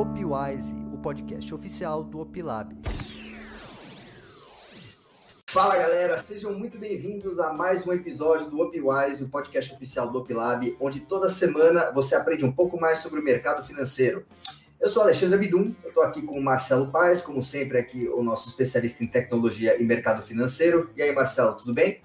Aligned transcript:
Opwise, 0.00 0.74
o 0.94 0.96
podcast 0.96 1.54
oficial 1.54 2.02
do 2.02 2.20
Opilab. 2.20 2.74
Fala 5.46 5.76
galera, 5.76 6.16
sejam 6.16 6.54
muito 6.54 6.78
bem-vindos 6.78 7.38
a 7.38 7.52
mais 7.52 7.86
um 7.86 7.92
episódio 7.92 8.48
do 8.48 8.62
Opwise, 8.62 9.22
o 9.22 9.28
podcast 9.28 9.74
oficial 9.74 10.10
do 10.10 10.20
Opilab, 10.20 10.74
onde 10.80 11.00
toda 11.00 11.28
semana 11.28 11.90
você 11.90 12.14
aprende 12.14 12.46
um 12.46 12.52
pouco 12.52 12.80
mais 12.80 13.00
sobre 13.00 13.20
o 13.20 13.22
mercado 13.22 13.62
financeiro. 13.62 14.24
Eu 14.80 14.88
sou 14.88 15.02
Alexandre 15.02 15.34
Abidum, 15.34 15.74
eu 15.82 15.90
estou 15.90 16.02
aqui 16.02 16.22
com 16.22 16.38
o 16.38 16.42
Marcelo 16.42 16.90
Paes, 16.90 17.20
como 17.20 17.42
sempre 17.42 17.76
aqui 17.76 18.08
o 18.08 18.22
nosso 18.22 18.48
especialista 18.48 19.04
em 19.04 19.06
tecnologia 19.06 19.78
e 19.78 19.84
mercado 19.84 20.22
financeiro. 20.22 20.88
E 20.96 21.02
aí 21.02 21.12
Marcelo, 21.12 21.58
tudo 21.58 21.74
bem? 21.74 22.00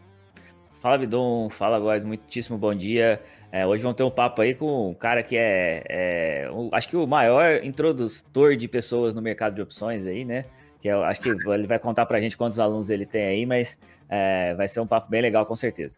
Fala 0.86 0.98
Abidum, 0.98 1.50
fala 1.50 1.80
Góis, 1.80 2.04
muitíssimo 2.04 2.60
bom 2.60 2.76
dia. 2.76 3.20
É, 3.52 3.66
hoje 3.66 3.82
vamos 3.82 3.98
ter 3.98 4.04
um 4.04 4.12
papo 4.12 4.44
aí 4.44 4.54
com 4.54 4.92
um 4.92 4.94
cara 4.94 5.24
que 5.24 5.36
é, 5.36 5.84
é 5.90 6.50
acho 6.72 6.88
que 6.88 6.96
o 6.96 7.08
maior 7.08 7.64
introdutor 7.64 8.56
de 8.56 8.68
pessoas 8.68 9.16
no 9.16 9.20
mercado 9.20 9.56
de 9.56 9.64
opções 9.64 10.06
aí, 10.06 10.24
né? 10.24 10.46
que 10.80 10.88
eu 10.88 11.04
acho 11.04 11.20
que 11.22 11.30
ele 11.30 11.66
vai 11.66 11.80
contar 11.80 12.06
para 12.06 12.20
a 12.20 12.22
gente 12.22 12.38
quantos 12.38 12.60
alunos 12.60 12.92
ele 12.92 13.04
tem 13.04 13.26
aí, 13.26 13.48
mas 13.48 13.80
é, 14.08 14.54
vai 14.54 14.68
ser 14.68 14.80
um 14.80 14.86
papo 14.86 15.10
bem 15.10 15.24
legal, 15.24 15.44
com 15.48 15.56
certeza. 15.56 15.98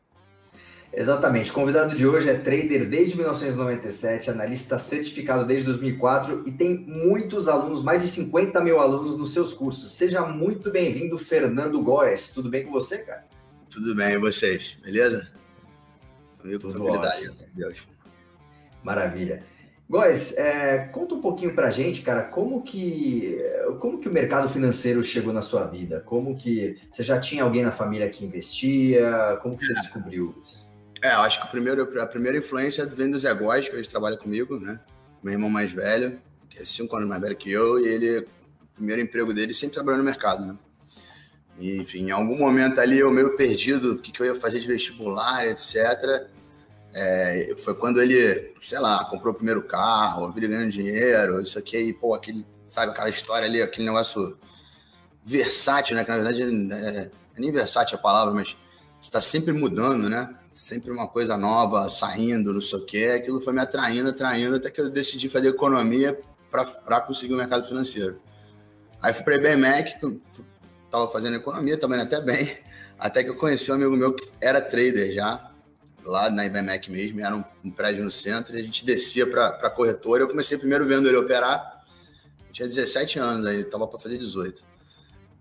Exatamente. 0.94 1.52
O 1.52 1.54
convidado 1.54 1.94
de 1.94 2.08
hoje 2.08 2.30
é 2.30 2.36
trader 2.36 2.90
desde 2.90 3.18
1997, 3.18 4.30
analista 4.30 4.80
certificado 4.80 5.44
desde 5.44 5.66
2004 5.66 6.44
e 6.46 6.52
tem 6.54 6.78
muitos 6.88 7.50
alunos, 7.50 7.84
mais 7.84 8.04
de 8.04 8.08
50 8.08 8.62
mil 8.62 8.80
alunos 8.80 9.18
nos 9.18 9.34
seus 9.34 9.52
cursos. 9.52 9.92
Seja 9.92 10.22
muito 10.22 10.72
bem-vindo, 10.72 11.18
Fernando 11.18 11.84
Góes. 11.84 12.32
Tudo 12.32 12.50
bem 12.50 12.64
com 12.64 12.72
você, 12.72 13.00
cara? 13.00 13.27
Tudo 13.70 13.96
bem, 13.96 14.14
e 14.14 14.18
vocês? 14.18 14.78
Beleza? 14.82 15.30
Comigo, 16.40 16.60
Tudo 16.60 16.86
ótimo. 16.86 17.36
Deus. 17.54 17.80
Maravilha. 18.84 19.44
Góis, 19.90 20.36
é, 20.38 20.80
conta 20.92 21.16
um 21.16 21.22
pouquinho 21.22 21.56
pra 21.56 21.72
gente, 21.72 22.02
cara, 22.02 22.24
como 22.24 22.62
que, 22.62 23.40
como 23.80 24.00
que 24.00 24.10
o 24.10 24.12
mercado 24.12 24.50
financeiro 24.50 25.02
chegou 25.02 25.32
na 25.32 25.42
sua 25.42 25.66
vida? 25.66 26.02
Como 26.06 26.38
que 26.38 26.78
você 26.92 27.02
já 27.02 27.20
tinha 27.20 27.44
alguém 27.44 27.64
na 27.64 27.72
família 27.72 28.10
que 28.10 28.26
investia? 28.26 29.40
Como 29.42 29.56
que 29.56 29.64
você 29.64 29.72
é. 29.72 29.76
descobriu 29.76 30.36
isso? 30.44 30.68
É, 31.02 31.14
eu 31.14 31.22
acho 31.22 31.40
que 31.40 31.48
o 31.48 31.50
primeiro, 31.50 32.02
a 32.02 32.06
primeira 32.06 32.38
influência 32.38 32.86
vem 32.86 33.10
do 33.10 33.18
Zé 33.18 33.34
Góis, 33.34 33.70
que 33.70 33.76
hoje 33.76 33.88
trabalha 33.88 34.18
comigo, 34.18 34.60
né? 34.60 34.80
Meu 35.24 35.34
irmão 35.34 35.50
mais 35.50 35.72
velho, 35.72 36.20
que 36.50 36.60
é 36.60 36.66
cinco 36.66 36.96
anos 36.98 37.08
mais 37.08 37.22
velho 37.22 37.36
que 37.36 37.50
eu, 37.50 37.80
e 37.80 37.88
ele, 37.88 38.20
o 38.20 38.28
primeiro 38.76 39.02
emprego 39.02 39.34
dele 39.34 39.54
sempre 39.54 39.76
trabalhou 39.76 40.00
no 40.00 40.04
mercado, 40.04 40.46
né? 40.46 40.58
E, 41.60 41.78
enfim, 41.78 42.08
em 42.08 42.12
algum 42.12 42.38
momento 42.38 42.80
ali 42.80 43.00
eu 43.00 43.12
meio 43.12 43.36
perdido, 43.36 43.94
o 43.94 43.98
que, 44.00 44.12
que 44.12 44.22
eu 44.22 44.26
ia 44.28 44.36
fazer 44.36 44.60
de 44.60 44.68
vestibular, 44.68 45.48
etc. 45.48 46.28
É, 46.94 47.56
foi 47.58 47.76
quando 47.76 48.02
ele, 48.02 48.54
sei 48.62 48.80
lá, 48.80 49.04
comprou 49.06 49.34
o 49.34 49.36
primeiro 49.36 49.64
carro, 49.64 50.32
viu 50.32 50.44
ele 50.44 50.54
ganhando 50.54 50.72
dinheiro, 50.72 51.42
isso 51.42 51.58
aqui 51.58 51.76
aí, 51.78 51.94
pô, 51.94 52.14
aquele, 52.14 52.46
sabe, 52.66 52.92
aquela 52.92 53.10
história 53.10 53.48
ali, 53.48 53.62
aquele 53.62 53.88
negócio 53.88 54.38
versátil, 55.26 55.96
né? 55.96 56.04
Que 56.04 56.12
na 56.12 56.18
verdade 56.18 56.42
é, 56.42 57.12
é 57.36 57.40
nem 57.40 57.52
versátil 57.52 57.98
a 57.98 58.02
palavra, 58.02 58.34
mas 58.34 58.56
está 59.02 59.20
sempre 59.20 59.54
mudando, 59.54 60.10
né? 60.10 60.34
Sempre 60.54 60.92
uma 60.92 61.08
coisa 61.08 61.38
nova 61.38 61.90
saindo, 61.90 62.54
não 62.54 62.62
sei 62.62 62.80
o 62.80 62.86
quê. 62.86 63.12
Aquilo 63.16 63.42
foi 63.42 63.54
me 63.54 63.60
atraindo, 63.60 64.10
atraindo, 64.10 64.56
até 64.56 64.72
que 64.72 64.82
eu 64.82 64.90
decidi 64.90 65.30
fazer 65.30 65.50
economia 65.50 66.20
para 66.50 67.02
conseguir 67.02 67.34
o 67.34 67.38
mercado 67.38 67.68
financeiro. 67.68 68.20
Aí 69.02 69.14
fui 69.14 69.24
para 69.24 69.36
a 69.36 69.38
IBMEC, 69.38 70.00
estava 70.88 71.08
fazendo 71.10 71.36
economia, 71.36 71.76
estava 71.76 71.94
indo 71.94 72.04
até 72.04 72.20
bem, 72.20 72.58
até 72.98 73.24
que 73.24 73.30
eu 73.30 73.36
conheci 73.36 73.72
um 73.72 73.76
amigo 73.76 73.96
meu 73.96 74.14
que 74.14 74.28
era 74.42 74.60
trader 74.60 75.14
já, 75.14 75.52
lá 76.04 76.30
na 76.30 76.46
IBMEC 76.46 76.90
mesmo, 76.90 77.22
era 77.22 77.36
um, 77.36 77.44
um, 77.64 77.70
prédio 77.70 78.04
no 78.04 78.10
centro, 78.10 78.58
e 78.58 78.60
a 78.60 78.64
gente 78.64 78.86
descia 78.86 79.28
para 79.28 79.48
a 79.48 79.70
corretora. 79.70 80.24
Eu 80.24 80.28
comecei 80.28 80.58
primeiro 80.58 80.88
vendo 80.88 81.08
ele 81.08 81.18
operar, 81.18 81.84
eu 82.48 82.54
tinha 82.54 82.68
17 82.68 83.20
anos, 83.20 83.46
aí 83.46 83.62
estava 83.62 83.88
para 83.88 84.00
fazer 84.00 84.18
18. 84.18 84.66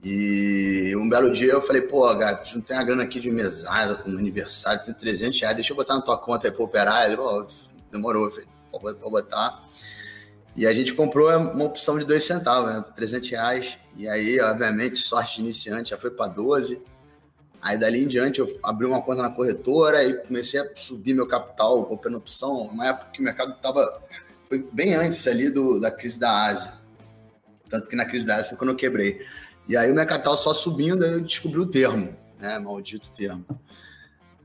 E 0.04 0.94
um 0.96 1.08
belo 1.08 1.32
dia 1.32 1.52
eu 1.52 1.62
falei, 1.62 1.82
pô, 1.82 2.12
gato, 2.14 2.54
não 2.54 2.60
tem 2.62 2.76
a 2.76 2.82
grana 2.82 3.04
aqui 3.04 3.18
de 3.18 3.30
mesada 3.30 3.94
com 3.94 4.10
aniversário, 4.10 4.84
tem 4.84 4.92
300 4.92 5.40
reais, 5.40 5.56
deixa 5.56 5.72
eu 5.72 5.76
botar 5.76 5.94
na 5.94 6.02
tua 6.02 6.18
conta 6.18 6.48
aí 6.48 6.52
para 6.52 6.64
operar. 6.64 7.06
Ele, 7.06 7.16
pô, 7.16 7.46
demorou, 7.90 8.30
falei, 8.30 8.46
pode 8.70 9.10
botar. 9.10 9.64
E 10.54 10.66
a 10.66 10.72
gente 10.72 10.94
comprou 10.94 11.30
uma 11.36 11.64
opção 11.64 11.98
de 11.98 12.04
2 12.04 12.22
centavos, 12.22 12.72
né, 12.72 12.84
300 12.94 13.30
reais. 13.30 13.78
E 13.96 14.08
aí, 14.08 14.40
obviamente, 14.40 14.98
sorte 14.98 15.40
iniciante 15.40 15.90
já 15.90 15.98
foi 15.98 16.10
para 16.10 16.26
12 16.28 16.80
Aí 17.66 17.76
dali 17.76 18.04
em 18.04 18.06
diante 18.06 18.38
eu 18.38 18.60
abri 18.62 18.86
uma 18.86 19.02
conta 19.02 19.22
na 19.22 19.30
corretora 19.30 20.04
e 20.04 20.14
comecei 20.14 20.60
a 20.60 20.76
subir 20.76 21.14
meu 21.14 21.26
capital, 21.26 21.84
comprando 21.84 22.16
opção, 22.16 22.58
uma 22.58 22.86
época 22.86 23.10
que 23.10 23.20
o 23.20 23.24
mercado 23.24 23.54
estava. 23.54 24.00
Foi 24.44 24.64
bem 24.72 24.94
antes 24.94 25.26
ali 25.26 25.50
do, 25.50 25.80
da 25.80 25.90
crise 25.90 26.16
da 26.20 26.46
Ásia. 26.46 26.74
Tanto 27.68 27.90
que 27.90 27.96
na 27.96 28.04
crise 28.04 28.24
da 28.24 28.36
Ásia 28.36 28.50
foi 28.50 28.58
quando 28.58 28.70
eu 28.70 28.76
quebrei. 28.76 29.20
E 29.66 29.76
aí 29.76 29.90
o 29.90 29.94
meu 29.96 30.06
capital 30.06 30.36
só 30.36 30.54
subindo, 30.54 31.04
aí 31.04 31.10
eu 31.14 31.20
descobri 31.20 31.58
o 31.58 31.66
termo, 31.66 32.16
né? 32.38 32.56
Maldito 32.60 33.10
termo. 33.10 33.44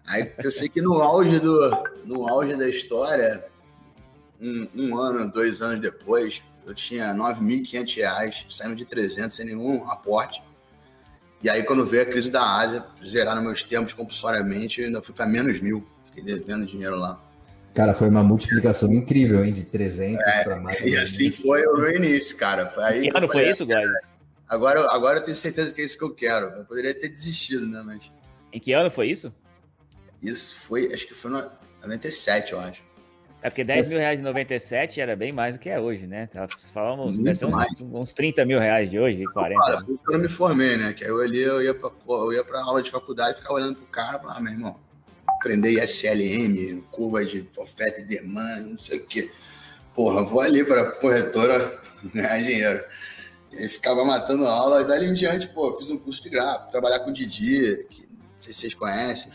Aí 0.08 0.34
eu 0.44 0.52
sei 0.52 0.68
que 0.68 0.82
no 0.82 1.00
auge, 1.00 1.40
do, 1.40 1.70
no 2.04 2.28
auge 2.28 2.56
da 2.56 2.68
história, 2.68 3.46
um, 4.42 4.68
um 4.76 4.98
ano, 4.98 5.32
dois 5.32 5.62
anos 5.62 5.80
depois, 5.80 6.42
eu 6.66 6.74
tinha 6.74 7.12
R$ 7.12 7.18
9.500, 7.18 8.46
saindo 8.50 8.76
de 8.76 8.86
300 8.86 9.36
sem 9.36 9.46
nenhum 9.46 9.90
aporte. 9.90 10.42
E 11.44 11.50
aí, 11.50 11.64
quando 11.64 11.86
veio 11.86 12.04
a 12.04 12.06
crise 12.06 12.30
da 12.30 12.44
Ásia, 12.44 12.86
zeraram 13.04 13.42
meus 13.42 13.64
tempos 13.64 13.94
compulsoriamente, 13.94 14.80
eu 14.80 14.88
ainda 14.88 15.02
fui 15.02 15.14
para 15.14 15.26
menos 15.26 15.60
mil. 15.60 15.86
Fiquei 16.06 16.24
devendo 16.24 16.66
dinheiro 16.66 16.96
lá. 16.96 17.20
Cara, 17.74 17.94
foi 17.94 18.10
uma 18.10 18.24
multiplicação 18.24 18.92
incrível, 18.92 19.44
hein? 19.44 19.54
De 19.54 19.64
300 19.64 20.26
é, 20.28 20.44
para 20.44 20.60
mais. 20.60 20.84
E 20.86 20.98
assim 20.98 21.32
foi 21.32 21.66
o 21.66 21.88
início, 21.90 22.38
cara. 22.38 22.68
Foi 22.68 22.84
aí 22.84 23.10
que 23.10 23.18
ano 23.18 23.28
foi 23.28 23.50
isso, 23.50 23.66
guys? 23.66 23.90
Agora, 24.48 24.92
agora 24.92 25.20
eu 25.20 25.24
tenho 25.24 25.38
certeza 25.38 25.74
que 25.74 25.82
é 25.82 25.86
isso 25.86 25.98
que 25.98 26.04
eu 26.04 26.14
quero. 26.14 26.48
Eu 26.48 26.66
poderia 26.66 26.94
ter 26.94 27.08
desistido, 27.08 27.66
né? 27.66 27.82
Mas... 27.86 28.12
Em 28.52 28.60
que 28.60 28.74
ano 28.74 28.92
foi 28.92 29.10
isso? 29.10 29.34
Isso 30.22 30.60
foi, 30.60 30.94
acho 30.94 31.08
que 31.08 31.14
foi 31.14 31.32
no 31.32 31.50
97, 31.82 32.52
eu 32.52 32.60
acho. 32.60 32.84
É 33.44 33.50
porque 33.50 33.64
10 33.64 33.90
mil 33.90 34.00
reais 34.00 34.20
de 34.20 34.24
97 34.24 35.02
era 35.02 35.16
bem 35.16 35.32
mais 35.32 35.56
do 35.56 35.60
que 35.60 35.68
é 35.68 35.80
hoje, 35.80 36.06
né? 36.06 36.30
Falamos 36.72 37.18
uns, 37.18 37.82
uns 37.82 38.14
30 38.14 38.46
mil 38.46 38.60
reais 38.60 38.90
de 38.90 39.00
hoje, 39.00 39.24
40. 39.26 39.60
Cara, 39.62 39.86
eu 40.10 40.20
me 40.20 40.30
formei, 40.30 40.78
né? 40.78 40.94
Que 40.94 41.04
aí 41.04 41.10
eu 41.10 41.20
ali 41.20 41.42
eu 41.42 41.62
ia 41.62 41.74
pra, 41.74 41.90
eu 42.08 42.34
ia 42.34 42.44
pra 42.44 42.62
aula 42.62 42.84
de 42.84 42.92
faculdade 42.92 43.34
e 43.34 43.38
ficava 43.38 43.56
olhando 43.56 43.76
pro 43.76 43.86
cara 43.88 44.18
e 44.18 44.22
falava, 44.22 44.38
ah, 44.38 44.42
meu 44.42 44.54
irmão, 44.54 44.76
aprender 45.28 45.72
SLM, 45.84 46.82
curva 46.92 47.26
de 47.26 47.50
oferta 47.58 48.02
e 48.02 48.04
demanda, 48.04 48.62
não 48.62 48.78
sei 48.78 49.00
o 49.00 49.08
quê. 49.08 49.32
Porra, 49.96 50.24
vou 50.24 50.42
ali 50.42 50.64
pra 50.64 50.92
corretora 50.92 51.82
ganhar 52.14 52.38
dinheiro. 52.38 52.84
E 53.52 53.68
ficava 53.68 54.06
matando 54.06 54.48
a 54.48 54.52
aula, 54.52 54.82
e 54.82 54.86
dali 54.86 55.08
em 55.08 55.14
diante, 55.16 55.48
pô, 55.48 55.78
fiz 55.80 55.90
um 55.90 55.98
curso 55.98 56.22
de 56.22 56.30
gráfico, 56.30 56.72
trabalhar 56.72 57.00
com 57.00 57.10
o 57.10 57.14
Didi, 57.14 57.86
que 57.90 58.02
não 58.04 58.40
sei 58.40 58.54
se 58.54 58.60
vocês 58.62 58.76
conhecem. 58.76 59.32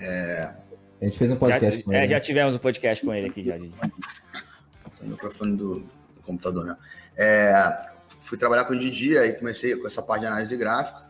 É, 0.00 0.54
a 1.00 1.04
gente 1.04 1.18
fez 1.18 1.30
um 1.30 1.36
podcast 1.36 1.78
já, 1.78 1.84
com 1.84 1.92
ele. 1.92 2.04
É, 2.04 2.08
já 2.08 2.20
tivemos 2.20 2.54
um 2.54 2.58
podcast 2.58 3.04
com 3.04 3.14
ele 3.14 3.28
aqui 3.28 3.42
já. 3.42 3.56
O 3.56 5.06
microfone 5.06 5.56
do, 5.56 5.80
do 5.80 6.22
computador, 6.22 6.66
né? 6.66 6.76
É, 7.16 7.90
fui 8.20 8.36
trabalhar 8.36 8.64
com 8.64 8.74
o 8.74 8.78
Didi, 8.78 9.16
aí 9.16 9.32
comecei 9.32 9.74
com 9.76 9.86
essa 9.86 10.02
parte 10.02 10.22
de 10.22 10.26
análise 10.26 10.54
gráfica. 10.56 11.08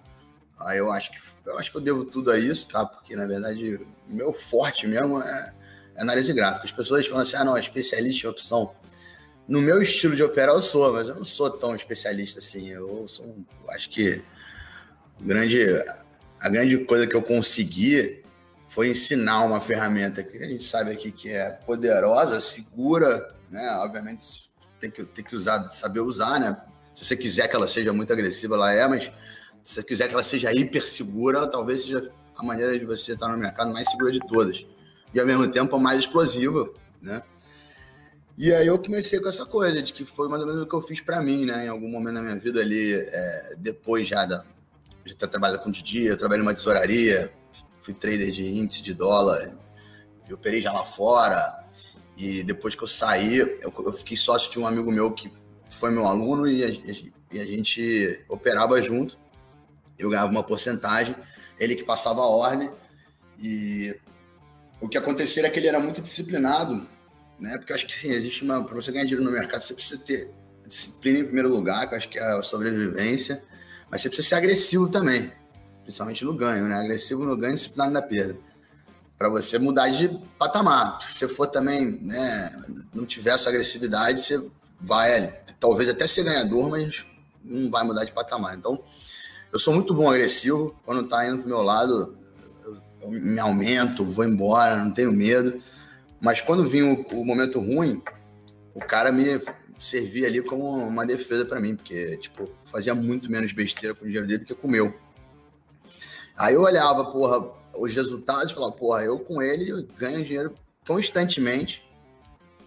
Aí 0.58 0.78
eu 0.78 0.92
acho 0.92 1.10
que 1.10 1.18
eu 1.46 1.58
acho 1.58 1.70
que 1.70 1.76
eu 1.76 1.80
devo 1.80 2.04
tudo 2.04 2.30
a 2.30 2.38
isso, 2.38 2.68
tá? 2.68 2.84
Porque 2.84 3.16
na 3.16 3.26
verdade 3.26 3.80
meu 4.06 4.32
forte 4.32 4.86
mesmo 4.86 5.20
é, 5.20 5.52
é 5.96 6.02
análise 6.02 6.32
gráfica. 6.32 6.66
As 6.66 6.72
pessoas 6.72 7.06
falam 7.06 7.22
assim: 7.22 7.36
"Ah, 7.36 7.44
não, 7.44 7.56
é 7.56 7.60
especialista 7.60 8.26
em 8.26 8.30
opção". 8.30 8.72
No 9.48 9.60
meu 9.60 9.82
estilo 9.82 10.14
de 10.14 10.22
operar 10.22 10.54
eu 10.54 10.62
sou, 10.62 10.92
mas 10.92 11.08
eu 11.08 11.16
não 11.16 11.24
sou 11.24 11.50
tão 11.50 11.74
especialista 11.74 12.38
assim. 12.38 12.68
Eu 12.68 13.08
sou, 13.08 13.26
um, 13.26 13.44
eu 13.64 13.70
acho 13.72 13.90
que 13.90 14.22
grande 15.20 15.64
a 16.38 16.48
grande 16.48 16.78
coisa 16.84 17.06
que 17.06 17.16
eu 17.16 17.22
consegui 17.22 18.19
foi 18.70 18.88
ensinar 18.88 19.42
uma 19.42 19.60
ferramenta 19.60 20.22
que 20.22 20.38
a 20.38 20.46
gente 20.46 20.64
sabe 20.64 20.92
aqui 20.92 21.10
que 21.10 21.28
é 21.28 21.50
poderosa, 21.50 22.40
segura, 22.40 23.34
né? 23.50 23.68
Obviamente 23.80 24.48
tem 24.80 24.88
que, 24.88 25.04
tem 25.06 25.24
que 25.24 25.34
usar, 25.34 25.68
saber 25.72 25.98
usar, 25.98 26.38
né? 26.38 26.56
Se 26.94 27.04
você 27.04 27.16
quiser 27.16 27.48
que 27.48 27.56
ela 27.56 27.66
seja 27.66 27.92
muito 27.92 28.12
agressiva, 28.12 28.54
ela 28.54 28.72
é, 28.72 28.86
mas 28.86 29.10
se 29.64 29.74
você 29.74 29.82
quiser 29.82 30.06
que 30.06 30.14
ela 30.14 30.22
seja 30.22 30.52
hiper 30.52 30.86
segura, 30.86 31.48
talvez 31.48 31.82
seja 31.82 32.12
a 32.36 32.44
maneira 32.44 32.78
de 32.78 32.84
você 32.84 33.14
estar 33.14 33.26
no 33.26 33.36
mercado 33.36 33.72
mais 33.72 33.90
segura 33.90 34.12
de 34.12 34.20
todas. 34.20 34.64
E 35.12 35.18
ao 35.18 35.26
mesmo 35.26 35.48
tempo 35.48 35.76
mais 35.76 35.98
explosiva, 35.98 36.72
né? 37.02 37.24
E 38.38 38.54
aí 38.54 38.68
eu 38.68 38.78
comecei 38.78 39.18
com 39.18 39.28
essa 39.28 39.44
coisa 39.44 39.82
de 39.82 39.92
que 39.92 40.06
foi 40.06 40.28
mais 40.28 40.42
ou 40.42 40.46
menos 40.46 40.62
o 40.62 40.66
que 40.66 40.74
eu 40.74 40.80
fiz 40.80 41.00
para 41.00 41.20
mim, 41.20 41.44
né? 41.44 41.66
Em 41.66 41.68
algum 41.68 41.88
momento 41.88 42.14
da 42.14 42.22
minha 42.22 42.38
vida 42.38 42.60
ali, 42.60 42.94
é, 42.94 43.54
depois 43.58 44.06
já 44.06 44.24
da, 44.24 44.44
de 45.04 45.16
ter 45.16 45.26
trabalhado 45.26 45.60
com 45.60 45.70
o 45.70 45.72
Didi, 45.72 46.04
eu 46.04 46.16
trabalhei 46.16 46.44
numa 46.44 46.54
tesouraria, 46.54 47.32
fui 47.80 47.94
trader 47.94 48.30
de 48.30 48.44
índice 48.46 48.82
de 48.82 48.94
dólar, 48.94 49.56
eu 50.28 50.36
operei 50.36 50.60
já 50.60 50.72
lá 50.72 50.84
fora. 50.84 51.64
E 52.16 52.42
depois 52.42 52.74
que 52.74 52.82
eu 52.82 52.86
saí, 52.86 53.38
eu, 53.38 53.58
eu 53.62 53.92
fiquei 53.92 54.16
sócio 54.16 54.50
de 54.50 54.58
um 54.58 54.66
amigo 54.66 54.92
meu 54.92 55.10
que 55.12 55.32
foi 55.70 55.90
meu 55.90 56.06
aluno 56.06 56.46
e 56.46 56.62
a, 56.62 56.68
e 57.32 57.40
a 57.40 57.44
gente 57.46 58.22
operava 58.28 58.80
junto. 58.82 59.18
Eu 59.98 60.10
ganhava 60.10 60.30
uma 60.30 60.42
porcentagem, 60.42 61.14
ele 61.58 61.74
que 61.74 61.82
passava 61.82 62.20
a 62.20 62.26
ordem. 62.26 62.70
E 63.38 63.96
o 64.80 64.88
que 64.88 64.98
acontecia 64.98 65.42
era 65.42 65.50
que 65.50 65.58
ele 65.58 65.68
era 65.68 65.80
muito 65.80 66.00
disciplinado, 66.02 66.86
né? 67.38 67.56
Porque 67.56 67.72
eu 67.72 67.76
acho 67.76 67.86
que 67.86 67.94
assim, 67.94 68.10
existe 68.10 68.44
uma. 68.44 68.62
Para 68.64 68.74
você 68.74 68.92
ganhar 68.92 69.04
dinheiro 69.04 69.24
no 69.24 69.30
mercado, 69.30 69.62
você 69.62 69.74
precisa 69.74 69.98
ter 69.98 70.30
disciplina 70.66 71.18
em 71.18 71.24
primeiro 71.24 71.48
lugar, 71.48 71.88
que 71.88 71.94
eu 71.94 71.98
acho 71.98 72.08
que 72.08 72.18
é 72.18 72.22
a 72.22 72.42
sobrevivência, 72.42 73.42
mas 73.90 74.02
você 74.02 74.08
precisa 74.08 74.28
ser 74.28 74.34
agressivo 74.36 74.88
também, 74.88 75.32
principalmente 75.90 76.24
no 76.24 76.34
ganho, 76.34 76.68
né? 76.68 76.76
Agressivo 76.76 77.24
no 77.24 77.36
ganho 77.36 77.54
disciplinado 77.54 77.90
na 77.92 78.00
perda. 78.00 78.36
Para 79.18 79.28
você 79.28 79.58
mudar 79.58 79.88
de 79.88 80.08
patamar. 80.38 81.02
Se 81.02 81.14
você 81.14 81.28
for 81.28 81.48
também, 81.48 82.00
né, 82.00 82.50
não 82.94 83.04
tiver 83.04 83.34
essa 83.34 83.50
agressividade, 83.50 84.22
você 84.22 84.42
vai, 84.80 85.40
talvez 85.58 85.90
até 85.90 86.06
ser 86.06 86.22
ganhador, 86.22 86.70
mas 86.70 87.04
não 87.44 87.70
vai 87.70 87.84
mudar 87.84 88.04
de 88.04 88.12
patamar. 88.12 88.56
Então, 88.56 88.82
eu 89.52 89.58
sou 89.58 89.74
muito 89.74 89.92
bom 89.92 90.08
agressivo. 90.08 90.74
Quando 90.84 91.08
tá 91.08 91.26
indo 91.26 91.38
pro 91.38 91.48
meu 91.48 91.62
lado, 91.62 92.16
eu 93.02 93.10
me 93.10 93.40
aumento, 93.40 94.04
vou 94.04 94.24
embora, 94.24 94.76
não 94.76 94.92
tenho 94.92 95.12
medo. 95.12 95.60
Mas 96.20 96.40
quando 96.40 96.66
vinha 96.66 96.86
o, 96.86 97.20
o 97.20 97.24
momento 97.24 97.58
ruim, 97.58 98.00
o 98.74 98.80
cara 98.80 99.10
me 99.10 99.42
servia 99.78 100.28
ali 100.28 100.40
como 100.40 100.64
uma 100.78 101.04
defesa 101.04 101.44
para 101.44 101.60
mim, 101.60 101.74
porque, 101.74 102.16
tipo, 102.18 102.48
fazia 102.66 102.94
muito 102.94 103.30
menos 103.30 103.52
besteira 103.52 103.94
com 103.94 104.04
o 104.04 104.06
dinheiro 104.06 104.26
dele 104.26 104.40
do 104.40 104.46
que 104.46 104.54
com 104.54 104.68
o 104.68 104.70
meu. 104.70 104.94
Aí 106.40 106.54
eu 106.54 106.62
olhava, 106.62 107.04
porra, 107.04 107.52
os 107.74 107.94
resultados 107.94 108.50
e 108.50 108.54
falava, 108.54 108.72
porra, 108.72 109.04
eu 109.04 109.18
com 109.18 109.42
ele 109.42 109.86
ganho 109.98 110.24
dinheiro 110.24 110.54
constantemente. 110.86 111.86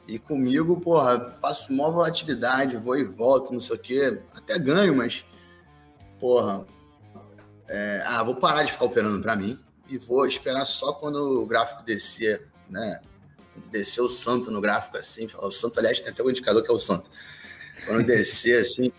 E 0.08 0.20
comigo, 0.20 0.80
porra, 0.80 1.32
faço 1.42 1.74
maior 1.74 1.90
volatilidade, 1.90 2.78
vou 2.78 2.96
e 2.96 3.04
volto, 3.04 3.52
não 3.52 3.60
sei 3.60 3.76
o 3.76 3.80
quê. 3.80 4.22
Até 4.36 4.60
ganho, 4.60 4.96
mas, 4.96 5.26
porra, 6.20 6.68
é, 7.68 8.04
ah, 8.06 8.22
vou 8.22 8.36
parar 8.36 8.62
de 8.62 8.72
ficar 8.72 8.86
operando 8.86 9.20
para 9.20 9.36
mim 9.36 9.60
e 9.90 9.98
vou 9.98 10.28
esperar 10.28 10.68
só 10.68 10.94
quando 10.94 11.42
o 11.42 11.48
gráfico 11.48 11.82
descer, 11.82 12.46
né? 12.70 13.02
descer 13.72 14.02
o 14.02 14.10
santo 14.10 14.52
no 14.52 14.62
gráfico 14.62 14.98
assim, 14.98 15.28
o 15.36 15.50
santo, 15.50 15.80
aliás, 15.80 16.00
tem 16.00 16.12
até 16.12 16.22
o 16.22 16.30
indicador 16.30 16.62
que 16.62 16.70
é 16.70 16.74
o 16.74 16.78
santo. 16.78 17.10
Quando 17.88 18.06
descer 18.06 18.62
assim, 18.62 18.92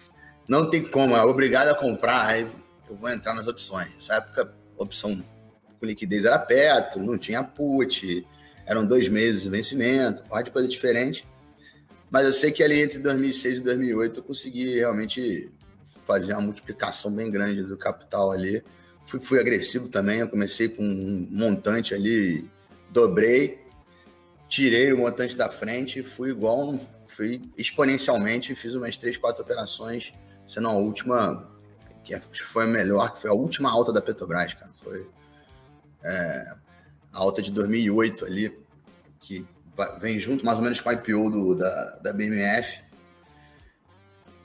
não 0.49 0.69
tem 0.69 0.82
como, 0.82 1.17
é 1.17 1.23
obrigado 1.23 1.69
a 1.69 1.76
comprar, 1.76 2.26
aí 2.26 2.44
eu 2.91 2.97
vou 2.97 3.09
entrar 3.09 3.35
nas 3.35 3.47
opções. 3.47 3.94
Nessa 3.94 4.15
época, 4.15 4.63
opção 4.76 5.23
com 5.79 5.87
liquidez 5.87 6.25
era 6.25 6.38
perto, 6.38 6.99
não 6.99 7.19
tinha 7.19 7.43
put, 7.43 8.26
eram 8.67 8.85
dois 8.85 9.09
meses 9.09 9.43
de 9.43 9.50
vencimento, 9.50 10.23
pode 10.25 10.50
coisa 10.50 10.69
diferente. 10.69 11.26
Mas 12.11 12.26
eu 12.26 12.32
sei 12.32 12.53
que 12.53 12.62
ali 12.62 12.81
entre 12.81 12.99
2006 12.99 13.59
e 13.59 13.61
2008 13.61 14.21
eu 14.21 14.25
consegui 14.25 14.75
realmente 14.76 15.50
fazer 16.06 16.32
uma 16.35 16.43
multiplicação 16.43 17.12
bem 17.12 17.31
grande 17.31 17.62
do 17.62 17.76
capital 17.76 18.31
ali. 18.31 18.62
Fui, 19.06 19.21
fui 19.21 19.41
agressivo 19.41 19.88
também, 19.88 20.21
eu 20.21 20.29
comecei 20.29 20.69
com 20.69 20.82
um 20.82 21.29
montante 21.31 21.94
ali, 21.94 22.49
dobrei, 22.91 23.65
tirei 24.49 24.93
o 24.93 24.99
montante 24.99 25.37
da 25.37 25.50
frente, 25.50 26.03
fui 26.03 26.31
igual, 26.31 26.79
fui 27.09 27.43
exponencialmente, 27.59 28.55
fiz 28.55 28.75
umas 28.75 28.97
três, 28.97 29.17
quatro 29.17 29.43
operações, 29.43 30.12
sendo 30.47 30.69
a 30.69 30.73
última, 30.73 31.50
que 32.05 32.43
foi 32.43 32.65
a 32.65 32.67
melhor, 32.67 33.12
que 33.12 33.21
foi 33.21 33.31
a 33.31 33.35
última 33.35 33.71
alta 33.71 33.93
da 33.93 34.01
Petrobras, 34.01 34.55
cara. 34.55 34.71
Foi 34.77 35.06
é, 36.03 36.55
a 37.12 37.19
alta 37.19 37.41
de 37.41 37.51
2008 37.51 38.25
ali, 38.25 38.56
que 39.21 39.47
vem 40.01 40.21
junto 40.21 40.45
mais 40.45 40.59
ou 40.59 40.65
menos 40.65 40.81
com 40.81 40.89
a 40.89 40.93
IPO 40.93 41.31
do, 41.31 41.55
da, 41.55 41.97
da 41.97 42.12
BMF. 42.12 42.83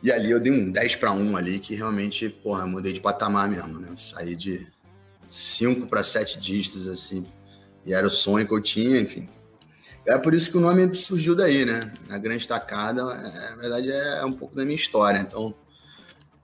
E 0.02 0.12
ali 0.12 0.32
eu 0.32 0.40
dei 0.40 0.52
um 0.52 0.72
10 0.72 0.96
para 0.96 1.12
1 1.12 1.36
ali, 1.36 1.60
que 1.60 1.76
realmente, 1.76 2.30
porra, 2.30 2.66
mudei 2.66 2.94
de 2.94 3.02
patamar 3.02 3.50
mesmo, 3.50 3.80
né? 3.80 3.94
Saí 3.98 4.36
de 4.36 4.66
5 5.30 5.88
para 5.88 6.04
7 6.04 6.40
dígitos, 6.40 6.88
assim, 6.88 7.26
e 7.86 7.94
era 7.94 8.08
o 8.08 8.10
sonho 8.10 8.48
que 8.48 8.54
eu 8.54 8.62
tinha, 8.62 9.00
enfim. 9.00 9.28
É 10.06 10.18
por 10.18 10.34
isso 10.34 10.50
que 10.50 10.58
o 10.58 10.62
nome 10.62 10.96
surgiu 10.96 11.36
daí, 11.36 11.66
né? 11.66 11.82
A 12.10 12.18
grande 12.18 12.48
tacada, 12.48 13.02
é, 13.02 13.50
na 13.52 13.56
verdade, 13.58 13.92
é 13.92 14.24
um 14.24 14.32
pouco 14.32 14.56
da 14.56 14.64
minha 14.64 14.76
história. 14.76 15.20
Então, 15.20 15.54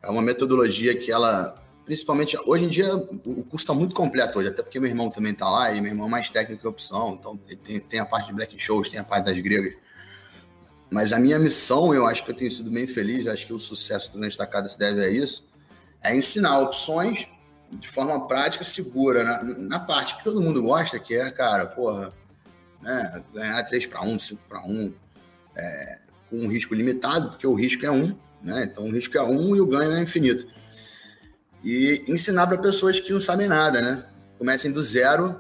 é 0.06 0.10
uma 0.10 0.22
metodologia 0.22 0.96
que 0.96 1.12
ela, 1.12 1.56
principalmente, 1.84 2.38
hoje 2.46 2.66
em 2.66 2.70
dia, 2.70 2.96
o 2.96 3.44
curso 3.44 3.64
está 3.64 3.74
muito 3.74 3.96
completo 3.96 4.40
hoje, 4.40 4.50
até 4.50 4.62
porque 4.62 4.80
meu 4.80 4.90
irmão 4.90 5.10
também 5.10 5.34
está 5.34 5.50
lá, 5.50 5.74
e 5.74 5.82
meu 5.82 5.92
irmão 5.92 6.08
é 6.08 6.10
mais 6.10 6.30
técnico 6.30 6.62
que 6.62 6.68
opção, 6.68 7.18
então 7.20 7.38
tem, 7.64 7.80
tem 7.80 8.00
a 8.00 8.06
parte 8.06 8.28
de 8.28 8.34
black 8.34 8.58
shows, 8.60 8.90
tem 8.90 9.00
a 9.00 9.04
parte 9.04 9.26
das 9.26 9.40
gregas. 9.40 9.74
Mas 10.92 11.12
a 11.12 11.20
minha 11.20 11.40
missão, 11.40 11.94
eu 11.94 12.06
acho 12.06 12.24
que 12.24 12.32
eu 12.32 12.36
tenho 12.36 12.52
sido 12.52 12.70
bem 12.70 12.86
feliz, 12.86 13.28
acho 13.28 13.48
que 13.48 13.54
o 13.54 13.60
sucesso 13.60 14.12
do 14.12 14.20
Grande 14.20 14.38
Tacada 14.38 14.70
se 14.70 14.78
deve 14.78 15.04
a 15.04 15.10
isso, 15.10 15.48
é 16.02 16.16
ensinar 16.16 16.60
opções 16.60 17.28
de 17.72 17.90
forma 17.90 18.28
prática, 18.28 18.64
segura, 18.64 19.24
na, 19.24 19.44
na 19.44 19.80
parte 19.80 20.16
que 20.18 20.24
todo 20.24 20.40
mundo 20.40 20.62
gosta, 20.62 21.00
que 21.00 21.16
é, 21.16 21.30
cara, 21.32 21.66
porra, 21.66 22.14
né? 22.82 23.24
ganhar 23.34 23.64
3 23.64 23.88
para 23.88 24.04
1, 24.04 24.20
5 24.20 24.44
para 24.48 24.62
1, 24.62 24.94
é, 25.56 26.00
com 26.30 26.38
um 26.38 26.48
risco 26.48 26.74
limitado, 26.74 27.30
porque 27.32 27.48
o 27.48 27.56
risco 27.56 27.86
é 27.86 27.92
1, 27.92 28.16
né? 28.46 28.70
então 28.72 28.86
o 28.86 28.92
risco 28.92 29.18
é 29.18 29.24
1 29.24 29.56
e 29.56 29.62
o 29.62 29.68
ganho 29.68 29.92
é 29.92 30.02
infinito. 30.02 30.46
E 31.64 32.06
ensinar 32.08 32.46
para 32.46 32.60
pessoas 32.60 33.00
que 33.00 33.12
não 33.12 33.20
sabem 33.20 33.48
nada, 33.48 33.82
né? 33.82 34.06
Comecem 34.38 34.72
do 34.72 34.84
zero. 34.84 35.40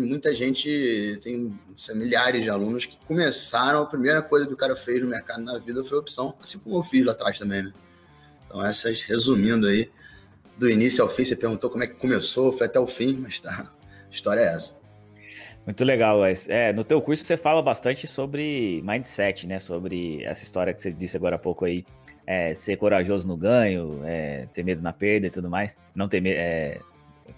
Muita 0.00 0.34
gente, 0.34 1.20
tem 1.22 1.56
milhares 1.94 2.42
de 2.42 2.50
alunos 2.50 2.86
que 2.86 2.98
começaram, 3.06 3.82
a 3.82 3.86
primeira 3.86 4.20
coisa 4.20 4.44
que 4.44 4.52
o 4.52 4.56
cara 4.56 4.74
fez 4.74 5.00
no 5.00 5.06
mercado 5.06 5.40
na 5.44 5.56
vida 5.58 5.84
foi 5.84 5.98
opção, 5.98 6.34
assim 6.42 6.58
como 6.58 6.76
eu 6.76 6.82
fiz 6.82 7.06
lá 7.06 7.12
atrás 7.12 7.38
também, 7.38 7.62
né? 7.62 7.72
Então, 8.44 8.64
essas, 8.64 9.02
resumindo 9.02 9.68
aí, 9.68 9.88
do 10.56 10.68
início 10.68 11.04
ao 11.04 11.08
fim, 11.08 11.24
você 11.24 11.36
perguntou 11.36 11.70
como 11.70 11.84
é 11.84 11.86
que 11.86 11.94
começou, 11.94 12.50
foi 12.50 12.66
até 12.66 12.80
o 12.80 12.86
fim, 12.88 13.16
mas 13.16 13.38
tá, 13.38 13.70
a 14.08 14.10
história 14.10 14.40
é 14.40 14.54
essa. 14.56 14.76
Muito 15.68 15.84
legal, 15.84 16.20
Wes. 16.20 16.48
É, 16.48 16.72
no 16.72 16.82
teu 16.82 17.00
curso 17.00 17.22
você 17.22 17.36
fala 17.36 17.60
bastante 17.60 18.06
sobre 18.06 18.82
mindset, 18.82 19.46
né? 19.46 19.58
Sobre 19.58 20.24
essa 20.24 20.42
história 20.42 20.72
que 20.72 20.80
você 20.80 20.90
disse 20.90 21.14
agora 21.14 21.36
há 21.36 21.38
pouco 21.38 21.66
aí. 21.66 21.84
É, 22.30 22.52
ser 22.52 22.76
corajoso 22.76 23.26
no 23.26 23.38
ganho, 23.38 24.02
é, 24.04 24.46
ter 24.52 24.62
medo 24.62 24.82
na 24.82 24.92
perda 24.92 25.28
e 25.28 25.30
tudo 25.30 25.48
mais. 25.48 25.76
Não 25.94 26.08
ter 26.08 26.20
medo. 26.20 26.36
É, 26.38 26.78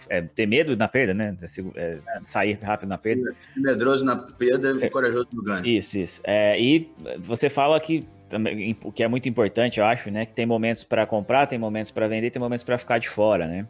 é, 0.09 0.21
ter 0.21 0.45
medo 0.45 0.75
na 0.75 0.87
perda, 0.87 1.13
né? 1.13 1.37
É, 1.75 1.99
sair 2.23 2.59
rápido 2.61 2.89
na 2.89 2.97
perda. 2.97 3.33
Sim, 3.39 3.61
medroso 3.61 4.03
na 4.03 4.17
perda 4.17 4.73
e 4.85 4.89
corajoso 4.89 5.29
no 5.31 5.43
ganho. 5.43 5.65
Isso, 5.65 5.97
isso. 5.97 6.21
e 6.27 6.89
você 7.19 7.49
fala 7.49 7.79
que 7.79 8.05
também, 8.29 8.75
o 8.83 8.91
que 8.91 9.03
é 9.03 9.07
muito 9.07 9.27
importante, 9.27 9.79
eu 9.79 9.85
acho, 9.85 10.09
né? 10.09 10.25
Que 10.25 10.33
tem 10.33 10.45
momentos 10.45 10.83
para 10.83 11.05
comprar, 11.05 11.47
tem 11.47 11.59
momentos 11.59 11.91
para 11.91 12.07
vender, 12.07 12.31
tem 12.31 12.41
momentos 12.41 12.63
para 12.63 12.77
ficar 12.77 12.97
de 12.97 13.09
fora, 13.09 13.45
né? 13.45 13.67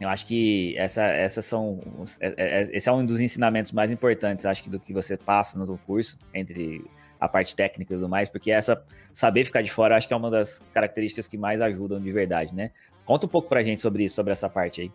Eu 0.00 0.08
acho 0.08 0.26
que 0.26 0.76
essa, 0.76 1.02
essas 1.02 1.44
são, 1.44 1.80
é, 2.20 2.28
é, 2.28 2.62
é, 2.62 2.76
esse 2.76 2.88
é 2.88 2.92
um 2.92 3.04
dos 3.04 3.18
ensinamentos 3.18 3.72
mais 3.72 3.90
importantes, 3.90 4.44
acho 4.44 4.62
que 4.62 4.70
do 4.70 4.78
que 4.78 4.92
você 4.92 5.16
passa 5.16 5.58
no 5.58 5.78
curso, 5.78 6.18
entre 6.34 6.84
a 7.20 7.28
parte 7.28 7.54
técnica 7.54 7.92
e 7.92 7.96
tudo 7.96 8.08
mais, 8.08 8.28
porque 8.28 8.50
essa 8.50 8.82
saber 9.12 9.44
ficar 9.44 9.62
de 9.62 9.72
fora, 9.72 9.96
acho 9.96 10.06
que 10.06 10.14
é 10.14 10.16
uma 10.16 10.30
das 10.30 10.60
características 10.72 11.26
que 11.26 11.38
mais 11.38 11.60
ajudam 11.60 12.00
de 12.00 12.12
verdade, 12.12 12.54
né? 12.54 12.70
Conta 13.04 13.26
um 13.26 13.28
pouco 13.28 13.48
pra 13.48 13.62
gente 13.62 13.80
sobre 13.80 14.04
isso, 14.04 14.14
sobre 14.14 14.32
essa 14.32 14.48
parte 14.48 14.82
aí. 14.82 14.92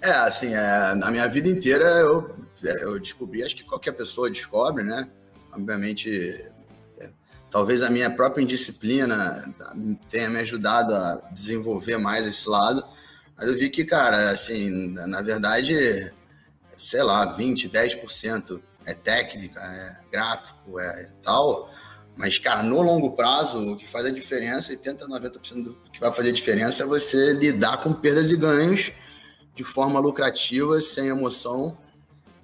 É, 0.00 0.10
assim, 0.12 0.54
é, 0.54 0.94
na 0.94 1.10
minha 1.10 1.26
vida 1.28 1.48
inteira 1.48 1.84
eu, 1.84 2.34
eu 2.62 2.98
descobri, 2.98 3.42
acho 3.42 3.56
que 3.56 3.64
qualquer 3.64 3.92
pessoa 3.92 4.30
descobre, 4.30 4.82
né? 4.82 5.08
Obviamente, 5.52 6.42
é, 6.98 7.10
talvez 7.50 7.82
a 7.82 7.90
minha 7.90 8.10
própria 8.10 8.42
indisciplina 8.42 9.52
tenha 10.08 10.30
me 10.30 10.38
ajudado 10.38 10.94
a 10.94 11.16
desenvolver 11.32 11.98
mais 11.98 12.26
esse 12.26 12.48
lado, 12.48 12.84
mas 13.36 13.48
eu 13.48 13.54
vi 13.58 13.68
que, 13.68 13.84
cara, 13.84 14.30
assim, 14.30 14.70
na 14.90 15.20
verdade, 15.20 16.12
sei 16.76 17.02
lá, 17.02 17.26
20, 17.26 17.68
10% 17.68 18.62
é 18.84 18.94
técnica, 18.94 19.60
é 19.60 20.10
gráfico, 20.10 20.78
é 20.78 21.12
tal. 21.22 21.70
Mas, 22.16 22.38
cara, 22.38 22.62
no 22.62 22.82
longo 22.82 23.12
prazo, 23.12 23.72
o 23.72 23.76
que 23.76 23.86
faz 23.86 24.04
a 24.04 24.10
diferença, 24.10 24.72
80, 24.72 25.06
90% 25.06 25.62
do 25.62 25.74
que 25.92 26.00
vai 26.00 26.12
fazer 26.12 26.30
a 26.30 26.32
diferença 26.32 26.82
é 26.82 26.86
você 26.86 27.32
lidar 27.32 27.78
com 27.78 27.92
perdas 27.92 28.30
e 28.30 28.36
ganhos 28.36 28.92
de 29.54 29.64
forma 29.64 29.98
lucrativa, 30.00 30.80
sem 30.80 31.08
emoção. 31.08 31.78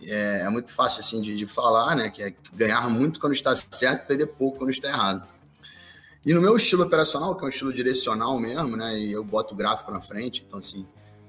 É, 0.02 0.43
é 0.43 0.49
muito 0.49 0.73
fácil, 0.73 1.00
assim, 1.00 1.21
de, 1.21 1.35
de 1.35 1.47
falar, 1.47 1.95
né? 1.97 2.11
Que 2.11 2.23
é 2.23 2.35
ganhar 2.55 2.88
muito 2.88 3.19
quando 3.21 3.33
está 3.33 3.55
certo, 3.57 4.07
perder 4.07 4.26
pouco 4.28 4.59
quando 4.59 4.71
está 4.71 4.88
errado. 4.88 5.26
E 6.25 6.35
no 6.35 6.40
meu 6.40 6.57
estilo 6.57 6.83
operacional, 6.83 7.37
que 7.37 7.45
é 7.45 7.47
um 7.47 7.50
estilo 7.50 7.73
direcional 7.73 8.38
mesmo, 8.38 8.76
né? 8.76 8.99
E 8.99 9.12
eu 9.12 9.23
boto 9.23 9.55
o 9.55 9.57
gráfico 9.57 9.90
na 9.93 10.00
frente, 10.00 10.45
então 10.47 10.59
assim, 10.59 10.87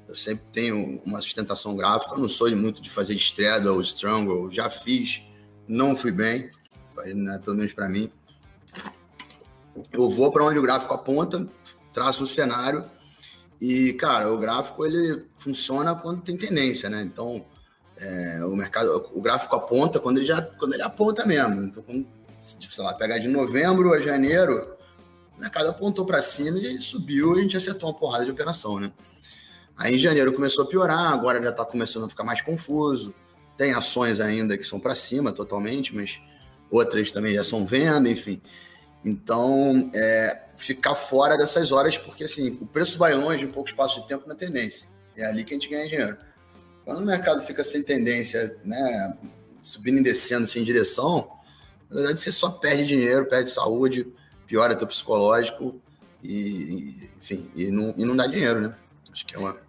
eu 0.08 0.16
sempre 0.16 0.46
tenho 0.52 1.02
uma 1.06 1.22
sustentação 1.22 1.76
gráfica. 1.76 2.16
Eu 2.16 2.20
não 2.20 2.30
sou 2.30 2.50
muito 2.56 2.82
de 2.82 2.90
fazer 2.90 3.14
straddle 3.16 3.76
ou 3.76 3.82
strangle, 3.82 4.52
já 4.52 4.70
fiz, 4.70 5.22
não 5.68 5.96
fui 5.96 6.12
bem, 6.12 6.50
né, 7.06 7.40
pelo 7.44 7.58
menos 7.58 7.74
para 7.74 7.90
mim. 7.90 8.10
Eu 9.92 10.10
vou 10.10 10.32
para 10.32 10.44
onde 10.44 10.58
o 10.58 10.62
gráfico 10.62 10.94
aponta, 10.94 11.48
traço 11.94 12.24
o 12.24 12.28
cenário 12.28 12.86
e, 13.60 13.94
cara, 13.94 14.32
o 14.32 14.38
gráfico 14.38 14.86
ele 14.86 15.26
funciona 15.38 15.96
quando 15.96 16.22
tem 16.22 16.38
tendência, 16.38 16.90
né? 16.90 17.02
Então, 17.02 17.46
é, 17.98 18.44
o 18.46 18.56
mercado, 18.56 19.10
o 19.14 19.22
gráfico 19.22 19.56
aponta 19.56 20.00
quando 20.00 20.20
ele 20.20 20.28
já, 20.28 20.42
quando 20.42 20.74
ele 20.74 20.84
aponta 20.84 21.26
mesmo. 21.26 21.64
Então, 21.64 21.84
quando, 21.84 22.08
sei 22.40 22.84
lá, 22.84 22.94
pegar 22.94 23.18
de 23.18 23.28
novembro 23.28 23.94
a 23.94 24.02
janeiro, 24.02 24.76
o 25.36 25.42
mercado 25.42 25.70
apontou 25.70 26.06
para 26.06 26.22
cima 26.22 26.60
e 26.60 26.82
subiu 26.82 27.36
e 27.36 27.40
a 27.40 27.42
gente 27.44 27.58
acertou 27.58 27.90
uma 27.90 27.98
porrada 27.98 28.26
de 28.26 28.32
operação, 28.32 28.80
né? 28.80 28.92
Aí 29.78 29.96
em 29.96 30.00
janeiro 30.00 30.34
começou 30.34 30.64
a 30.64 30.68
piorar, 30.68 31.14
agora 31.14 31.42
já 31.42 31.50
está 31.50 31.64
começando 31.64 32.06
a 32.06 32.10
ficar 32.10 32.24
mais 32.24 32.42
confuso. 32.42 33.14
Tem 33.56 33.74
ações 33.74 34.20
ainda 34.20 34.58
que 34.58 34.64
são 34.64 34.80
para 34.80 34.96
cima 34.96 35.32
totalmente, 35.32 35.96
mas 35.96 36.20
outras 36.70 37.12
também 37.12 37.36
já 37.36 37.44
são 37.44 37.66
venda, 37.66 38.10
enfim. 38.10 38.42
Então, 39.06 39.92
é, 39.94 40.48
ficar 40.58 40.96
fora 40.96 41.38
dessas 41.38 41.72
horas, 41.72 41.98
porque 41.98 42.24
assim, 42.24 42.58
o 42.60 42.66
preço 42.66 42.98
vai 42.98 43.14
longe 43.14 43.44
em 43.44 43.52
pouco 43.52 43.70
espaço 43.70 44.02
de 44.02 44.08
tempo 44.08 44.28
na 44.28 44.36
tendência. 44.36 44.88
É 45.16 45.26
ali 45.26 45.44
que 45.44 45.54
a 45.54 45.58
gente 45.58 45.70
ganha 45.70 45.88
dinheiro. 45.88 46.18
Quando 46.84 47.00
o 47.00 47.06
mercado 47.06 47.42
fica 47.42 47.64
sem 47.64 47.84
tendência, 47.84 48.58
né, 48.64 49.18
subindo 49.62 50.00
e 50.00 50.04
descendo 50.04 50.48
sem 50.48 50.64
direção, 50.64 51.30
na 51.90 51.98
verdade 51.98 52.20
você 52.20 52.32
só 52.32 52.50
perde 52.50 52.86
dinheiro, 52.86 53.26
perde 53.26 53.50
saúde, 53.50 54.08
piora 54.48 54.76
teu 54.76 54.88
psicológico 54.88 55.80
e, 56.24 57.10
enfim, 57.18 57.50
e 57.56 57.70
não, 57.70 57.94
e 57.98 58.06
não 58.06 58.16
dá 58.16 58.26
dinheiro, 58.26 58.62
né? 58.62 58.76
Acho 59.12 59.26
que 59.26 59.36
é 59.36 59.40
uma 59.40 59.67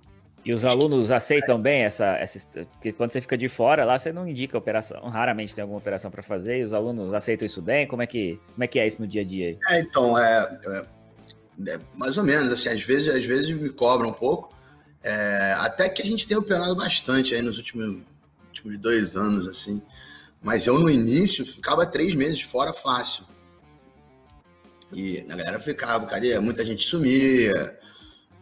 e 0.48 0.54
os 0.54 0.64
alunos 0.64 1.10
aceitam 1.10 1.60
bem 1.60 1.82
essa, 1.82 2.06
essa. 2.16 2.40
Porque 2.72 2.90
quando 2.90 3.10
você 3.10 3.20
fica 3.20 3.36
de 3.36 3.50
fora, 3.50 3.84
lá 3.84 3.98
você 3.98 4.10
não 4.10 4.26
indica 4.26 4.56
operação. 4.56 4.98
Raramente 5.10 5.54
tem 5.54 5.60
alguma 5.60 5.78
operação 5.78 6.10
para 6.10 6.22
fazer. 6.22 6.60
E 6.60 6.64
os 6.64 6.72
alunos 6.72 7.12
aceitam 7.12 7.44
isso 7.44 7.60
bem? 7.60 7.86
Como 7.86 8.00
é 8.00 8.06
que, 8.06 8.40
como 8.52 8.64
é, 8.64 8.66
que 8.66 8.78
é 8.78 8.86
isso 8.86 9.02
no 9.02 9.06
dia 9.06 9.20
a 9.20 9.24
dia? 9.26 9.58
É, 9.68 9.80
então, 9.80 10.18
é, 10.18 10.58
é, 10.64 11.72
é, 11.72 11.78
mais 11.94 12.16
ou 12.16 12.24
menos. 12.24 12.50
Assim, 12.50 12.70
às 12.70 12.82
vezes, 12.82 13.14
às 13.14 13.26
vezes 13.26 13.50
me 13.60 13.68
cobram 13.68 14.08
um 14.08 14.12
pouco. 14.14 14.56
É, 15.02 15.54
até 15.58 15.86
que 15.86 16.00
a 16.00 16.06
gente 16.06 16.26
tem 16.26 16.38
operado 16.38 16.74
bastante 16.74 17.34
aí 17.34 17.42
nos 17.42 17.58
últimos, 17.58 18.00
últimos 18.46 18.78
dois 18.78 19.14
anos, 19.16 19.46
assim. 19.46 19.82
Mas 20.40 20.66
eu, 20.66 20.78
no 20.78 20.88
início, 20.88 21.44
ficava 21.44 21.84
três 21.84 22.14
meses 22.14 22.40
fora 22.40 22.72
fácil. 22.72 23.22
E 24.94 25.18
a 25.28 25.36
galera 25.36 25.60
ficava, 25.60 26.06
cadê? 26.06 26.38
Muita 26.38 26.64
gente 26.64 26.86
sumia 26.86 27.78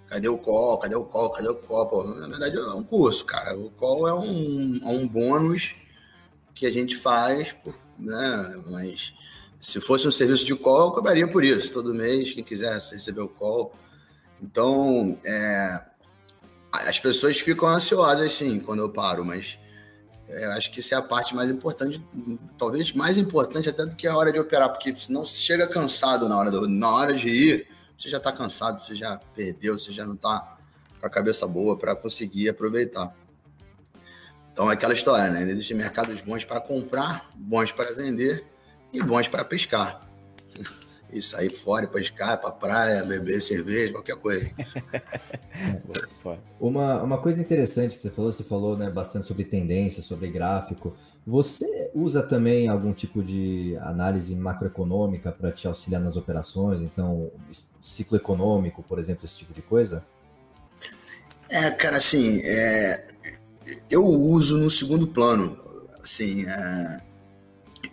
Cadê 0.08 0.28
o 0.28 0.38
call? 0.38 0.78
Cadê 0.78 0.94
o 0.94 1.04
call? 1.04 1.30
Cadê 1.30 1.48
o 1.48 1.54
call? 1.56 1.86
Pô, 1.86 2.04
na 2.04 2.28
verdade 2.28 2.56
é 2.56 2.74
um 2.74 2.84
curso, 2.84 3.24
cara. 3.24 3.56
O 3.56 3.70
call 3.70 4.06
é 4.08 4.14
um, 4.14 4.80
é 4.82 4.88
um 4.88 5.08
bônus 5.08 5.74
que 6.54 6.66
a 6.66 6.72
gente 6.72 6.96
faz, 6.96 7.56
né? 7.98 8.62
Mas 8.66 9.12
se 9.60 9.80
fosse 9.80 10.06
um 10.06 10.10
serviço 10.10 10.44
de 10.44 10.54
call, 10.54 10.86
eu 10.86 10.92
cobraria 10.92 11.26
por 11.26 11.44
isso. 11.44 11.72
Todo 11.72 11.92
mês, 11.92 12.32
quem 12.32 12.44
quisesse 12.44 12.94
receber 12.94 13.20
o 13.20 13.28
call. 13.28 13.72
Então, 14.40 15.18
é, 15.24 15.82
as 16.72 17.00
pessoas 17.00 17.38
ficam 17.38 17.68
ansiosas, 17.68 18.32
sim, 18.32 18.60
quando 18.60 18.80
eu 18.80 18.88
paro, 18.88 19.24
mas 19.24 19.58
é, 20.28 20.44
acho 20.46 20.70
que 20.70 20.80
isso 20.80 20.94
é 20.94 20.98
a 20.98 21.02
parte 21.02 21.34
mais 21.34 21.50
importante, 21.50 22.04
talvez 22.58 22.92
mais 22.92 23.16
importante 23.16 23.68
até 23.68 23.86
do 23.86 23.96
que 23.96 24.06
a 24.06 24.16
hora 24.16 24.32
de 24.32 24.38
operar, 24.38 24.70
porque 24.70 24.94
senão 24.94 25.24
chega 25.24 25.66
cansado 25.66 26.28
na 26.28 26.36
hora, 26.36 26.50
do, 26.50 26.68
na 26.68 26.90
hora 26.90 27.14
de 27.14 27.28
ir, 27.28 27.68
você 27.98 28.10
já 28.10 28.18
está 28.18 28.32
cansado, 28.32 28.80
você 28.80 28.94
já 28.94 29.18
perdeu, 29.34 29.78
você 29.78 29.92
já 29.92 30.04
não 30.04 30.14
está 30.14 30.58
com 31.00 31.06
a 31.06 31.10
cabeça 31.10 31.46
boa 31.46 31.76
para 31.76 31.94
conseguir 31.96 32.48
aproveitar. 32.48 33.14
Então 34.52 34.70
é 34.70 34.74
aquela 34.74 34.94
história, 34.94 35.30
né? 35.30 35.42
Existem 35.50 35.76
mercados 35.76 36.20
bons 36.20 36.44
para 36.44 36.60
comprar, 36.60 37.30
bons 37.34 37.72
para 37.72 37.92
vender 37.92 38.44
e 38.92 39.02
bons 39.02 39.28
para 39.28 39.44
pescar. 39.44 40.00
E 41.12 41.22
sair 41.22 41.50
fora 41.50 41.84
e 41.84 41.88
pescar, 41.88 42.36
para 42.40 42.50
praia, 42.50 43.04
beber 43.04 43.40
cerveja, 43.40 43.92
qualquer 43.92 44.16
coisa. 44.16 44.50
uma, 46.58 47.00
uma 47.00 47.16
coisa 47.16 47.40
interessante 47.40 47.94
que 47.94 48.02
você 48.02 48.10
falou, 48.10 48.32
você 48.32 48.42
falou 48.42 48.76
né, 48.76 48.90
bastante 48.90 49.24
sobre 49.24 49.44
tendência, 49.44 50.02
sobre 50.02 50.28
gráfico. 50.28 50.96
Você 51.26 51.90
usa 51.92 52.22
também 52.22 52.68
algum 52.68 52.92
tipo 52.92 53.20
de 53.20 53.76
análise 53.80 54.32
macroeconômica 54.36 55.32
para 55.32 55.50
te 55.50 55.66
auxiliar 55.66 56.00
nas 56.00 56.16
operações? 56.16 56.80
Então, 56.82 57.32
ciclo 57.80 58.16
econômico, 58.16 58.80
por 58.84 59.00
exemplo, 59.00 59.24
esse 59.24 59.38
tipo 59.38 59.52
de 59.52 59.60
coisa? 59.60 60.04
É, 61.48 61.68
cara, 61.72 61.96
assim, 61.96 62.40
é, 62.44 63.08
eu 63.90 64.04
uso 64.04 64.56
no 64.56 64.70
segundo 64.70 65.08
plano. 65.08 65.58
Assim, 66.00 66.46
é, 66.46 67.00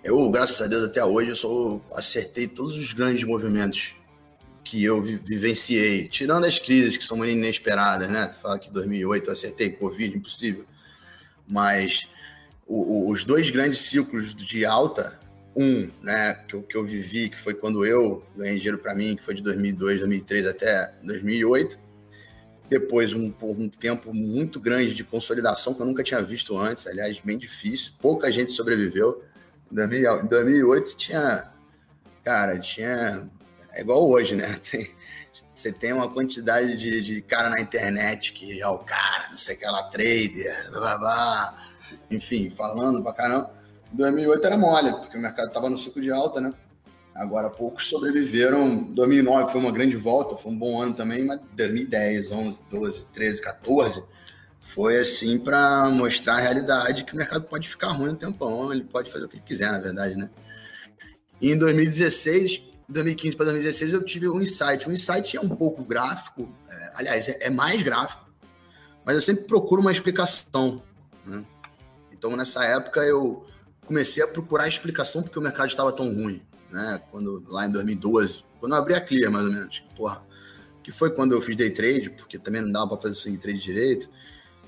eu, 0.03 0.29
graças 0.29 0.61
a 0.61 0.67
Deus, 0.67 0.83
até 0.83 1.03
hoje, 1.03 1.31
eu 1.31 1.35
só 1.35 1.81
acertei 1.95 2.47
todos 2.47 2.77
os 2.77 2.93
grandes 2.93 3.23
movimentos 3.23 3.95
que 4.63 4.83
eu 4.83 5.01
vivenciei, 5.01 6.07
tirando 6.07 6.45
as 6.45 6.59
crises 6.59 6.97
que 6.97 7.03
são 7.03 7.25
inesperadas, 7.25 8.07
né? 8.09 8.31
Fala 8.41 8.59
que 8.59 8.69
2008 8.69 9.25
eu 9.25 9.33
acertei 9.33 9.71
Covid, 9.71 10.17
impossível. 10.17 10.65
Mas 11.47 12.07
os 12.67 13.23
dois 13.23 13.49
grandes 13.49 13.79
ciclos 13.79 14.33
de 14.33 14.65
alta, 14.65 15.19
um, 15.55 15.91
né, 16.01 16.33
que 16.47 16.55
eu, 16.55 16.63
que 16.63 16.75
eu 16.75 16.83
vivi, 16.83 17.29
que 17.29 17.37
foi 17.37 17.53
quando 17.53 17.85
eu 17.85 18.25
ganhei 18.35 18.55
dinheiro 18.55 18.79
para 18.79 18.95
mim, 18.95 19.15
que 19.15 19.23
foi 19.23 19.35
de 19.35 19.43
2002, 19.43 19.99
2003 19.99 20.47
até 20.47 20.93
2008. 21.03 21.79
Depois, 22.69 23.13
um, 23.13 23.31
um 23.41 23.69
tempo 23.69 24.13
muito 24.13 24.59
grande 24.59 24.95
de 24.95 25.03
consolidação 25.03 25.73
que 25.73 25.81
eu 25.81 25.85
nunca 25.85 26.01
tinha 26.01 26.21
visto 26.21 26.57
antes, 26.57 26.87
aliás, 26.87 27.19
bem 27.19 27.37
difícil. 27.37 27.93
Pouca 28.01 28.31
gente 28.31 28.51
sobreviveu. 28.51 29.23
Em 29.71 30.27
2008 30.27 30.95
tinha, 30.95 31.51
cara, 32.23 32.57
tinha, 32.57 33.29
é 33.73 33.81
igual 33.81 34.09
hoje, 34.09 34.35
né? 34.35 34.59
Tem, 34.69 34.89
você 35.55 35.71
tem 35.71 35.91
uma 35.91 36.07
quantidade 36.07 36.77
de, 36.77 37.01
de 37.01 37.19
cara 37.21 37.49
na 37.49 37.59
internet 37.59 38.33
que 38.33 38.61
é 38.61 38.67
o 38.67 38.77
cara, 38.77 39.31
não 39.31 39.37
sei 39.37 39.55
o 39.55 39.59
que 39.59 39.65
lá, 39.65 39.83
trader, 39.89 40.71
blá, 40.71 40.79
blá, 40.79 40.97
blá 40.99 41.72
enfim, 42.15 42.49
falando 42.49 43.01
pra 43.01 43.13
caramba. 43.13 43.51
2008 43.91 44.45
era 44.45 44.57
mole, 44.57 44.91
porque 44.93 45.17
o 45.17 45.21
mercado 45.21 45.47
estava 45.47 45.69
no 45.69 45.77
ciclo 45.77 46.01
de 46.01 46.11
alta, 46.11 46.41
né? 46.41 46.53
Agora 47.13 47.49
poucos 47.49 47.87
sobreviveram. 47.87 48.83
2009 48.83 49.51
foi 49.51 49.61
uma 49.61 49.71
grande 49.71 49.95
volta, 49.95 50.35
foi 50.35 50.51
um 50.51 50.57
bom 50.57 50.81
ano 50.81 50.93
também, 50.93 51.23
mas 51.23 51.39
2010, 51.55 52.31
11, 52.31 52.61
12, 52.69 53.05
13, 53.13 53.41
14 53.41 54.03
foi 54.63 54.97
assim 54.97 55.37
para 55.37 55.89
mostrar 55.89 56.35
a 56.35 56.39
realidade 56.39 57.03
que 57.03 57.13
o 57.13 57.17
mercado 57.17 57.43
pode 57.43 57.67
ficar 57.67 57.91
ruim 57.91 58.11
um 58.11 58.15
tempão, 58.15 58.71
ele 58.71 58.83
pode 58.83 59.11
fazer 59.11 59.25
o 59.25 59.29
que 59.29 59.39
quiser, 59.39 59.71
na 59.71 59.79
verdade, 59.79 60.15
né? 60.15 60.29
E 61.39 61.51
em 61.51 61.57
2016, 61.57 62.63
2015 62.87 63.35
para 63.35 63.45
2016 63.47 63.93
eu 63.93 64.03
tive 64.03 64.29
um 64.29 64.41
insight. 64.41 64.87
O 64.87 64.91
insight 64.91 65.35
é 65.35 65.41
um 65.41 65.49
pouco 65.49 65.83
gráfico, 65.83 66.49
é, 66.69 66.91
aliás, 66.95 67.27
é, 67.27 67.37
é 67.41 67.49
mais 67.49 67.83
gráfico, 67.83 68.25
mas 69.05 69.15
eu 69.15 69.21
sempre 69.21 69.43
procuro 69.43 69.81
uma 69.81 69.91
explicação? 69.91 70.81
Então, 72.23 72.37
nessa 72.37 72.63
época, 72.63 73.01
eu 73.01 73.45
comecei 73.85 74.23
a 74.23 74.27
procurar 74.27 74.65
explicação 74.65 75.21
porque 75.21 75.37
o 75.37 75.41
mercado 75.41 75.67
estava 75.67 75.91
tão 75.91 76.05
ruim, 76.05 76.41
né? 76.71 77.01
Quando, 77.11 77.43
lá 77.49 77.65
em 77.65 77.69
2012, 77.69 78.45
quando 78.61 78.71
eu 78.71 78.77
abri 78.77 78.93
a 78.93 79.01
Clear, 79.01 79.29
mais 79.29 79.45
ou 79.45 79.51
menos. 79.51 79.83
Porra, 79.93 80.23
que 80.81 80.89
foi 80.89 81.13
quando 81.13 81.33
eu 81.33 81.41
fiz 81.41 81.53
day 81.57 81.69
trade, 81.69 82.11
porque 82.11 82.39
também 82.39 82.61
não 82.61 82.71
dava 82.71 82.87
para 82.87 83.01
fazer 83.01 83.15
swing 83.15 83.37
trade 83.37 83.59
direito. 83.59 84.09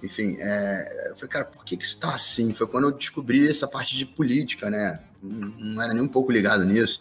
Enfim, 0.03 0.35
é, 0.37 1.11
eu 1.11 1.15
falei, 1.15 1.29
cara, 1.29 1.45
por 1.45 1.63
que, 1.63 1.77
que 1.77 1.85
isso 1.85 1.97
tá 1.97 2.13
assim? 2.13 2.53
Foi 2.53 2.67
quando 2.67 2.89
eu 2.89 2.91
descobri 2.91 3.49
essa 3.49 3.65
parte 3.65 3.95
de 3.95 4.05
política, 4.05 4.69
né? 4.69 5.01
Não, 5.23 5.47
não 5.47 5.81
era 5.81 5.93
nem 5.93 6.03
um 6.03 6.09
pouco 6.09 6.33
ligado 6.33 6.65
nisso. 6.65 6.99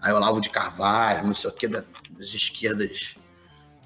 Aí 0.00 0.14
o 0.14 0.16
Olavo 0.16 0.40
de 0.40 0.48
Carvalho, 0.48 1.26
não 1.26 1.34
sei 1.34 1.50
o 1.50 1.52
que, 1.52 1.68
das 1.68 1.84
esquerdas, 2.18 3.16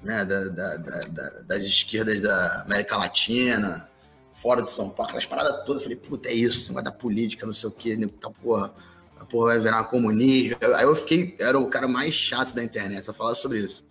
né? 0.01 0.23
Da, 0.23 0.45
da, 0.45 0.77
da, 0.77 1.29
das 1.41 1.63
esquerdas 1.65 2.21
da 2.21 2.61
América 2.61 2.95
Latina, 2.95 3.85
fora 4.35 4.61
de 4.61 4.69
São 4.69 4.89
Paulo, 4.89 5.09
aquelas 5.09 5.25
paradas 5.25 5.63
todas. 5.65 5.77
Eu 5.77 5.83
falei, 5.83 5.97
puta, 5.97 6.29
é 6.29 6.33
isso, 6.33 6.73
vai 6.73 6.83
dar 6.83 6.91
política, 6.91 7.45
não 7.45 7.53
sei 7.53 7.69
o 7.69 7.71
quê, 7.71 7.95
né? 7.95 8.07
tá, 8.19 8.29
porra, 8.29 8.73
a 9.17 9.25
porra 9.25 9.53
vai 9.53 9.59
virar 9.59 9.83
comunismo. 9.85 10.57
Aí 10.75 10.83
eu 10.83 10.95
fiquei, 10.95 11.35
era 11.39 11.57
o 11.57 11.67
cara 11.67 11.87
mais 11.87 12.13
chato 12.13 12.53
da 12.53 12.63
internet, 12.63 13.05
só 13.05 13.13
falar 13.13 13.33
sobre 13.35 13.59
isso. 13.59 13.83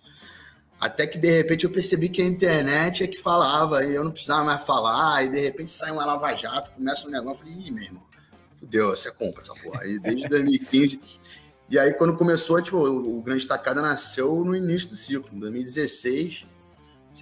Até 0.79 1.07
que 1.07 1.17
de 1.17 1.31
repente 1.31 1.63
eu 1.63 1.71
percebi 1.71 2.09
que 2.09 2.21
a 2.21 2.25
internet 2.25 3.03
é 3.03 3.07
que 3.07 3.17
falava, 3.17 3.83
e 3.83 3.95
eu 3.95 4.03
não 4.03 4.11
precisava 4.11 4.43
mais 4.43 4.63
falar, 4.63 5.23
e 5.25 5.29
de 5.29 5.39
repente 5.39 5.71
sai 5.71 5.91
uma 5.91 6.05
Lava 6.05 6.35
Jato, 6.35 6.71
começa 6.71 7.07
um 7.07 7.11
negócio, 7.11 7.41
eu 7.41 7.47
falei, 7.47 7.67
ih, 7.67 7.71
meu 7.71 7.83
irmão, 7.83 8.03
fudeu, 8.59 8.89
você 8.89 9.11
compra 9.11 9.41
essa 9.41 9.53
porra. 9.55 9.81
Aí 9.81 9.99
desde 9.99 10.27
2015. 10.27 11.01
E 11.67 11.79
aí, 11.79 11.91
quando 11.93 12.15
começou, 12.15 12.61
tipo, 12.61 12.77
o 12.77 13.19
Grande 13.23 13.47
Tacada 13.47 13.81
nasceu 13.81 14.45
no 14.45 14.55
início 14.55 14.89
do 14.89 14.95
ciclo, 14.95 15.35
em 15.35 15.39
2016 15.39 16.45
Assim, 16.45 16.54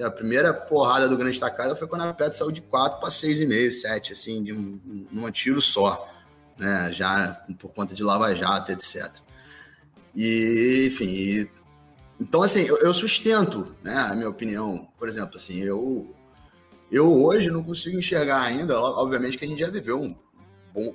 a 0.02 0.10
primeira 0.10 0.54
porrada 0.54 1.08
do 1.08 1.18
grande 1.18 1.40
tacada 1.40 1.76
foi 1.76 1.88
quando 1.88 2.02
a 2.02 2.14
Petro 2.14 2.38
saiu 2.38 2.52
de 2.52 2.62
4 2.62 3.00
para 3.00 3.10
6,5, 3.10 3.72
7, 3.72 4.14
assim, 4.14 4.44
de 4.44 4.54
um, 4.54 4.80
um, 5.12 5.26
um 5.26 5.32
tiro 5.32 5.62
só, 5.62 6.10
né? 6.58 6.92
Já 6.92 7.44
por 7.60 7.72
conta 7.74 7.94
de 7.94 8.02
Lava 8.02 8.34
Jato, 8.34 8.72
etc. 8.72 9.12
E, 10.16 10.86
enfim, 10.88 11.10
e, 11.10 11.50
então, 12.20 12.42
assim, 12.42 12.62
eu, 12.62 12.78
eu, 12.78 12.94
sustento, 12.94 13.76
né, 13.84 13.96
a 13.96 14.16
minha 14.16 14.30
opinião. 14.30 14.88
Por 14.98 15.10
exemplo, 15.10 15.36
assim, 15.36 15.60
eu, 15.60 16.16
eu 16.92 17.24
hoje 17.24 17.50
não 17.50 17.64
consigo 17.64 17.98
enxergar 17.98 18.42
ainda, 18.42 18.80
obviamente 18.80 19.38
que 19.38 19.46
a 19.46 19.48
gente 19.48 19.60
já 19.60 19.70
viveu 19.70 20.02
um, 20.02 20.16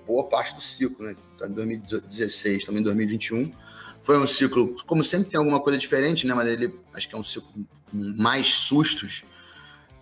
boa 0.07 0.25
parte 0.29 0.55
do 0.55 0.61
ciclo, 0.61 1.05
né? 1.05 1.15
Tá 1.37 1.47
em 1.47 1.53
2016, 1.53 2.65
também 2.65 2.81
em 2.81 2.85
2021 2.85 3.53
foi 4.09 4.19
um 4.19 4.27
ciclo, 4.27 4.75
como 4.87 5.05
sempre 5.05 5.29
tem 5.29 5.39
alguma 5.39 5.61
coisa 5.61 5.79
diferente, 5.79 6.27
né? 6.27 6.33
Mas 6.33 6.49
ele 6.49 6.75
acho 6.95 7.07
que 7.07 7.15
é 7.15 7.19
um 7.19 7.23
ciclo 7.23 7.53
com 7.53 7.67
mais 7.93 8.55
sustos 8.55 9.23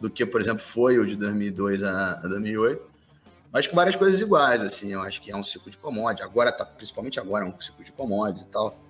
do 0.01 0.09
que, 0.09 0.25
por 0.25 0.41
exemplo, 0.41 0.61
foi 0.61 0.97
o 0.97 1.05
de 1.05 1.17
2002 1.17 1.83
a, 1.83 2.15
2008. 2.21 2.87
Mas 3.53 3.67
com 3.67 3.75
várias 3.75 3.97
coisas 3.97 4.21
iguais, 4.21 4.63
assim. 4.63 4.93
Eu 4.93 5.03
acho 5.03 5.21
que 5.21 5.33
é 5.33 5.37
um 5.37 5.43
ciclo 5.43 5.73
de 5.73 5.77
commodity. 5.79 6.23
Agora, 6.23 6.53
tá, 6.53 6.65
principalmente 6.65 7.19
agora, 7.19 7.47
é 7.47 7.49
um 7.49 7.61
ciclo 7.61 7.85
de 7.85 7.91
commodity 7.91 8.45
e 8.45 8.49
tal. 8.49 8.81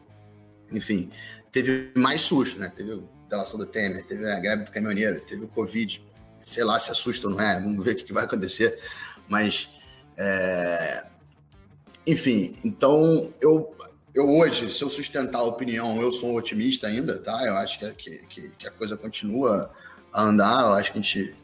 Enfim, 0.70 1.08
teve 1.50 1.92
mais 1.96 2.20
susto, 2.20 2.61
né? 2.61 2.70
Teve 2.76 2.92
a 2.92 2.99
delação 3.30 3.58
do 3.58 3.64
Temer, 3.64 4.04
teve 4.04 4.30
a 4.30 4.38
greve 4.38 4.64
do 4.64 4.70
caminhoneiro, 4.70 5.18
teve 5.23 5.46
o 5.46 5.49
Covid. 5.49 6.04
Sei 6.40 6.62
lá 6.62 6.78
se 6.78 6.90
assusta 6.90 7.26
ou 7.26 7.32
não 7.32 7.40
é, 7.40 7.58
vamos 7.58 7.82
ver 7.82 7.92
o 7.92 7.96
que 7.96 8.12
vai 8.12 8.25
acontecer. 8.25 8.78
Mas, 9.26 9.70
é... 10.18 11.06
enfim, 12.06 12.54
então 12.62 13.32
eu 13.40 13.75
eu 14.16 14.30
hoje, 14.30 14.73
se 14.73 14.82
eu 14.82 14.88
sustentar 14.88 15.40
a 15.40 15.44
opinião, 15.44 16.00
eu 16.00 16.11
sou 16.11 16.30
um 16.30 16.37
otimista 16.37 16.87
ainda, 16.87 17.18
tá? 17.18 17.44
Eu 17.44 17.54
acho 17.58 17.78
que, 17.78 18.18
que, 18.26 18.49
que 18.49 18.66
a 18.66 18.70
coisa 18.70 18.96
continua 18.96 19.70
a 20.11 20.23
andar, 20.23 20.62
eu 20.62 20.73
acho 20.73 20.90
que 20.90 20.99
a 20.99 21.02
gente 21.02 21.35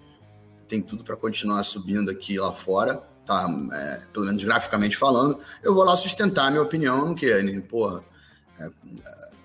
tem 0.67 0.81
tudo 0.81 1.05
para 1.05 1.14
continuar 1.14 1.62
subindo 1.64 2.11
aqui 2.11 2.38
lá 2.38 2.55
fora, 2.55 3.02
tá? 3.26 3.47
É, 3.75 4.07
pelo 4.11 4.25
menos 4.25 4.43
graficamente 4.43 4.97
falando. 4.97 5.38
Eu 5.62 5.75
vou 5.75 5.85
lá 5.85 5.95
sustentar 5.95 6.47
a 6.47 6.50
minha 6.50 6.62
opinião 6.62 7.11
no 7.11 7.14
que, 7.14 7.61
porra, 7.69 8.02
é, 8.59 8.71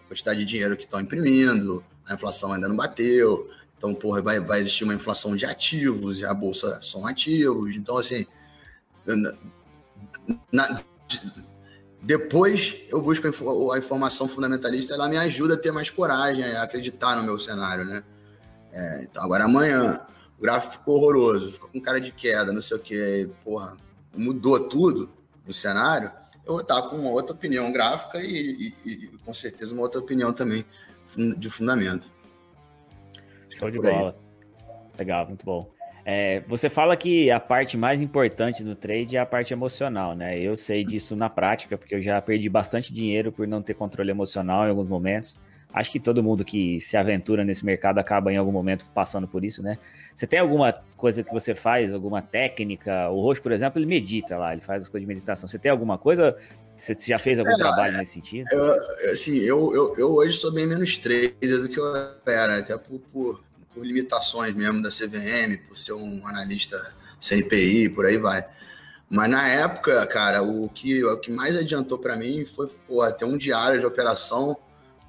quantidade 0.08 0.40
de 0.40 0.46
dinheiro 0.46 0.78
que 0.78 0.86
estão 0.86 1.02
imprimindo, 1.02 1.84
a 2.08 2.14
inflação 2.14 2.54
ainda 2.54 2.70
não 2.70 2.78
bateu, 2.78 3.50
então, 3.78 3.94
porra, 3.94 4.22
vai, 4.22 4.40
vai 4.40 4.62
existir 4.62 4.86
uma 4.86 4.94
inflação 4.94 5.36
de 5.36 5.46
ativos, 5.46 6.22
e 6.22 6.26
a 6.26 6.34
bolsa 6.34 6.82
são 6.82 7.06
ativos, 7.06 7.76
então, 7.76 7.98
assim, 7.98 8.26
na, 10.50 10.82
depois 12.08 12.78
eu 12.88 13.02
busco 13.02 13.28
a 13.74 13.78
informação 13.78 14.30
fundamentalista, 14.30 14.94
ela 14.94 15.10
me 15.10 15.18
ajuda 15.18 15.56
a 15.56 15.58
ter 15.58 15.74
mais 15.74 15.90
coragem, 15.90 16.42
a 16.42 16.64
acreditar 16.64 17.18
no 17.18 17.24
meu 17.24 17.38
cenário, 17.38 17.84
né? 17.84 18.02
É, 18.72 19.04
então, 19.04 19.22
agora 19.22 19.44
amanhã, 19.44 20.08
o 20.40 20.42
gráfico 20.42 20.76
ficou 20.76 20.96
horroroso, 20.96 21.52
ficou 21.52 21.70
com 21.70 21.82
cara 21.82 22.00
de 22.00 22.14
queda, 22.14 22.54
não 22.54 22.62
sei 22.62 22.78
o 22.78 22.80
que, 22.80 23.30
porra, 23.44 23.76
mudou 24.16 24.70
tudo 24.70 25.12
no 25.46 25.54
cenário, 25.54 26.10
eu 26.46 26.54
vou 26.54 26.62
estar 26.62 26.82
com 26.84 26.96
uma 26.96 27.12
outra 27.12 27.36
opinião 27.36 27.74
gráfica 27.74 28.22
e, 28.22 28.74
e, 28.86 28.90
e 28.90 29.08
com 29.26 29.34
certeza 29.34 29.74
uma 29.74 29.84
outra 29.84 30.00
opinião 30.00 30.32
também 30.32 30.66
de 31.38 31.50
fundamento. 31.50 32.10
Show 33.50 33.70
de 33.70 33.80
bola. 33.80 34.18
Legal, 34.98 35.28
muito 35.28 35.46
bom. 35.46 35.70
É, 36.10 36.40
você 36.48 36.70
fala 36.70 36.96
que 36.96 37.30
a 37.30 37.38
parte 37.38 37.76
mais 37.76 38.00
importante 38.00 38.64
do 38.64 38.74
trade 38.78 39.18
é 39.18 39.20
a 39.20 39.26
parte 39.26 39.52
emocional, 39.52 40.16
né? 40.16 40.40
Eu 40.40 40.56
sei 40.56 40.86
disso 40.86 41.18
na 41.18 41.30
prática, 41.30 41.78
porque 41.78 41.96
eu 41.96 42.02
já 42.02 42.22
perdi 42.22 42.48
bastante 42.48 42.94
dinheiro 42.94 43.30
por 43.30 43.46
não 43.46 43.62
ter 43.62 43.74
controle 43.74 44.10
emocional 44.10 44.66
em 44.66 44.70
alguns 44.70 44.88
momentos. 44.88 45.36
Acho 45.74 45.92
que 45.92 46.00
todo 46.00 46.24
mundo 46.24 46.46
que 46.46 46.80
se 46.80 46.96
aventura 46.96 47.44
nesse 47.44 47.66
mercado 47.66 47.98
acaba 48.00 48.32
em 48.32 48.38
algum 48.38 48.54
momento 48.54 48.86
passando 48.96 49.28
por 49.28 49.44
isso, 49.44 49.62
né? 49.62 49.78
Você 50.16 50.26
tem 50.26 50.40
alguma 50.40 50.72
coisa 50.96 51.22
que 51.22 51.34
você 51.34 51.54
faz, 51.54 51.94
alguma 51.94 52.22
técnica? 52.22 53.10
O 53.10 53.22
Roxo, 53.22 53.42
por 53.42 53.52
exemplo, 53.52 53.78
ele 53.78 53.86
medita 53.86 54.38
lá, 54.38 54.54
ele 54.54 54.62
faz 54.62 54.84
as 54.84 54.90
coisas 54.90 55.06
de 55.06 55.14
meditação. 55.14 55.46
Você 55.46 55.60
tem 55.60 55.70
alguma 55.70 55.98
coisa? 55.98 56.38
Você 56.78 56.96
já 57.06 57.20
fez 57.20 57.38
algum 57.38 57.52
é, 57.52 57.58
trabalho 57.58 57.98
nesse 57.98 58.14
sentido? 58.14 58.48
Eu, 58.50 59.12
assim, 59.12 59.40
eu, 59.40 59.76
eu, 59.76 59.96
eu, 59.98 60.14
hoje 60.14 60.38
sou 60.38 60.54
bem 60.54 60.66
menos 60.66 60.98
trader 60.98 61.62
do 61.62 61.68
que 61.68 61.78
eu 61.78 61.86
era, 62.26 62.60
até 62.60 62.78
por, 62.78 63.00
por 63.12 63.47
por 63.78 63.86
limitações 63.86 64.56
mesmo 64.56 64.82
da 64.82 64.90
CVM, 64.90 65.58
por 65.68 65.78
ser 65.78 65.94
um 65.94 66.26
analista 66.26 66.76
CNPI, 67.22 67.90
por 67.90 68.08
aí 68.08 68.18
vai. 68.18 68.44
Mas 69.08 69.30
na 69.30 69.48
época, 69.48 70.06
cara, 70.08 70.42
o 70.42 70.68
que, 70.68 71.04
o 71.04 71.18
que 71.20 71.32
mais 71.32 71.56
adiantou 71.56 72.00
para 72.00 72.18
mim 72.18 72.44
foi 72.44 72.68
pô, 72.88 73.10
ter 73.12 73.26
um 73.26 73.38
diário 73.38 73.80
de 73.80 73.86
operação 73.86 74.58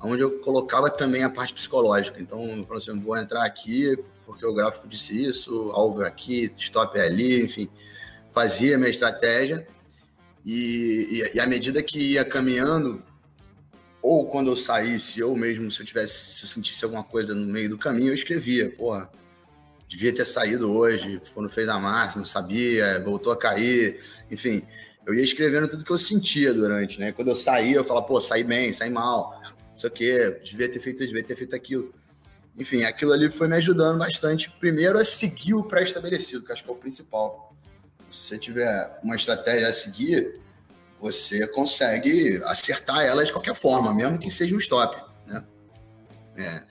onde 0.00 0.22
eu 0.22 0.38
colocava 0.40 0.90
também 0.90 1.24
a 1.24 1.30
parte 1.30 1.54
psicológica. 1.54 2.20
Então, 2.20 2.44
eu 2.44 2.64
falei 2.66 2.82
assim, 2.82 3.00
vou 3.00 3.16
entrar 3.16 3.44
aqui 3.44 3.98
porque 4.26 4.44
o 4.44 4.52
gráfico 4.52 4.86
disse 4.86 5.24
isso, 5.24 5.70
alvo 5.72 6.02
aqui, 6.02 6.52
stop 6.58 7.00
ali, 7.00 7.42
enfim, 7.42 7.68
fazia 8.30 8.76
minha 8.76 8.90
estratégia. 8.90 9.66
E, 10.44 11.24
e, 11.32 11.36
e 11.36 11.40
à 11.40 11.46
medida 11.46 11.82
que 11.82 12.12
ia 12.12 12.24
caminhando, 12.24 13.02
ou 14.02 14.28
quando 14.28 14.50
eu 14.50 14.56
saísse, 14.56 15.22
ou 15.22 15.36
mesmo 15.36 15.70
se 15.70 15.80
eu 15.80 15.86
tivesse, 15.86 16.36
se 16.36 16.44
eu 16.44 16.48
sentisse 16.48 16.84
alguma 16.84 17.04
coisa 17.04 17.34
no 17.34 17.46
meio 17.46 17.68
do 17.68 17.78
caminho, 17.78 18.08
eu 18.08 18.14
escrevia, 18.14 18.70
porra, 18.70 19.10
devia 19.88 20.14
ter 20.14 20.24
saído 20.24 20.70
hoje, 20.70 21.20
quando 21.34 21.48
fez 21.48 21.68
a 21.68 21.78
máxima, 21.78 22.24
sabia, 22.24 23.02
voltou 23.04 23.32
a 23.32 23.36
cair, 23.36 24.00
enfim, 24.30 24.62
eu 25.06 25.14
ia 25.14 25.24
escrevendo 25.24 25.66
tudo 25.66 25.84
que 25.84 25.90
eu 25.90 25.98
sentia 25.98 26.52
durante, 26.52 27.00
né? 27.00 27.12
Quando 27.12 27.28
eu 27.28 27.34
saía, 27.34 27.76
eu 27.76 27.84
falava, 27.84 28.06
pô, 28.06 28.20
saí 28.20 28.44
bem, 28.44 28.72
saí 28.72 28.90
mal, 28.90 29.40
não 29.42 29.78
sei 29.78 29.88
o 29.88 29.92
quê, 29.92 30.40
devia 30.44 30.68
ter 30.68 30.78
feito, 30.80 30.98
devia 30.98 31.24
ter 31.24 31.34
feito 31.36 31.56
aquilo. 31.56 31.94
Enfim, 32.58 32.82
aquilo 32.82 33.12
ali 33.12 33.30
foi 33.30 33.48
me 33.48 33.56
ajudando 33.56 33.98
bastante, 33.98 34.50
primeiro 34.60 34.98
a 34.98 35.04
seguir 35.04 35.54
o 35.54 35.64
pré-estabelecido, 35.64 36.44
que 36.44 36.52
acho 36.52 36.62
que 36.62 36.68
é 36.68 36.72
o 36.72 36.76
principal. 36.76 37.56
Se 38.10 38.24
você 38.24 38.38
tiver 38.38 38.98
uma 39.02 39.16
estratégia 39.16 39.68
a 39.68 39.72
seguir, 39.72 40.40
você 41.00 41.46
consegue 41.48 42.42
acertar 42.44 43.02
ela 43.04 43.24
de 43.24 43.32
qualquer 43.32 43.54
forma, 43.54 43.94
mesmo 43.94 44.18
que 44.18 44.30
seja 44.30 44.54
um 44.54 44.58
stop. 44.58 45.02
Né? 45.26 45.44
É, 46.36 46.62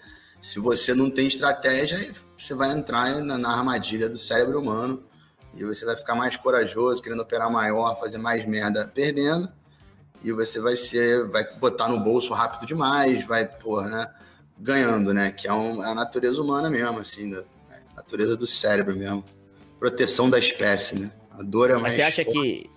se 0.42 0.60
você 0.60 0.94
não 0.94 1.10
tem 1.10 1.28
estratégia, 1.28 2.12
você 2.36 2.54
vai 2.54 2.72
entrar 2.72 3.22
na, 3.22 3.38
na, 3.38 3.50
armadilha 3.50 4.10
do 4.10 4.18
cérebro 4.18 4.60
humano 4.60 5.04
e 5.56 5.64
você 5.64 5.86
vai 5.86 5.96
ficar 5.96 6.16
mais 6.16 6.36
corajoso, 6.36 7.02
querendo 7.02 7.22
operar 7.22 7.52
maior, 7.52 7.98
fazer 8.00 8.18
mais 8.18 8.46
merda, 8.46 8.88
perdendo. 8.88 9.52
E 10.24 10.32
você 10.32 10.60
vai 10.60 10.76
ser, 10.76 11.28
vai 11.28 11.44
botar 11.58 11.88
no 11.88 12.00
bolso 12.00 12.34
rápido 12.34 12.66
demais, 12.66 13.24
vai, 13.26 13.48
porra, 13.48 13.90
né? 13.90 14.14
Ganhando, 14.60 15.14
né? 15.14 15.32
Que 15.32 15.48
é, 15.48 15.54
um, 15.54 15.84
é 15.84 15.92
a 15.92 15.96
natureza 15.96 16.42
humana 16.42 16.70
mesmo, 16.70 17.00
assim, 17.00 17.30
da, 17.30 17.44
natureza 17.96 18.36
do 18.36 18.48
cérebro 18.48 18.96
mesmo. 18.96 19.24
Proteção 19.80 20.30
da 20.30 20.40
espécie, 20.40 21.00
né? 21.00 21.12
A 21.32 21.44
dor 21.44 21.70
é 21.70 21.74
mais. 21.74 21.84
Mas 21.84 21.94
você 21.96 22.02
acha 22.02 22.24
forte. 22.24 22.40
que 22.40 22.77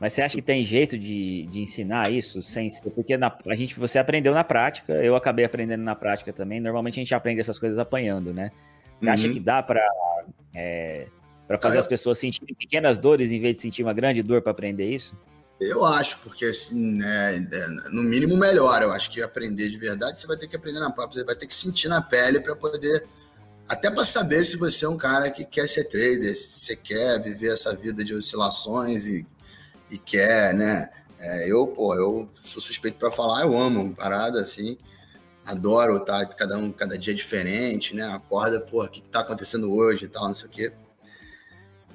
mas 0.00 0.12
você 0.12 0.22
acha 0.22 0.36
que 0.36 0.42
tem 0.42 0.64
jeito 0.64 0.98
de, 0.98 1.46
de 1.46 1.60
ensinar 1.60 2.10
isso 2.12 2.42
sem 2.42 2.68
ser? 2.68 2.90
Porque 2.90 3.16
na, 3.16 3.36
a 3.46 3.54
gente, 3.54 3.78
você 3.78 3.98
aprendeu 3.98 4.34
na 4.34 4.44
prática, 4.44 4.92
eu 4.92 5.14
acabei 5.14 5.44
aprendendo 5.44 5.82
na 5.82 5.94
prática 5.94 6.32
também. 6.32 6.60
Normalmente 6.60 6.98
a 6.98 7.02
gente 7.02 7.14
aprende 7.14 7.40
essas 7.40 7.58
coisas 7.58 7.78
apanhando, 7.78 8.32
né? 8.32 8.50
Você 8.98 9.06
uhum. 9.06 9.12
acha 9.12 9.28
que 9.28 9.40
dá 9.40 9.62
para 9.62 9.80
é, 10.54 11.06
para 11.46 11.58
fazer 11.58 11.78
as 11.78 11.86
pessoas 11.86 12.18
sentirem 12.18 12.54
pequenas 12.54 12.98
dores 12.98 13.30
em 13.30 13.40
vez 13.40 13.56
de 13.56 13.62
sentir 13.62 13.82
uma 13.82 13.92
grande 13.92 14.22
dor 14.22 14.42
para 14.42 14.52
aprender 14.52 14.88
isso? 14.88 15.16
Eu 15.60 15.84
acho, 15.84 16.18
porque 16.18 16.46
assim, 16.46 16.96
né, 16.96 17.36
é, 17.36 17.68
no 17.92 18.02
mínimo 18.02 18.36
melhor. 18.36 18.82
Eu 18.82 18.92
acho 18.92 19.10
que 19.10 19.22
aprender 19.22 19.68
de 19.68 19.76
verdade 19.76 20.20
você 20.20 20.26
vai 20.26 20.36
ter 20.36 20.48
que 20.48 20.56
aprender 20.56 20.80
na 20.80 20.90
própria, 20.90 21.20
você 21.20 21.24
vai 21.24 21.36
ter 21.36 21.46
que 21.46 21.54
sentir 21.54 21.88
na 21.88 22.02
pele 22.02 22.40
para 22.40 22.56
poder 22.56 23.06
até 23.68 23.90
para 23.90 24.04
saber 24.04 24.44
se 24.44 24.58
você 24.58 24.84
é 24.84 24.88
um 24.88 24.96
cara 24.96 25.30
que 25.30 25.44
quer 25.44 25.66
ser 25.68 25.84
trader, 25.84 26.36
se 26.36 26.60
você 26.60 26.76
quer 26.76 27.22
viver 27.22 27.52
essa 27.52 27.74
vida 27.74 28.04
de 28.04 28.14
oscilações 28.14 29.06
e 29.06 29.24
e 29.94 29.98
quer, 29.98 30.52
né? 30.54 30.90
É, 31.18 31.48
eu, 31.50 31.66
pô, 31.66 31.94
eu 31.94 32.28
sou 32.42 32.60
suspeito 32.60 32.98
para 32.98 33.10
falar, 33.10 33.42
eu 33.42 33.56
amo 33.58 33.94
parada 33.94 34.40
assim, 34.40 34.76
adoro 35.44 36.00
tá 36.00 36.26
cada 36.26 36.58
um 36.58 36.70
cada 36.72 36.98
dia 36.98 37.14
diferente, 37.14 37.94
né? 37.94 38.04
Acorda, 38.12 38.60
pô, 38.60 38.84
o 38.84 38.88
que, 38.88 39.00
tá 39.00 39.20
acontecendo 39.20 39.72
hoje 39.72 40.04
e 40.04 40.08
tal, 40.08 40.26
não 40.26 40.34
sei 40.34 40.46
o 40.46 40.50
quê. 40.50 40.72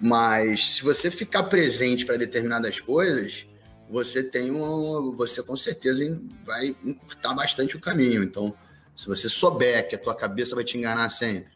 Mas 0.01 0.75
se 0.75 0.83
você 0.83 1.11
ficar 1.11 1.43
presente 1.43 2.05
para 2.05 2.15
determinadas 2.15 2.79
coisas, 2.79 3.45
você 3.89 4.23
tem 4.23 4.49
um, 4.49 5.11
você 5.11 5.43
com 5.43 5.57
certeza 5.57 6.19
vai 6.45 6.75
encurtar 6.83 7.33
bastante 7.33 7.75
o 7.75 7.81
caminho. 7.81 8.23
Então, 8.23 8.55
se 8.95 9.07
você 9.07 9.27
souber 9.27 9.89
que 9.89 9.95
a 9.95 9.99
tua 9.99 10.15
cabeça 10.15 10.55
vai 10.55 10.63
te 10.63 10.77
enganar 10.77 11.09
sempre, 11.09 11.51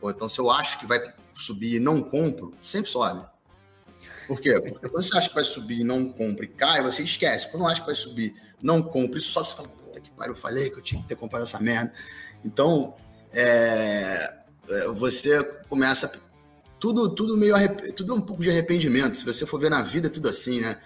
pô, 0.00 0.10
então 0.10 0.28
se 0.28 0.38
eu 0.38 0.50
acho 0.50 0.78
que 0.78 0.86
vai 0.86 1.12
subir 1.34 1.74
e 1.76 1.80
não 1.80 2.02
compro, 2.02 2.52
sempre 2.62 2.90
sobe. 2.90 3.35
Por 4.26 4.40
quê? 4.40 4.60
Porque 4.60 4.88
quando 4.88 5.02
você 5.02 5.16
acha 5.16 5.28
que 5.28 5.34
vai 5.34 5.44
subir 5.44 5.80
e 5.80 5.84
não 5.84 6.08
compra 6.08 6.44
e 6.44 6.48
cai, 6.48 6.82
você 6.82 7.02
esquece. 7.02 7.48
Quando 7.50 7.66
acha 7.66 7.80
que 7.80 7.86
vai 7.86 7.94
subir, 7.94 8.34
não 8.60 8.82
compra 8.82 9.18
e 9.18 9.22
sobe, 9.22 9.48
você 9.48 9.54
fala, 9.54 9.68
puta 9.68 10.00
que 10.00 10.10
pariu, 10.10 10.32
eu 10.32 10.36
falei 10.36 10.70
que 10.70 10.78
eu 10.78 10.82
tinha 10.82 11.00
que 11.00 11.08
ter 11.08 11.16
comprado 11.16 11.42
essa 11.42 11.60
merda. 11.60 11.92
Então, 12.44 12.94
é, 13.32 14.44
é 14.68 14.88
você 14.88 15.42
começa 15.68 16.10
tudo, 16.78 17.08
tudo 17.14 17.36
meio 17.36 17.54
tudo 17.94 18.14
um 18.14 18.20
pouco 18.20 18.42
de 18.42 18.50
arrependimento. 18.50 19.16
Se 19.16 19.24
você 19.24 19.46
for 19.46 19.58
ver 19.58 19.70
na 19.70 19.82
vida, 19.82 20.08
é 20.08 20.10
tudo 20.10 20.28
assim, 20.28 20.60
né? 20.60 20.78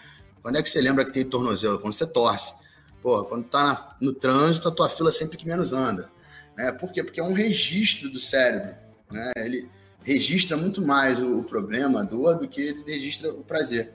Quando 0.43 0.57
é 0.57 0.63
que 0.63 0.69
você 0.69 0.81
lembra 0.81 1.05
que 1.05 1.13
tem 1.13 1.25
tornozelo? 1.25 1.79
Quando 1.79 1.93
você 1.93 2.07
torce. 2.07 2.55
Pô, 3.03 3.25
quando 3.25 3.45
tá 3.45 3.97
no 4.01 4.13
trânsito, 4.13 4.69
a 4.69 4.71
tua 4.71 4.89
fila 4.89 5.11
sempre 5.11 5.37
que 5.37 5.47
menos 5.47 5.73
anda. 5.73 6.11
Né? 6.57 6.73
Por 6.73 6.93
quê? 6.93 7.03
Porque 7.03 7.21
é 7.21 7.23
um 7.23 7.33
registro 7.33 8.11
do 8.11 8.19
cérebro. 8.19 8.75
Né? 9.11 9.33
Ele, 9.37 9.69
registra 10.03 10.57
muito 10.57 10.83
mais 10.83 11.19
o, 11.19 11.39
o 11.39 11.45
problema, 11.45 12.01
a 12.01 12.05
dor, 12.05 12.39
do 12.39 12.49
que 12.49 12.61
ele 12.61 12.85
registra 12.87 13.31
o 13.33 13.43
prazer. 13.43 13.93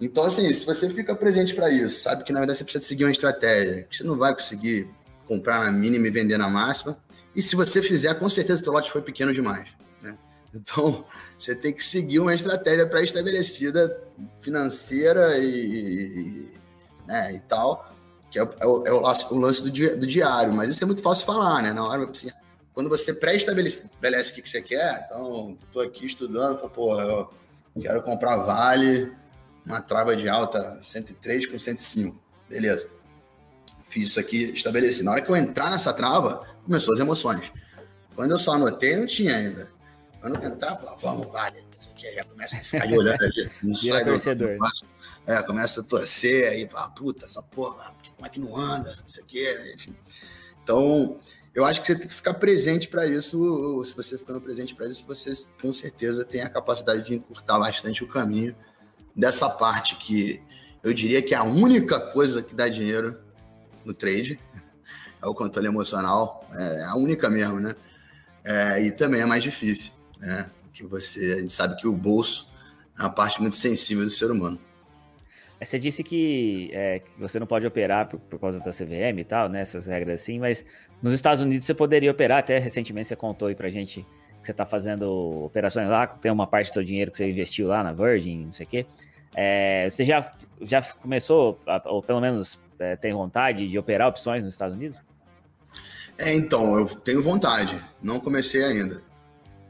Então, 0.00 0.24
assim, 0.24 0.52
se 0.52 0.64
você 0.64 0.88
fica 0.88 1.14
presente 1.14 1.54
para 1.54 1.70
isso, 1.70 2.02
sabe 2.02 2.22
que 2.22 2.32
na 2.32 2.38
verdade 2.38 2.58
você 2.58 2.64
precisa 2.64 2.84
seguir 2.84 3.04
uma 3.04 3.10
estratégia, 3.10 3.82
que 3.82 3.96
você 3.96 4.04
não 4.04 4.16
vai 4.16 4.32
conseguir 4.32 4.88
comprar 5.26 5.64
na 5.64 5.72
mínima 5.72 6.06
e 6.06 6.10
vender 6.10 6.38
na 6.38 6.48
máxima. 6.48 6.96
E 7.34 7.42
se 7.42 7.56
você 7.56 7.82
fizer, 7.82 8.14
com 8.14 8.28
certeza 8.28 8.60
o 8.60 8.64
teu 8.64 8.72
lote 8.72 8.90
foi 8.90 9.02
pequeno 9.02 9.34
demais. 9.34 9.68
Né? 10.00 10.16
Então, 10.54 11.04
você 11.38 11.54
tem 11.54 11.72
que 11.72 11.84
seguir 11.84 12.20
uma 12.20 12.34
estratégia 12.34 12.86
pré-estabelecida, 12.86 14.02
financeira 14.40 15.36
e, 15.38 16.48
né, 17.06 17.34
e 17.34 17.40
tal, 17.40 17.92
que 18.30 18.38
é, 18.38 18.42
é, 18.42 18.66
o, 18.66 18.86
é 18.86 18.92
o, 18.92 19.36
lance 19.36 19.62
do, 19.62 19.70
do, 19.70 20.06
diário. 20.06 20.54
Mas 20.54 20.70
isso 20.70 20.84
é 20.84 20.86
muito 20.86 21.02
fácil 21.02 21.26
falar, 21.26 21.62
né? 21.62 21.72
Na 21.72 21.84
hora, 21.84 22.04
assim, 22.08 22.28
quando 22.78 22.88
você 22.90 23.12
pré-estabelece 23.12 24.30
o 24.30 24.34
que, 24.36 24.42
que 24.42 24.48
você 24.48 24.62
quer, 24.62 25.04
então, 25.04 25.58
estou 25.66 25.82
aqui 25.82 26.06
estudando, 26.06 26.60
falo, 26.60 26.70
pô, 26.70 27.00
eu 27.00 27.28
quero 27.82 28.00
comprar 28.04 28.36
Vale, 28.36 29.12
uma 29.66 29.80
trava 29.80 30.14
de 30.14 30.28
alta 30.28 30.80
103 30.80 31.48
com 31.48 31.58
105. 31.58 32.16
Beleza. 32.48 32.88
Fiz 33.82 34.10
isso 34.10 34.20
aqui, 34.20 34.52
estabeleci. 34.52 35.02
Na 35.02 35.10
hora 35.10 35.20
que 35.20 35.28
eu 35.28 35.34
entrar 35.34 35.72
nessa 35.72 35.92
trava, 35.92 36.46
começou 36.64 36.94
as 36.94 37.00
emoções. 37.00 37.52
Quando 38.14 38.30
eu 38.30 38.38
só 38.38 38.52
anotei, 38.52 38.94
não 38.94 39.08
tinha 39.08 39.34
ainda. 39.34 39.72
Quando 40.20 40.40
entrar, 40.44 40.76
pô, 40.76 40.94
vamos, 40.98 41.32
vale. 41.32 41.66
Já 42.14 42.22
começa 42.26 42.58
a 42.58 42.60
ficar 42.60 42.86
olhando 42.92 43.24
ali, 43.24 43.50
não 43.60 43.74
sai 43.74 44.04
do, 44.04 44.12
torcedor. 44.12 44.56
É, 45.26 45.42
começa 45.42 45.80
a 45.80 45.84
torcer 45.84 46.52
aí, 46.52 46.64
pá, 46.64 46.88
puta, 46.90 47.24
essa 47.24 47.42
porra, 47.42 47.92
como 48.14 48.24
é 48.24 48.30
que 48.30 48.38
não 48.38 48.56
anda? 48.56 48.94
Não 49.00 49.08
sei 49.08 49.24
o 49.24 49.26
quê, 49.26 49.72
enfim. 49.74 49.96
Então, 50.62 51.18
eu 51.58 51.64
acho 51.64 51.80
que 51.80 51.88
você 51.88 51.96
tem 51.96 52.06
que 52.06 52.14
ficar 52.14 52.34
presente 52.34 52.88
para 52.88 53.04
isso. 53.04 53.82
Se 53.84 53.96
você 53.96 54.16
ficando 54.16 54.40
presente 54.40 54.76
para 54.76 54.86
isso, 54.86 55.04
você 55.04 55.32
com 55.60 55.72
certeza 55.72 56.24
tem 56.24 56.40
a 56.42 56.48
capacidade 56.48 57.04
de 57.04 57.16
encurtar 57.16 57.58
bastante 57.58 58.04
o 58.04 58.06
caminho 58.06 58.54
dessa 59.14 59.50
parte 59.50 59.96
que 59.96 60.40
eu 60.84 60.94
diria 60.94 61.20
que 61.20 61.34
é 61.34 61.36
a 61.36 61.42
única 61.42 61.98
coisa 61.98 62.44
que 62.44 62.54
dá 62.54 62.68
dinheiro 62.68 63.18
no 63.84 63.92
trade 63.92 64.38
é 65.20 65.26
o 65.26 65.34
controle 65.34 65.66
emocional, 65.66 66.48
é 66.52 66.84
a 66.84 66.94
única 66.94 67.28
mesmo, 67.28 67.58
né? 67.58 67.74
É, 68.44 68.80
e 68.86 68.92
também 68.92 69.20
é 69.20 69.26
mais 69.26 69.42
difícil, 69.42 69.92
né? 70.20 70.48
Que 70.72 70.84
você, 70.84 71.32
a 71.32 71.40
gente 71.40 71.52
sabe 71.52 71.74
que 71.74 71.88
o 71.88 71.96
bolso 71.96 72.48
é 72.96 73.02
uma 73.02 73.10
parte 73.10 73.42
muito 73.42 73.56
sensível 73.56 74.04
do 74.04 74.10
ser 74.10 74.30
humano. 74.30 74.60
Você 75.60 75.78
disse 75.78 76.04
que, 76.04 76.70
é, 76.72 77.02
você 77.18 77.40
não 77.40 77.46
pode 77.46 77.66
operar 77.66 78.08
por, 78.08 78.20
por, 78.20 78.38
causa 78.38 78.60
da 78.60 78.70
CVM 78.70 79.18
e 79.18 79.24
tal, 79.24 79.48
né? 79.48 79.60
Essas 79.60 79.86
regras 79.86 80.20
assim, 80.20 80.38
mas 80.38 80.64
nos 81.02 81.12
Estados 81.12 81.42
Unidos 81.42 81.66
você 81.66 81.74
poderia 81.74 82.10
operar, 82.10 82.38
até 82.38 82.58
recentemente 82.58 83.08
você 83.08 83.16
contou 83.16 83.48
aí 83.48 83.54
pra 83.54 83.68
gente 83.68 84.06
que 84.40 84.46
você 84.46 84.52
tá 84.52 84.64
fazendo 84.64 85.44
operações 85.44 85.88
lá, 85.88 86.06
tem 86.06 86.30
uma 86.30 86.46
parte 86.46 86.70
do 86.70 86.74
seu 86.74 86.84
dinheiro 86.84 87.10
que 87.10 87.18
você 87.18 87.28
investiu 87.28 87.66
lá 87.66 87.82
na 87.82 87.92
Virgin, 87.92 88.46
não 88.46 88.52
sei 88.52 88.66
o 88.66 88.68
quê. 88.68 88.86
É, 89.34 89.88
você 89.90 90.04
já, 90.04 90.32
já 90.62 90.80
começou, 90.82 91.58
ou 91.86 92.02
pelo 92.02 92.20
menos 92.20 92.58
é, 92.78 92.94
tem 92.94 93.12
vontade 93.12 93.68
de 93.68 93.78
operar 93.78 94.08
opções 94.08 94.44
nos 94.44 94.52
Estados 94.52 94.76
Unidos? 94.76 94.98
É, 96.16 96.34
então, 96.34 96.78
eu 96.78 96.86
tenho 96.86 97.22
vontade, 97.22 97.80
não 98.02 98.18
comecei 98.20 98.64
ainda. 98.64 99.02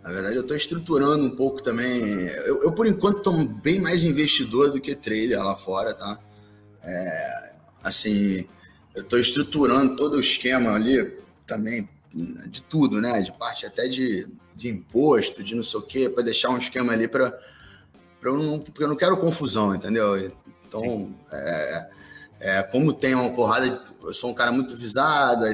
Na 0.09 0.15
verdade, 0.15 0.37
eu 0.37 0.41
estou 0.41 0.57
estruturando 0.57 1.23
um 1.23 1.37
pouco 1.37 1.63
também. 1.63 2.01
Eu, 2.01 2.63
eu 2.63 2.73
por 2.73 2.87
enquanto, 2.87 3.19
estou 3.19 3.45
bem 3.45 3.79
mais 3.79 4.03
investidor 4.03 4.71
do 4.71 4.81
que 4.81 4.95
trader 4.95 5.39
lá 5.45 5.55
fora, 5.55 5.93
tá? 5.93 6.19
É, 6.83 7.53
assim, 7.85 8.47
eu 8.95 9.03
estou 9.03 9.19
estruturando 9.19 9.97
todo 9.97 10.15
o 10.15 10.21
esquema 10.21 10.73
ali 10.73 11.19
também, 11.47 11.87
de 12.47 12.63
tudo, 12.63 13.03
né? 13.03 13.21
De 13.21 13.33
parte 13.33 13.67
até 13.67 13.87
de, 13.87 14.27
de 14.57 14.69
imposto, 14.69 15.45
de 15.45 15.55
não 15.55 15.63
sei 15.63 15.79
o 15.79 15.83
quê, 15.83 16.09
para 16.09 16.25
deixar 16.25 16.49
um 16.49 16.59
esquema 16.59 16.95
ali 16.95 17.07
para 17.07 17.39
eu 18.23 18.39
não, 18.39 18.59
porque 18.59 18.83
eu 18.83 18.89
não 18.89 18.97
quero 18.97 19.19
confusão, 19.19 19.75
entendeu? 19.75 20.33
Então, 20.67 21.15
é, 21.31 21.89
é, 22.41 22.63
como 22.63 22.95
tem 22.95 23.15
uma 23.15 23.35
porrada, 23.35 23.69
de, 23.69 23.79
eu 24.03 24.15
sou 24.15 24.31
um 24.31 24.35
cara 24.35 24.51
muito 24.51 24.75
visado, 24.75 25.45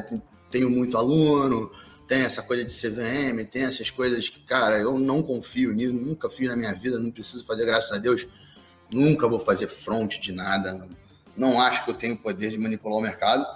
tenho 0.48 0.70
muito 0.70 0.96
aluno, 0.96 1.72
tem 2.06 2.22
essa 2.22 2.42
coisa 2.42 2.64
de 2.64 2.72
CVM, 2.72 3.44
tem 3.50 3.62
essas 3.62 3.90
coisas 3.90 4.28
que, 4.28 4.40
cara, 4.42 4.78
eu 4.78 4.98
não 4.98 5.22
confio 5.22 5.72
nisso, 5.72 5.92
nunca 5.92 6.28
fiz 6.28 6.48
na 6.48 6.56
minha 6.56 6.74
vida, 6.74 6.98
não 6.98 7.10
preciso 7.10 7.44
fazer, 7.46 7.64
graças 7.64 7.92
a 7.92 7.98
Deus, 7.98 8.26
nunca 8.92 9.28
vou 9.28 9.40
fazer 9.40 9.66
front 9.66 10.18
de 10.18 10.32
nada, 10.32 10.86
não 11.36 11.60
acho 11.60 11.84
que 11.84 11.90
eu 11.90 11.94
tenho 11.94 12.16
poder 12.16 12.50
de 12.50 12.58
manipular 12.58 12.98
o 12.98 13.02
mercado. 13.02 13.46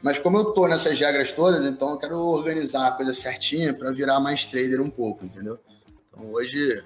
Mas 0.00 0.18
como 0.18 0.38
eu 0.38 0.44
tô 0.52 0.68
nessas 0.68 0.98
regras 0.98 1.32
todas, 1.32 1.64
então 1.64 1.90
eu 1.90 1.98
quero 1.98 2.18
organizar 2.18 2.86
a 2.86 2.92
coisa 2.92 3.12
certinha 3.12 3.74
para 3.74 3.90
virar 3.90 4.20
mais 4.20 4.44
trader 4.44 4.80
um 4.80 4.90
pouco, 4.90 5.24
entendeu? 5.24 5.58
Então 6.08 6.30
hoje 6.32 6.84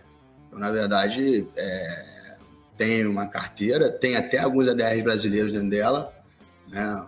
eu, 0.50 0.58
na 0.58 0.70
verdade, 0.70 1.46
é, 1.54 2.36
tenho 2.76 3.10
uma 3.10 3.26
carteira, 3.26 3.90
tem 3.90 4.16
até 4.16 4.38
alguns 4.38 4.66
ADRs 4.68 5.02
brasileiros 5.02 5.52
dentro 5.52 5.68
dela, 5.68 6.14
né? 6.68 7.06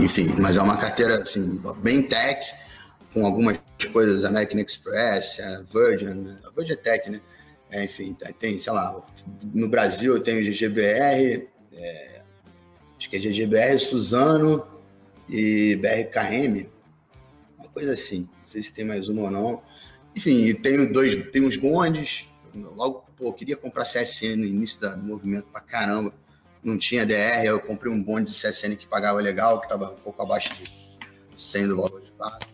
Enfim, 0.00 0.28
mas 0.40 0.56
é 0.56 0.62
uma 0.62 0.76
carteira 0.76 1.22
assim, 1.22 1.60
bem 1.82 2.02
tech, 2.02 2.40
com 3.12 3.26
algumas 3.26 3.58
coisas, 3.92 4.24
American 4.24 4.60
Express, 4.60 5.38
a 5.40 5.62
Virgin, 5.62 6.36
a 6.44 6.50
Virgin 6.50 6.72
é 6.72 6.76
Tech, 6.76 7.10
né? 7.10 7.20
É, 7.70 7.84
enfim, 7.84 8.12
tá, 8.14 8.30
tem, 8.32 8.58
sei 8.58 8.72
lá, 8.72 9.00
no 9.42 9.68
Brasil 9.68 10.16
eu 10.16 10.22
tenho 10.22 10.44
GGBR, 10.44 11.48
é, 11.74 12.22
acho 12.98 13.08
que 13.08 13.16
é 13.16 13.18
GGBR 13.18 13.78
Suzano 13.78 14.66
e 15.28 15.76
BRKM, 15.76 16.68
uma 17.58 17.68
coisa 17.68 17.92
assim, 17.92 18.28
não 18.38 18.46
sei 18.46 18.62
se 18.62 18.72
tem 18.72 18.84
mais 18.84 19.08
uma 19.08 19.22
ou 19.22 19.30
não. 19.30 19.62
Enfim, 20.14 20.52
tenho 20.54 20.92
dois, 20.92 21.14
tenho 21.30 21.48
uns 21.48 21.56
bondes. 21.56 22.26
Logo, 22.54 23.04
pô, 23.16 23.32
queria 23.32 23.56
comprar 23.56 23.84
CSN 23.84 24.36
no 24.36 24.44
início 24.44 24.78
do 24.78 24.98
movimento 24.98 25.48
pra 25.50 25.60
caramba. 25.60 26.12
Não 26.62 26.78
tinha 26.78 27.04
DR, 27.04 27.44
eu 27.44 27.60
comprei 27.60 27.92
um 27.92 28.02
bonde 28.02 28.32
de 28.32 28.38
CSN 28.38 28.76
que 28.76 28.86
pagava 28.86 29.20
legal, 29.20 29.58
que 29.58 29.66
estava 29.66 29.90
um 29.90 29.96
pouco 29.96 30.22
abaixo 30.22 30.54
de 30.54 30.64
100 31.36 31.68
do 31.68 31.76
valor 31.76 32.00
de 32.00 32.12
fato. 32.12 32.46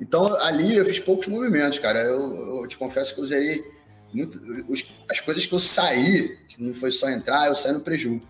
Então, 0.00 0.34
ali 0.40 0.76
eu 0.76 0.84
fiz 0.84 0.98
poucos 0.98 1.26
movimentos, 1.26 1.78
cara. 1.78 2.00
Eu, 2.00 2.60
eu 2.62 2.66
te 2.66 2.78
confesso 2.78 3.14
que 3.14 3.20
eu 3.20 3.24
usei 3.24 3.64
muito, 4.12 4.38
os, 4.68 4.84
as 5.08 5.20
coisas 5.20 5.44
que 5.44 5.52
eu 5.52 5.60
saí, 5.60 6.36
que 6.48 6.62
não 6.62 6.74
foi 6.74 6.90
só 6.90 7.08
entrar, 7.10 7.48
eu 7.48 7.54
saí 7.54 7.72
no 7.72 7.80
prejuízo. 7.80 8.26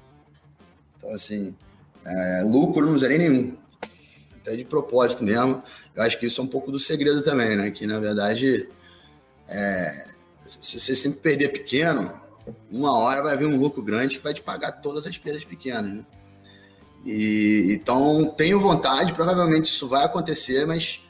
Então, 0.98 1.12
assim, 1.12 1.54
é, 2.04 2.42
lucro 2.42 2.84
não 2.84 2.94
usei 2.94 3.18
nenhum 3.18 3.56
até 4.44 4.56
de 4.56 4.64
propósito 4.64 5.24
mesmo. 5.24 5.62
Eu 5.94 6.02
acho 6.02 6.18
que 6.18 6.26
isso 6.26 6.40
é 6.40 6.44
um 6.44 6.48
pouco 6.48 6.70
do 6.70 6.78
segredo 6.78 7.22
também, 7.22 7.56
né? 7.56 7.70
Que 7.70 7.86
na 7.86 7.98
verdade, 7.98 8.68
é, 9.48 10.06
se 10.60 10.78
você 10.78 10.94
sempre 10.94 11.20
perder 11.20 11.48
pequeno, 11.48 12.12
uma 12.70 12.96
hora 12.96 13.22
vai 13.22 13.36
vir 13.36 13.46
um 13.46 13.58
lucro 13.58 13.82
grande 13.82 14.16
que 14.16 14.24
vai 14.24 14.34
te 14.34 14.42
pagar 14.42 14.72
todas 14.72 15.06
as 15.06 15.16
perdas 15.16 15.44
pequenas, 15.44 15.92
né? 15.92 16.06
E, 17.04 17.68
então, 17.70 18.24
tenho 18.36 18.58
vontade, 18.58 19.12
provavelmente 19.12 19.66
isso 19.66 19.86
vai 19.86 20.04
acontecer, 20.04 20.66
mas 20.66 21.00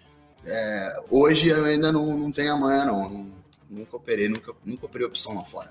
é, 0.44 1.02
hoje 1.10 1.48
eu 1.48 1.64
ainda 1.64 1.92
não, 1.92 2.16
não 2.16 2.32
tenho 2.32 2.52
amanhã, 2.52 2.84
não. 2.84 3.08
não. 3.08 3.34
Nunca 3.70 3.96
operei, 3.96 4.28
nunca, 4.28 4.52
nunca 4.64 4.86
operei 4.86 5.06
opção 5.06 5.34
lá 5.34 5.44
fora. 5.44 5.70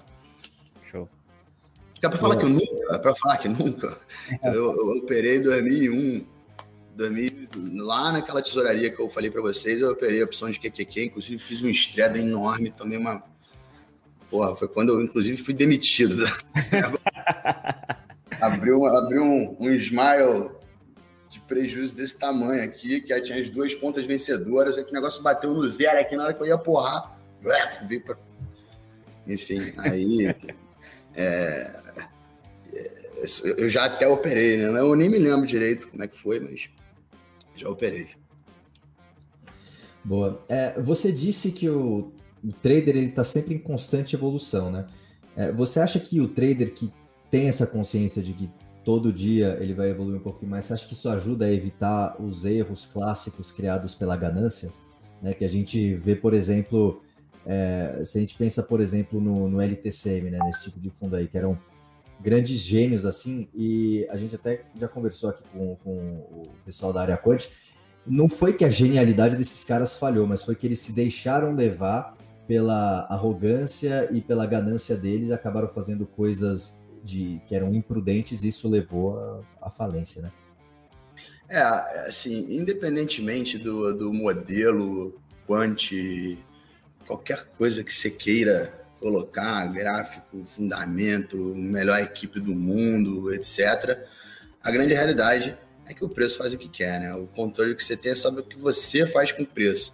Show. 0.89 1.07
É 2.01 2.09
para 2.09 2.17
falar 2.17 2.35
que 2.35 2.43
eu 2.43 2.49
nunca, 2.49 2.95
é 2.95 2.97
para 2.97 3.15
falar 3.15 3.37
que 3.37 3.47
nunca. 3.47 3.97
Eu, 4.43 4.75
eu 4.75 4.97
operei 4.97 5.37
em 5.37 5.41
2001, 5.41 6.25
2000, 6.95 7.47
lá 7.77 8.11
naquela 8.11 8.41
tesouraria 8.41 8.91
que 8.91 9.01
eu 9.01 9.09
falei 9.09 9.31
para 9.31 9.41
vocês, 9.41 9.81
eu 9.81 9.91
operei 9.91 10.21
a 10.21 10.25
opção 10.25 10.51
de 10.51 10.59
QQQ, 10.59 11.05
inclusive 11.05 11.41
fiz 11.41 11.63
um 11.63 11.69
estredo 11.69 12.17
enorme, 12.17 12.71
também 12.71 12.97
uma. 12.97 13.23
Porra, 14.33 14.55
foi 14.55 14.67
quando 14.67 14.89
eu, 14.89 14.99
inclusive, 14.99 15.37
fui 15.37 15.53
demitido. 15.53 16.15
abriu 18.41 18.83
abriu 18.87 19.21
um, 19.21 19.55
um 19.59 19.69
smile 19.73 20.49
de 21.29 21.39
prejuízo 21.41 21.95
desse 21.95 22.17
tamanho 22.17 22.63
aqui, 22.63 22.99
que 22.99 23.21
tinha 23.21 23.39
as 23.39 23.47
duas 23.49 23.75
pontas 23.75 24.07
vencedoras, 24.07 24.73
que 24.73 24.89
o 24.89 24.93
negócio 24.93 25.21
bateu 25.21 25.53
no 25.53 25.69
zero 25.69 25.99
aqui 25.99 26.15
na 26.15 26.23
hora 26.23 26.33
que 26.33 26.41
eu 26.41 26.47
ia 26.47 26.57
porrar. 26.57 27.15
Vi 27.87 27.99
pra... 27.99 28.17
Enfim, 29.27 29.71
aí. 29.77 30.25
é, 31.15 31.79
é 31.93 32.07
eu 33.43 33.69
já 33.69 33.85
até 33.85 34.07
operei, 34.07 34.57
né? 34.57 34.79
Eu 34.79 34.95
nem 34.95 35.09
me 35.09 35.19
lembro 35.19 35.45
direito 35.45 35.89
como 35.89 36.03
é 36.03 36.07
que 36.07 36.17
foi, 36.17 36.39
mas 36.39 36.71
já 37.55 37.69
operei. 37.69 38.09
Boa. 40.03 40.43
É, 40.49 40.81
você 40.81 41.11
disse 41.11 41.51
que 41.51 41.69
o, 41.69 42.11
o 42.43 42.51
trader 42.51 42.95
ele 42.95 43.07
está 43.07 43.23
sempre 43.23 43.53
em 43.55 43.57
constante 43.57 44.15
evolução, 44.15 44.69
né? 44.69 44.85
É, 45.35 45.51
você 45.51 45.79
acha 45.79 45.99
que 45.99 46.19
o 46.19 46.27
trader 46.27 46.73
que 46.73 46.91
tem 47.29 47.47
essa 47.47 47.65
consciência 47.65 48.21
de 48.21 48.33
que 48.33 48.49
todo 48.83 49.11
dia 49.11 49.57
ele 49.59 49.73
vai 49.73 49.89
evoluir 49.89 50.17
um 50.17 50.23
pouquinho 50.23 50.51
mais, 50.51 50.65
você 50.65 50.73
acha 50.73 50.87
que 50.87 50.93
isso 50.93 51.09
ajuda 51.09 51.45
a 51.45 51.51
evitar 51.51 52.21
os 52.21 52.45
erros 52.45 52.85
clássicos 52.85 53.49
criados 53.49 53.95
pela 53.95 54.15
ganância? 54.15 54.71
Né? 55.21 55.33
Que 55.33 55.45
a 55.45 55.49
gente 55.49 55.95
vê, 55.95 56.15
por 56.15 56.33
exemplo, 56.33 57.01
é, 57.45 58.03
se 58.05 58.17
a 58.17 58.21
gente 58.21 58.35
pensa, 58.35 58.61
por 58.61 58.81
exemplo, 58.81 59.19
no, 59.19 59.49
no 59.49 59.61
LTCM, 59.61 60.29
né? 60.29 60.39
nesse 60.43 60.63
tipo 60.63 60.79
de 60.79 60.89
fundo 60.89 61.15
aí, 61.15 61.27
que 61.27 61.37
eram 61.37 61.57
grandes 62.21 62.59
gênios 62.59 63.05
assim, 63.05 63.47
e 63.53 64.05
a 64.09 64.15
gente 64.15 64.35
até 64.35 64.65
já 64.77 64.87
conversou 64.87 65.29
aqui 65.29 65.43
com, 65.51 65.75
com 65.77 65.91
o 65.91 66.49
pessoal 66.65 66.93
da 66.93 67.01
área 67.01 67.17
quant, 67.17 67.47
não 68.05 68.29
foi 68.29 68.53
que 68.53 68.65
a 68.65 68.69
genialidade 68.69 69.35
desses 69.35 69.63
caras 69.63 69.97
falhou, 69.97 70.27
mas 70.27 70.43
foi 70.43 70.55
que 70.55 70.67
eles 70.67 70.79
se 70.79 70.91
deixaram 70.91 71.53
levar 71.53 72.17
pela 72.47 73.07
arrogância 73.09 74.09
e 74.11 74.21
pela 74.21 74.45
ganância 74.45 74.95
deles 74.95 75.31
acabaram 75.31 75.67
fazendo 75.67 76.05
coisas 76.05 76.73
de 77.03 77.41
que 77.45 77.55
eram 77.55 77.73
imprudentes 77.73 78.43
e 78.43 78.47
isso 78.47 78.67
levou 78.67 79.43
à 79.61 79.69
falência, 79.69 80.21
né? 80.21 80.31
É, 81.49 81.61
assim, 82.07 82.57
independentemente 82.57 83.57
do, 83.57 83.93
do 83.93 84.13
modelo 84.13 85.19
quant, 85.45 85.91
qualquer 87.05 87.45
coisa 87.57 87.83
que 87.83 87.93
você 87.93 88.09
queira 88.09 88.73
colocar 88.99 89.65
gráfico, 89.67 90.45
fundamento, 90.45 91.37
melhor 91.55 91.99
equipe 91.99 92.39
do 92.39 92.55
mundo, 92.55 93.33
etc. 93.33 94.07
A 94.63 94.71
grande 94.71 94.93
realidade 94.93 95.57
é 95.85 95.93
que 95.93 96.05
o 96.05 96.09
preço 96.09 96.37
faz 96.37 96.53
o 96.53 96.57
que 96.57 96.69
quer, 96.69 97.01
né? 97.01 97.13
O 97.13 97.27
controle 97.27 97.75
que 97.75 97.83
você 97.83 97.97
tem 97.97 98.13
é 98.13 98.15
sobre 98.15 98.41
o 98.41 98.43
que 98.43 98.57
você 98.57 99.05
faz 99.05 99.33
com 99.33 99.43
o 99.43 99.45
preço. 99.45 99.93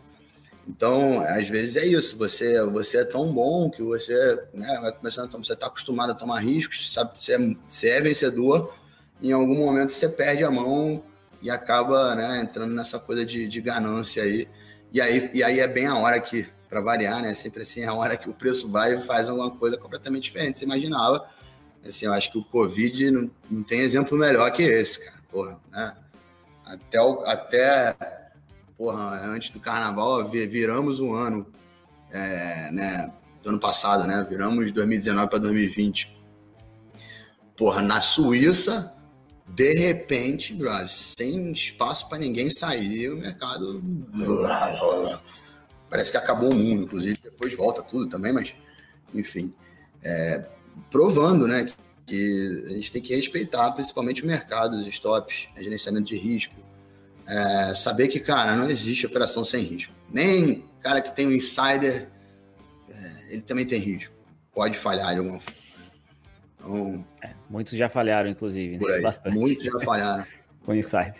Então, 0.69 1.21
às 1.21 1.49
vezes 1.49 1.75
é 1.75 1.85
isso. 1.85 2.15
Você, 2.19 2.63
você 2.65 2.99
é 2.99 3.03
tão 3.03 3.33
bom 3.33 3.71
que 3.71 3.81
você 3.81 4.39
né, 4.53 4.77
vai 4.79 4.91
começando, 4.91 5.31
você 5.31 5.53
está 5.53 5.65
acostumado 5.65 6.11
a 6.11 6.15
tomar 6.15 6.39
riscos, 6.39 6.93
sabe? 6.93 7.17
Você 7.17 7.33
é, 7.33 7.39
você 7.67 7.89
é 7.89 8.01
vencedor. 8.01 8.75
Em 9.19 9.31
algum 9.31 9.57
momento 9.57 9.91
você 9.91 10.07
perde 10.07 10.43
a 10.43 10.51
mão 10.51 11.03
e 11.41 11.49
acaba 11.49 12.15
né, 12.15 12.41
entrando 12.41 12.75
nessa 12.75 12.99
coisa 12.99 13.25
de, 13.25 13.47
de 13.47 13.59
ganância 13.59 14.21
aí. 14.21 14.47
E 14.93 15.01
aí, 15.01 15.31
e 15.33 15.43
aí 15.43 15.59
é 15.59 15.67
bem 15.67 15.87
a 15.87 15.97
hora 15.97 16.21
que 16.21 16.47
para 16.69 16.81
variar, 16.81 17.23
né? 17.23 17.33
Sempre 17.33 17.63
assim, 17.63 17.83
a 17.83 17.93
hora 17.93 18.15
que 18.15 18.29
o 18.29 18.33
preço 18.33 18.69
vai 18.69 18.93
e 18.93 18.99
faz 18.99 19.27
alguma 19.27 19.49
coisa 19.49 19.75
completamente 19.75 20.25
diferente. 20.25 20.59
Você 20.59 20.65
imaginava. 20.65 21.27
Assim, 21.83 22.05
eu 22.05 22.13
acho 22.13 22.31
que 22.31 22.37
o 22.37 22.43
Covid 22.43 23.09
não, 23.09 23.31
não 23.49 23.63
tem 23.63 23.79
exemplo 23.79 24.15
melhor 24.15 24.51
que 24.51 24.61
esse, 24.61 25.03
cara. 25.03 25.17
Porra, 25.31 25.59
né? 25.71 25.95
Até, 26.63 27.01
o, 27.01 27.23
até 27.25 27.95
porra, 28.79 29.25
antes 29.25 29.49
do 29.49 29.59
carnaval, 29.59 30.25
viramos 30.29 31.01
um 31.01 31.13
ano, 31.13 31.45
é, 32.09 32.71
né? 32.71 33.11
Do 33.43 33.49
ano 33.49 33.59
passado, 33.59 34.07
né? 34.07 34.25
Viramos 34.27 34.65
de 34.67 34.71
2019 34.71 35.29
para 35.29 35.39
2020. 35.39 36.17
Porra, 37.57 37.81
na 37.81 37.99
Suíça, 37.99 38.95
de 39.49 39.73
repente, 39.73 40.57
sem 40.87 41.51
espaço 41.51 42.07
para 42.07 42.19
ninguém 42.19 42.49
sair, 42.49 43.09
o 43.09 43.17
mercado 43.17 43.83
parece 45.89 46.11
que 46.11 46.17
acabou 46.17 46.53
o 46.53 46.55
mundo, 46.55 46.83
inclusive 46.83 47.19
depois 47.21 47.53
volta 47.53 47.81
tudo 47.81 48.07
também, 48.07 48.31
mas 48.31 48.53
enfim, 49.13 49.53
é, 50.01 50.45
provando, 50.89 51.47
né, 51.47 51.69
que, 52.05 52.63
a 52.67 52.69
gente 52.69 52.91
tem 52.93 53.01
que 53.01 53.13
respeitar 53.13 53.71
principalmente 53.71 54.23
o 54.23 54.27
mercado, 54.27 54.77
os 54.77 54.87
stops, 54.87 55.47
o 55.57 55.61
gerenciamento 55.61 56.07
de 56.07 56.15
risco, 56.15 56.55
é, 57.29 57.75
saber 57.75 58.07
que, 58.07 58.19
cara, 58.19 58.55
não 58.55 58.69
existe 58.69 59.05
operação 59.05 59.45
sem 59.45 59.63
risco. 59.63 59.93
Nem 60.11 60.65
cara 60.81 61.01
que 61.01 61.15
tem 61.15 61.27
um 61.27 61.31
insider, 61.31 62.09
é, 62.89 63.33
ele 63.33 63.41
também 63.41 63.65
tem 63.65 63.79
risco, 63.79 64.13
pode 64.53 64.77
falhar 64.77 65.13
de 65.13 65.19
alguma 65.19 65.39
forma. 65.39 65.59
Então, 66.55 67.05
é, 67.23 67.29
muitos 67.49 67.73
já 67.73 67.87
falharam, 67.87 68.29
inclusive, 68.29 68.77
né? 68.77 68.99
Bastante. 68.99 69.37
Muitos 69.37 69.63
já 69.63 69.79
falharam. 69.79 70.25
Com 70.65 70.73
insider. 70.75 71.15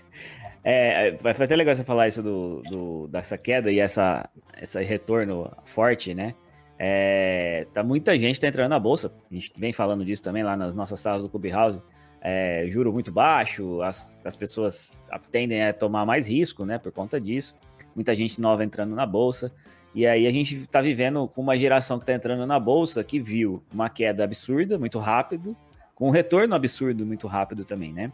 É, 0.63 1.17
foi 1.17 1.45
até 1.45 1.55
legal 1.55 1.75
você 1.75 1.83
falar 1.83 2.09
isso 2.09 2.21
do, 2.21 2.61
do, 2.63 3.07
dessa 3.07 3.37
queda 3.37 3.71
e 3.71 3.79
essa, 3.79 4.29
esse 4.61 4.81
retorno 4.83 5.49
forte, 5.63 6.13
né? 6.13 6.35
É, 6.77 7.65
tá 7.73 7.83
muita 7.83 8.17
gente 8.17 8.39
tá 8.39 8.47
entrando 8.47 8.69
na 8.69 8.79
bolsa. 8.79 9.11
A 9.29 9.33
gente 9.33 9.51
vem 9.57 9.71
falando 9.71 10.03
disso 10.03 10.21
também 10.21 10.43
lá 10.43 10.57
nas 10.57 10.75
nossas 10.75 10.99
salas 10.99 11.23
do 11.23 11.29
Clubhouse. 11.29 11.81
É, 12.21 12.65
juro 12.69 12.91
muito 12.91 13.11
baixo, 13.11 13.81
as, 13.81 14.17
as 14.25 14.35
pessoas 14.35 14.99
tendem 15.31 15.63
a 15.63 15.73
tomar 15.73 16.05
mais 16.05 16.27
risco, 16.27 16.65
né? 16.65 16.77
Por 16.77 16.91
conta 16.91 17.19
disso. 17.19 17.55
Muita 17.95 18.13
gente 18.13 18.39
nova 18.41 18.63
entrando 18.63 18.95
na 18.95 19.05
bolsa. 19.05 19.51
E 19.93 20.05
aí 20.05 20.27
a 20.27 20.31
gente 20.31 20.55
está 20.57 20.81
vivendo 20.81 21.27
com 21.27 21.41
uma 21.41 21.57
geração 21.57 21.97
que 21.97 22.03
está 22.03 22.13
entrando 22.13 22.45
na 22.45 22.59
bolsa 22.59 23.03
que 23.03 23.19
viu 23.19 23.63
uma 23.73 23.89
queda 23.89 24.23
absurda, 24.23 24.77
muito 24.77 24.99
rápido, 24.99 25.55
com 25.95 26.07
um 26.07 26.11
retorno 26.11 26.53
absurdo 26.53 27.05
muito 27.05 27.27
rápido 27.27 27.65
também, 27.65 27.91
né? 27.91 28.11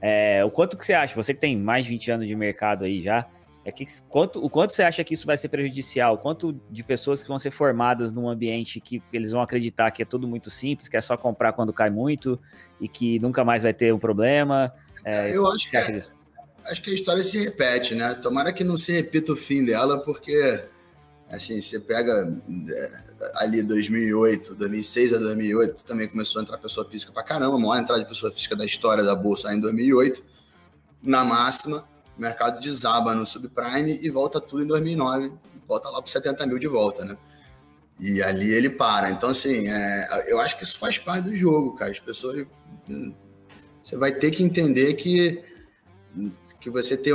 É, 0.00 0.42
o 0.44 0.50
quanto 0.50 0.78
que 0.78 0.86
você 0.86 0.94
acha, 0.94 1.14
você 1.14 1.34
que 1.34 1.40
tem 1.40 1.56
mais 1.56 1.84
de 1.84 1.90
20 1.90 2.10
anos 2.10 2.26
de 2.26 2.34
mercado 2.34 2.84
aí 2.84 3.02
já, 3.02 3.26
é 3.64 3.70
que, 3.70 3.86
quanto, 4.08 4.42
o 4.42 4.48
quanto 4.48 4.72
você 4.72 4.82
acha 4.82 5.04
que 5.04 5.12
isso 5.12 5.26
vai 5.26 5.36
ser 5.36 5.48
prejudicial? 5.48 6.16
Quanto 6.16 6.58
de 6.70 6.82
pessoas 6.82 7.22
que 7.22 7.28
vão 7.28 7.38
ser 7.38 7.50
formadas 7.50 8.10
num 8.10 8.28
ambiente 8.28 8.80
que 8.80 9.02
eles 9.12 9.32
vão 9.32 9.42
acreditar 9.42 9.90
que 9.90 10.02
é 10.02 10.06
tudo 10.06 10.26
muito 10.26 10.50
simples, 10.50 10.88
que 10.88 10.96
é 10.96 11.00
só 11.00 11.16
comprar 11.16 11.52
quando 11.52 11.72
cai 11.72 11.90
muito 11.90 12.40
e 12.80 12.88
que 12.88 13.18
nunca 13.18 13.44
mais 13.44 13.62
vai 13.62 13.74
ter 13.74 13.92
um 13.92 13.98
problema? 13.98 14.72
É, 15.04 15.36
Eu 15.36 15.46
acho 15.46 15.68
que, 15.68 15.76
é, 15.76 16.02
acho 16.66 16.82
que 16.82 16.90
a 16.90 16.94
história 16.94 17.22
se 17.22 17.38
repete, 17.38 17.94
né? 17.94 18.14
Tomara 18.14 18.50
que 18.50 18.64
não 18.64 18.78
se 18.78 18.92
repita 18.92 19.32
o 19.32 19.36
fim 19.36 19.62
dela, 19.62 19.98
porque 19.98 20.64
assim, 21.28 21.60
você 21.60 21.78
pega 21.78 22.34
é, 22.68 22.90
ali 23.36 23.62
2008, 23.62 24.54
2006 24.54 25.14
a 25.14 25.18
2008, 25.18 25.84
também 25.84 26.08
começou 26.08 26.40
a 26.40 26.42
entrar 26.42 26.56
pessoa 26.56 26.88
física 26.88 27.12
pra 27.12 27.22
caramba, 27.22 27.56
a 27.56 27.58
maior 27.58 27.78
entrada 27.78 28.02
de 28.02 28.08
pessoa 28.08 28.32
física 28.32 28.56
da 28.56 28.64
história 28.64 29.04
da 29.04 29.14
bolsa 29.14 29.54
em 29.54 29.60
2008, 29.60 30.24
na 31.02 31.22
máxima 31.24 31.89
o 32.20 32.22
mercado 32.22 32.60
desaba 32.60 33.14
no 33.14 33.26
subprime 33.26 33.98
e 34.02 34.10
volta 34.10 34.38
tudo 34.42 34.62
em 34.62 34.66
2009, 34.66 35.32
volta 35.66 35.88
lá 35.88 36.02
para 36.02 36.12
70 36.12 36.46
mil 36.46 36.58
de 36.58 36.68
volta, 36.68 37.02
né? 37.02 37.16
E 37.98 38.22
ali 38.22 38.52
ele 38.52 38.68
para. 38.68 39.10
Então, 39.10 39.30
assim, 39.30 39.68
é, 39.68 40.30
eu 40.30 40.38
acho 40.38 40.58
que 40.58 40.64
isso 40.64 40.78
faz 40.78 40.98
parte 40.98 41.24
do 41.24 41.36
jogo, 41.36 41.74
cara. 41.76 41.90
As 41.90 41.98
pessoas. 41.98 42.46
Você 43.82 43.96
vai 43.96 44.12
ter 44.12 44.30
que 44.30 44.42
entender 44.42 44.94
que, 44.94 45.42
que 46.60 46.68
você 46.68 46.94
tem, 46.94 47.14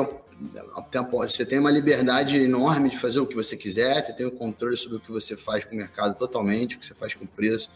você 1.11 1.45
tem 1.45 1.59
uma 1.59 1.71
liberdade 1.71 2.37
enorme 2.37 2.89
de 2.89 2.97
fazer 2.97 3.19
o 3.19 3.27
que 3.27 3.35
você 3.35 3.55
quiser, 3.55 4.03
você 4.03 4.13
tem 4.13 4.25
um 4.25 4.31
controle 4.31 4.75
sobre 4.75 4.97
o 4.97 4.99
que 4.99 5.11
você 5.11 5.37
faz 5.37 5.63
com 5.63 5.75
o 5.75 5.77
mercado 5.77 6.17
totalmente, 6.17 6.75
o 6.75 6.79
que 6.79 6.85
você 6.85 6.95
faz 6.95 7.13
com 7.13 7.25
o 7.25 7.27
preço, 7.27 7.69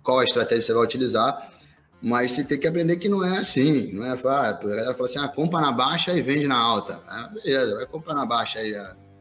qual 0.00 0.20
a 0.20 0.24
estratégia 0.24 0.66
você 0.66 0.72
vai 0.74 0.84
utilizar. 0.84 1.52
Mas 2.02 2.32
você 2.32 2.42
tem 2.42 2.58
que 2.58 2.66
aprender 2.66 2.96
que 2.96 3.08
não 3.08 3.24
é 3.24 3.38
assim, 3.38 3.92
não 3.92 4.04
é? 4.04 4.10
Ah, 4.10 4.48
a 4.48 4.52
galera 4.54 4.92
fala 4.92 5.08
assim, 5.08 5.18
ah, 5.20 5.28
compra 5.28 5.60
na 5.60 5.70
baixa 5.70 6.12
e 6.12 6.20
vende 6.20 6.48
na 6.48 6.58
alta. 6.58 7.00
Ah, 7.06 7.28
beleza, 7.28 7.76
vai 7.76 7.86
comprar 7.86 8.14
na 8.14 8.26
baixa 8.26 8.58
aí, 8.58 8.74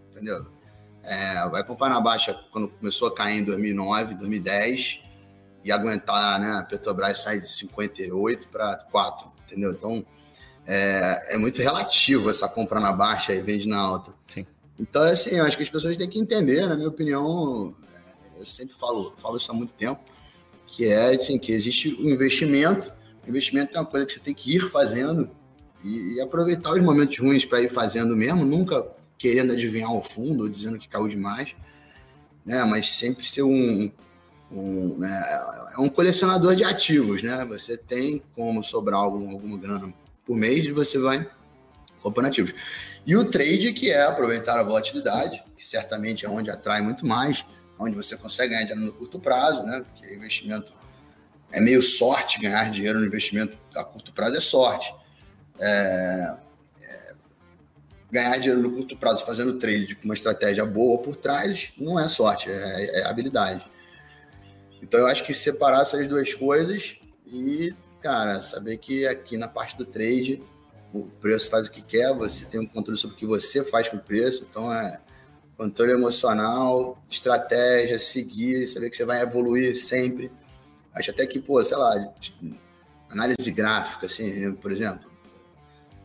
entendeu? 0.09 0.47
É, 1.03 1.47
vai 1.49 1.63
comprar 1.63 1.89
na 1.89 2.01
baixa 2.01 2.33
quando 2.51 2.67
começou 2.69 3.09
a 3.09 3.15
cair 3.15 3.39
em 3.39 3.43
2009, 3.43 4.15
2010 4.15 5.01
e 5.63 5.71
aguentar, 5.71 6.39
né? 6.39 6.57
A 6.57 6.63
Petrobras 6.63 7.19
sai 7.19 7.39
de 7.39 7.49
58 7.49 8.47
para 8.47 8.77
4, 8.77 9.31
entendeu? 9.45 9.71
Então, 9.71 10.03
é, 10.65 11.35
é, 11.35 11.37
muito 11.37 11.61
relativo 11.61 12.31
essa 12.31 12.47
compra 12.47 12.79
na 12.79 12.91
baixa 12.91 13.31
e 13.31 13.41
vende 13.41 13.67
na 13.67 13.79
alta. 13.79 14.13
Sim. 14.27 14.45
Então, 14.79 15.03
assim, 15.03 15.35
eu 15.35 15.45
acho 15.45 15.55
que 15.55 15.63
as 15.63 15.69
pessoas 15.69 15.95
têm 15.97 16.09
que 16.09 16.19
entender, 16.19 16.67
na 16.67 16.75
minha 16.75 16.89
opinião, 16.89 17.75
eu 18.37 18.45
sempre 18.45 18.75
falo, 18.75 19.13
falo 19.17 19.37
isso 19.37 19.51
há 19.51 19.53
muito 19.53 19.73
tempo, 19.75 20.01
que 20.81 20.87
é 20.87 21.13
assim, 21.13 21.37
que 21.37 21.51
existe 21.51 21.89
o 21.89 22.07
um 22.07 22.09
investimento. 22.09 22.91
O 23.23 23.29
investimento 23.29 23.77
é 23.77 23.79
uma 23.79 23.85
coisa 23.85 24.03
que 24.03 24.13
você 24.13 24.19
tem 24.19 24.33
que 24.33 24.55
ir 24.55 24.67
fazendo 24.67 25.29
e, 25.83 26.15
e 26.15 26.21
aproveitar 26.21 26.73
os 26.73 26.83
momentos 26.83 27.19
ruins 27.19 27.45
para 27.45 27.61
ir 27.61 27.69
fazendo 27.69 28.15
mesmo, 28.15 28.43
nunca 28.43 28.83
querendo 29.15 29.53
adivinhar 29.53 29.93
o 29.95 30.01
fundo 30.01 30.41
ou 30.41 30.49
dizendo 30.49 30.79
que 30.79 30.89
caiu 30.89 31.07
demais, 31.07 31.55
né? 32.43 32.63
Mas 32.63 32.93
sempre 32.93 33.27
ser 33.27 33.43
um, 33.43 33.91
um 34.51 34.97
né? 34.97 35.69
é 35.75 35.79
um 35.79 35.87
colecionador 35.87 36.55
de 36.55 36.63
ativos, 36.63 37.21
né? 37.21 37.45
Você 37.45 37.77
tem 37.77 38.23
como 38.33 38.63
sobrar 38.63 39.01
algum, 39.01 39.29
alguma 39.29 39.59
grana 39.59 39.93
por 40.25 40.35
mês 40.35 40.65
e 40.65 40.71
você 40.71 40.97
vai 40.97 41.29
comprando 42.01 42.25
ativos. 42.25 42.55
E 43.05 43.15
o 43.15 43.23
trade, 43.23 43.71
que 43.73 43.91
é 43.91 44.01
aproveitar 44.01 44.59
a 44.59 44.63
volatilidade, 44.63 45.43
que 45.55 45.63
certamente 45.63 46.25
é 46.25 46.29
onde 46.29 46.49
atrai 46.49 46.81
muito 46.81 47.05
mais, 47.05 47.45
onde 47.81 47.95
você 47.95 48.15
consegue 48.15 48.53
ganhar 48.53 48.65
dinheiro 48.65 48.85
no 48.85 48.93
curto 48.93 49.19
prazo, 49.19 49.63
né? 49.63 49.83
Porque 49.83 50.13
investimento 50.13 50.73
é 51.51 51.59
meio 51.59 51.81
sorte 51.81 52.39
ganhar 52.39 52.71
dinheiro 52.71 52.99
no 52.99 53.05
investimento 53.05 53.57
a 53.75 53.83
curto 53.83 54.13
prazo 54.13 54.35
é 54.35 54.39
sorte. 54.39 54.93
É, 55.59 56.35
é, 56.81 57.13
ganhar 58.09 58.37
dinheiro 58.37 58.61
no 58.61 58.71
curto 58.71 58.95
prazo 58.95 59.25
fazendo 59.25 59.59
trade 59.59 59.95
com 59.95 60.05
uma 60.05 60.13
estratégia 60.13 60.65
boa 60.65 60.97
por 60.99 61.15
trás 61.15 61.73
não 61.77 61.99
é 61.99 62.07
sorte, 62.07 62.49
é, 62.49 63.01
é 63.01 63.05
habilidade. 63.05 63.65
Então 64.81 64.99
eu 64.99 65.07
acho 65.07 65.25
que 65.25 65.33
separar 65.33 65.81
essas 65.81 66.07
duas 66.07 66.33
coisas 66.33 66.97
e, 67.25 67.73
cara, 68.01 68.41
saber 68.41 68.77
que 68.77 69.07
aqui 69.07 69.37
na 69.37 69.47
parte 69.47 69.77
do 69.77 69.85
trade 69.85 70.41
o 70.93 71.03
preço 71.03 71.49
faz 71.49 71.67
o 71.67 71.71
que 71.71 71.81
quer, 71.81 72.13
você 72.13 72.45
tem 72.45 72.59
um 72.59 72.65
controle 72.65 72.99
sobre 72.99 73.15
o 73.15 73.19
que 73.19 73.25
você 73.25 73.63
faz 73.63 73.87
com 73.87 73.97
o 73.97 74.01
preço, 74.01 74.45
então 74.49 74.71
é 74.73 74.99
controle 75.61 75.91
emocional, 75.91 76.99
estratégia, 77.07 77.99
seguir, 77.99 78.65
saber 78.65 78.89
que 78.89 78.95
você 78.95 79.05
vai 79.05 79.21
evoluir 79.21 79.77
sempre. 79.77 80.31
Acho 80.91 81.11
até 81.11 81.27
que, 81.27 81.39
pô, 81.39 81.63
sei 81.63 81.77
lá, 81.77 82.11
análise 83.11 83.51
gráfica, 83.51 84.07
assim, 84.07 84.53
por 84.53 84.71
exemplo. 84.71 85.07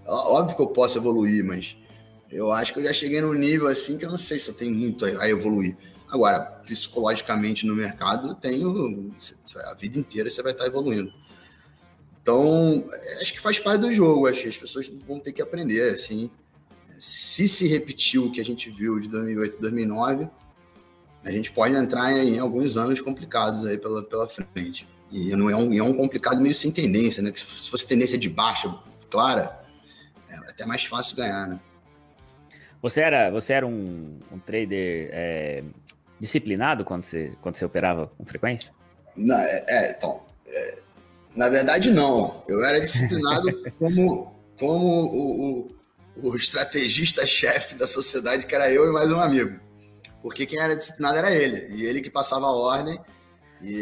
Óbvio 0.04 0.56
que 0.56 0.60
eu 0.60 0.66
posso 0.66 0.98
evoluir, 0.98 1.42
mas 1.42 1.74
eu 2.30 2.52
acho 2.52 2.74
que 2.74 2.80
eu 2.80 2.84
já 2.84 2.92
cheguei 2.92 3.22
num 3.22 3.32
nível 3.32 3.66
assim 3.66 3.96
que 3.96 4.04
eu 4.04 4.10
não 4.10 4.18
sei 4.18 4.38
se 4.38 4.50
eu 4.50 4.54
tenho 4.54 4.74
muito 4.74 5.06
a 5.06 5.26
evoluir. 5.26 5.74
Agora, 6.06 6.38
psicologicamente 6.38 7.64
no 7.64 7.74
mercado, 7.74 8.28
eu 8.28 8.34
tenho 8.34 9.10
a 9.64 9.72
vida 9.72 9.98
inteira 9.98 10.28
você 10.28 10.42
vai 10.42 10.52
estar 10.52 10.66
evoluindo. 10.66 11.10
Então, 12.20 12.86
acho 13.22 13.32
que 13.32 13.40
faz 13.40 13.58
parte 13.58 13.80
do 13.80 13.92
jogo, 13.92 14.26
acho 14.26 14.42
que 14.42 14.48
as 14.48 14.56
pessoas 14.58 14.86
vão 15.06 15.18
ter 15.18 15.32
que 15.32 15.40
aprender, 15.40 15.94
assim, 15.94 16.30
se 16.98 17.48
se 17.48 17.66
repetiu 17.66 18.26
o 18.26 18.32
que 18.32 18.40
a 18.40 18.44
gente 18.44 18.70
viu 18.70 18.98
de 19.00 19.08
2008 19.08 19.56
e 19.56 19.60
2009, 19.60 20.28
a 21.24 21.30
gente 21.30 21.50
pode 21.50 21.74
entrar 21.74 22.12
em, 22.12 22.38
alguns 22.38 22.76
anos 22.76 23.00
complicados 23.00 23.66
aí 23.66 23.76
pela, 23.76 24.02
pela 24.02 24.28
frente. 24.28 24.88
E 25.10 25.34
não 25.36 25.50
é 25.50 25.56
um, 25.56 25.72
é 25.72 25.82
um 25.82 25.94
complicado 25.94 26.40
meio 26.40 26.54
sem 26.54 26.70
tendência, 26.70 27.22
né? 27.22 27.30
Que 27.30 27.40
se 27.40 27.70
fosse 27.70 27.86
tendência 27.86 28.16
de 28.16 28.28
baixa, 28.28 28.72
clara, 29.10 29.60
é 30.28 30.36
até 30.36 30.64
mais 30.64 30.84
fácil 30.84 31.16
ganhar, 31.16 31.48
né? 31.48 31.60
Você 32.82 33.00
era, 33.00 33.30
você 33.30 33.52
era 33.52 33.66
um, 33.66 34.18
um 34.30 34.38
trader 34.38 35.10
é, 35.12 35.64
disciplinado 36.20 36.84
quando 36.84 37.04
você, 37.04 37.32
quando 37.40 37.56
você 37.56 37.64
operava 37.64 38.08
com 38.16 38.24
frequência? 38.24 38.72
Não, 39.16 39.38
é, 39.38 39.64
é 39.68 39.90
então, 39.92 40.20
é, 40.46 40.78
na 41.34 41.48
verdade 41.48 41.90
não. 41.90 42.42
Eu 42.46 42.64
era 42.64 42.80
disciplinado 42.80 43.48
como, 43.78 44.36
como 44.58 44.86
o, 44.86 45.60
o 45.60 45.75
o 46.22 46.34
estrategista-chefe 46.36 47.74
da 47.74 47.86
sociedade, 47.86 48.46
que 48.46 48.54
era 48.54 48.70
eu 48.70 48.88
e 48.88 48.92
mais 48.92 49.10
um 49.10 49.20
amigo. 49.20 49.60
Porque 50.22 50.46
quem 50.46 50.60
era 50.60 50.74
disciplinado 50.74 51.18
era 51.18 51.34
ele. 51.34 51.74
E 51.74 51.84
ele 51.86 52.00
que 52.00 52.10
passava 52.10 52.46
a 52.46 52.50
ordem. 52.50 52.98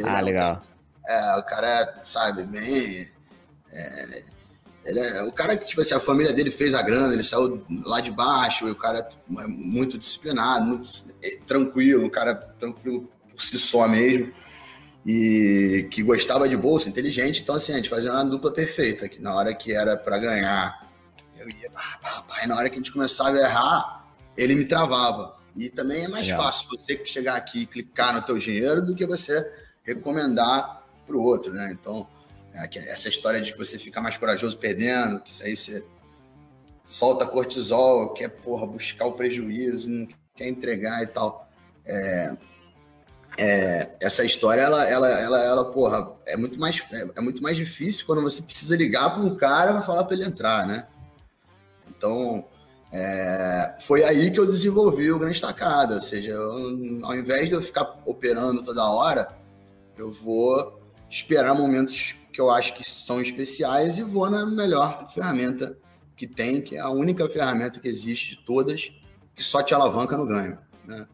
ah, 0.03 0.21
legal. 0.21 0.55
O 0.55 1.07
cara, 1.07 1.37
é, 1.37 1.39
o 1.39 1.43
cara, 1.43 2.01
sabe, 2.03 2.43
bem. 2.45 3.09
É, 3.73 4.23
ele 4.85 5.01
é 5.01 5.23
o 5.23 5.33
cara 5.33 5.57
que, 5.57 5.67
tipo 5.67 5.81
assim, 5.81 5.95
a 5.95 6.01
família 6.01 6.33
dele 6.33 6.51
fez 6.51 6.75
a 6.75 6.83
grana, 6.83 7.15
ele 7.15 7.25
saiu 7.25 7.65
lá 7.85 8.01
de 8.01 8.11
baixo, 8.11 8.69
e 8.69 8.71
o 8.71 8.77
cara 8.77 9.09
é 9.39 9.47
muito 9.47 9.97
disciplinado, 9.97 10.67
muito 10.67 10.89
é, 11.23 11.39
tranquilo, 11.47 12.05
um 12.05 12.11
cara 12.11 12.35
tranquilo 12.35 13.09
por 13.31 13.41
si 13.41 13.59
só 13.59 13.89
mesmo, 13.89 14.31
e 15.07 15.89
que 15.91 16.03
gostava 16.03 16.49
de 16.49 16.57
bolsa, 16.57 16.89
inteligente. 16.89 17.41
Então, 17.43 17.55
assim, 17.55 17.73
a 17.73 17.77
gente 17.77 17.89
fazia 17.89 18.13
uma 18.13 18.25
dupla 18.25 18.53
perfeita, 18.53 19.09
que 19.09 19.21
na 19.21 19.35
hora 19.35 19.55
que 19.55 19.73
era 19.73 19.97
para 19.97 20.19
ganhar, 20.19 20.87
eu 21.45 21.61
ia, 21.61 21.71
pá, 21.71 21.99
pá, 22.01 22.23
pá, 22.23 22.45
e 22.45 22.47
na 22.47 22.57
hora 22.57 22.69
que 22.69 22.75
a 22.75 22.79
gente 22.79 22.93
começava 22.93 23.37
a 23.37 23.41
errar, 23.41 24.07
ele 24.37 24.55
me 24.55 24.65
travava. 24.65 25.37
E 25.57 25.69
também 25.69 26.05
é 26.05 26.09
mais 26.09 26.27
Legal. 26.27 26.43
fácil 26.43 26.69
você 26.69 27.05
chegar 27.07 27.37
aqui 27.37 27.61
e 27.61 27.67
clicar 27.67 28.15
no 28.15 28.23
teu 28.23 28.37
dinheiro 28.39 28.83
do 28.83 28.95
que 28.95 29.07
você 29.07 29.49
recomendar 29.85 30.83
para 31.07 31.17
o 31.17 31.23
outro, 31.23 31.53
né? 31.53 31.71
Então, 31.73 32.07
é, 32.53 32.67
essa 32.89 33.09
história 33.09 33.41
de 33.41 33.53
que 33.53 33.59
você 33.59 33.79
fica 33.79 34.01
mais 34.01 34.17
corajoso 34.17 34.59
perdendo, 34.59 35.21
que 35.21 35.31
isso 35.31 35.45
aí 35.45 35.57
você 35.57 35.85
solta 36.85 37.27
cortisol, 37.27 38.13
quer, 38.15 38.29
porra, 38.29 38.67
buscar 38.67 39.07
o 39.07 39.13
prejuízo, 39.13 39.89
não 39.91 40.09
quer 40.35 40.49
entregar 40.49 41.03
e 41.03 41.07
tal. 41.07 41.49
É, 41.87 42.37
é, 43.37 43.91
essa 44.01 44.25
história, 44.25 44.61
ela, 44.61 44.89
ela, 44.89 45.09
ela, 45.09 45.45
ela, 45.45 45.65
porra, 45.65 46.13
é 46.27 46.37
muito 46.37 46.59
mais, 46.59 46.83
é, 46.93 47.09
é 47.17 47.21
muito 47.21 47.43
mais 47.43 47.57
difícil 47.57 48.07
quando 48.07 48.23
você 48.23 48.43
precisa 48.43 48.77
ligar 48.77 49.11
para 49.11 49.23
um 49.23 49.37
cara 49.37 49.73
para 49.73 49.83
falar 49.83 50.05
para 50.05 50.15
ele 50.15 50.25
entrar, 50.25 50.67
né? 50.67 50.87
Então, 52.05 52.45
é, 52.93 53.77
foi 53.81 54.05
aí 54.05 54.31
que 54.31 54.39
eu 54.39 54.45
desenvolvi 54.45 55.11
o 55.11 55.19
grande 55.19 55.37
estacada, 55.37 55.95
ou 55.95 56.03
seja, 56.03 56.33
eu, 56.33 57.01
ao 57.03 57.17
invés 57.17 57.49
de 57.49 57.55
eu 57.55 57.63
ficar 57.63 57.97
operando 58.05 58.63
toda 58.63 58.85
hora, 58.85 59.35
eu 59.97 60.13
vou 60.13 60.83
esperar 61.09 61.55
momentos 61.55 62.15
que 62.31 62.39
eu 62.39 62.51
acho 62.51 62.75
que 62.75 62.85
são 62.85 63.23
especiais 63.23 63.97
e 63.97 64.03
vou 64.03 64.29
na 64.29 64.45
melhor 64.45 65.09
ferramenta 65.11 65.79
que 66.15 66.27
tem, 66.27 66.61
que 66.61 66.77
é 66.77 66.81
a 66.81 66.91
única 66.91 67.27
ferramenta 67.27 67.81
que 67.81 67.89
existe 67.89 68.37
de 68.37 68.45
todas, 68.45 68.93
que 69.35 69.43
só 69.43 69.63
te 69.63 69.73
alavanca 69.73 70.19
no 70.19 70.27
ganho. 70.27 70.59
Né? 70.85 71.07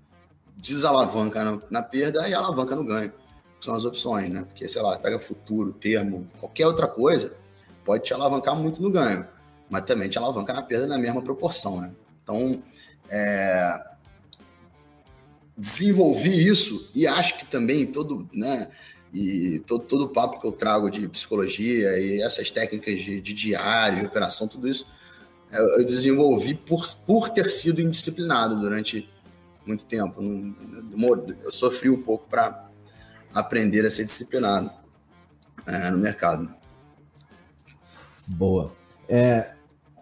Desalavanca 0.56 1.44
na, 1.44 1.60
na 1.70 1.82
perda 1.84 2.28
e 2.28 2.34
alavanca 2.34 2.74
no 2.74 2.84
ganho. 2.84 3.12
São 3.60 3.74
as 3.74 3.84
opções, 3.84 4.28
né? 4.28 4.44
Porque, 4.44 4.66
sei 4.66 4.82
lá, 4.82 4.98
pega 4.98 5.20
futuro, 5.20 5.72
termo, 5.72 6.26
qualquer 6.40 6.66
outra 6.66 6.88
coisa, 6.88 7.34
pode 7.84 8.04
te 8.04 8.12
alavancar 8.12 8.56
muito 8.56 8.82
no 8.82 8.90
ganho, 8.90 9.26
mas 9.70 9.84
também 9.84 10.08
te 10.08 10.18
alavanca 10.18 10.52
na 10.52 10.62
perda 10.62 10.86
na 10.86 10.98
mesma 10.98 11.22
proporção, 11.22 11.80
né? 11.80 11.92
Então, 12.22 12.62
é... 13.08 13.82
desenvolvi 15.56 16.46
isso 16.46 16.90
e 16.94 17.06
acho 17.06 17.38
que 17.38 17.46
também 17.46 17.86
todo, 17.86 18.28
né? 18.32 18.68
e 19.12 19.60
todo, 19.66 19.84
todo 19.84 20.04
o 20.04 20.08
papo 20.08 20.40
que 20.40 20.46
eu 20.46 20.52
trago 20.52 20.88
de 20.90 21.08
psicologia 21.08 21.98
e 21.98 22.20
essas 22.20 22.50
técnicas 22.50 23.00
de, 23.00 23.20
de 23.20 23.32
diário, 23.32 24.00
de 24.00 24.06
operação, 24.06 24.46
tudo 24.46 24.68
isso 24.68 24.86
eu 25.52 25.84
desenvolvi 25.84 26.54
por, 26.54 26.86
por 26.98 27.30
ter 27.30 27.48
sido 27.48 27.80
indisciplinado 27.80 28.58
durante 28.60 29.08
muito 29.66 29.84
tempo. 29.84 30.22
Eu 31.42 31.52
sofri 31.52 31.90
um 31.90 32.00
pouco 32.00 32.28
para 32.28 32.68
aprender 33.34 33.84
a 33.84 33.90
ser 33.90 34.04
disciplinado 34.04 34.70
é, 35.66 35.90
no 35.90 35.98
mercado. 35.98 36.54
Boa. 38.26 38.72
É, 39.08 39.54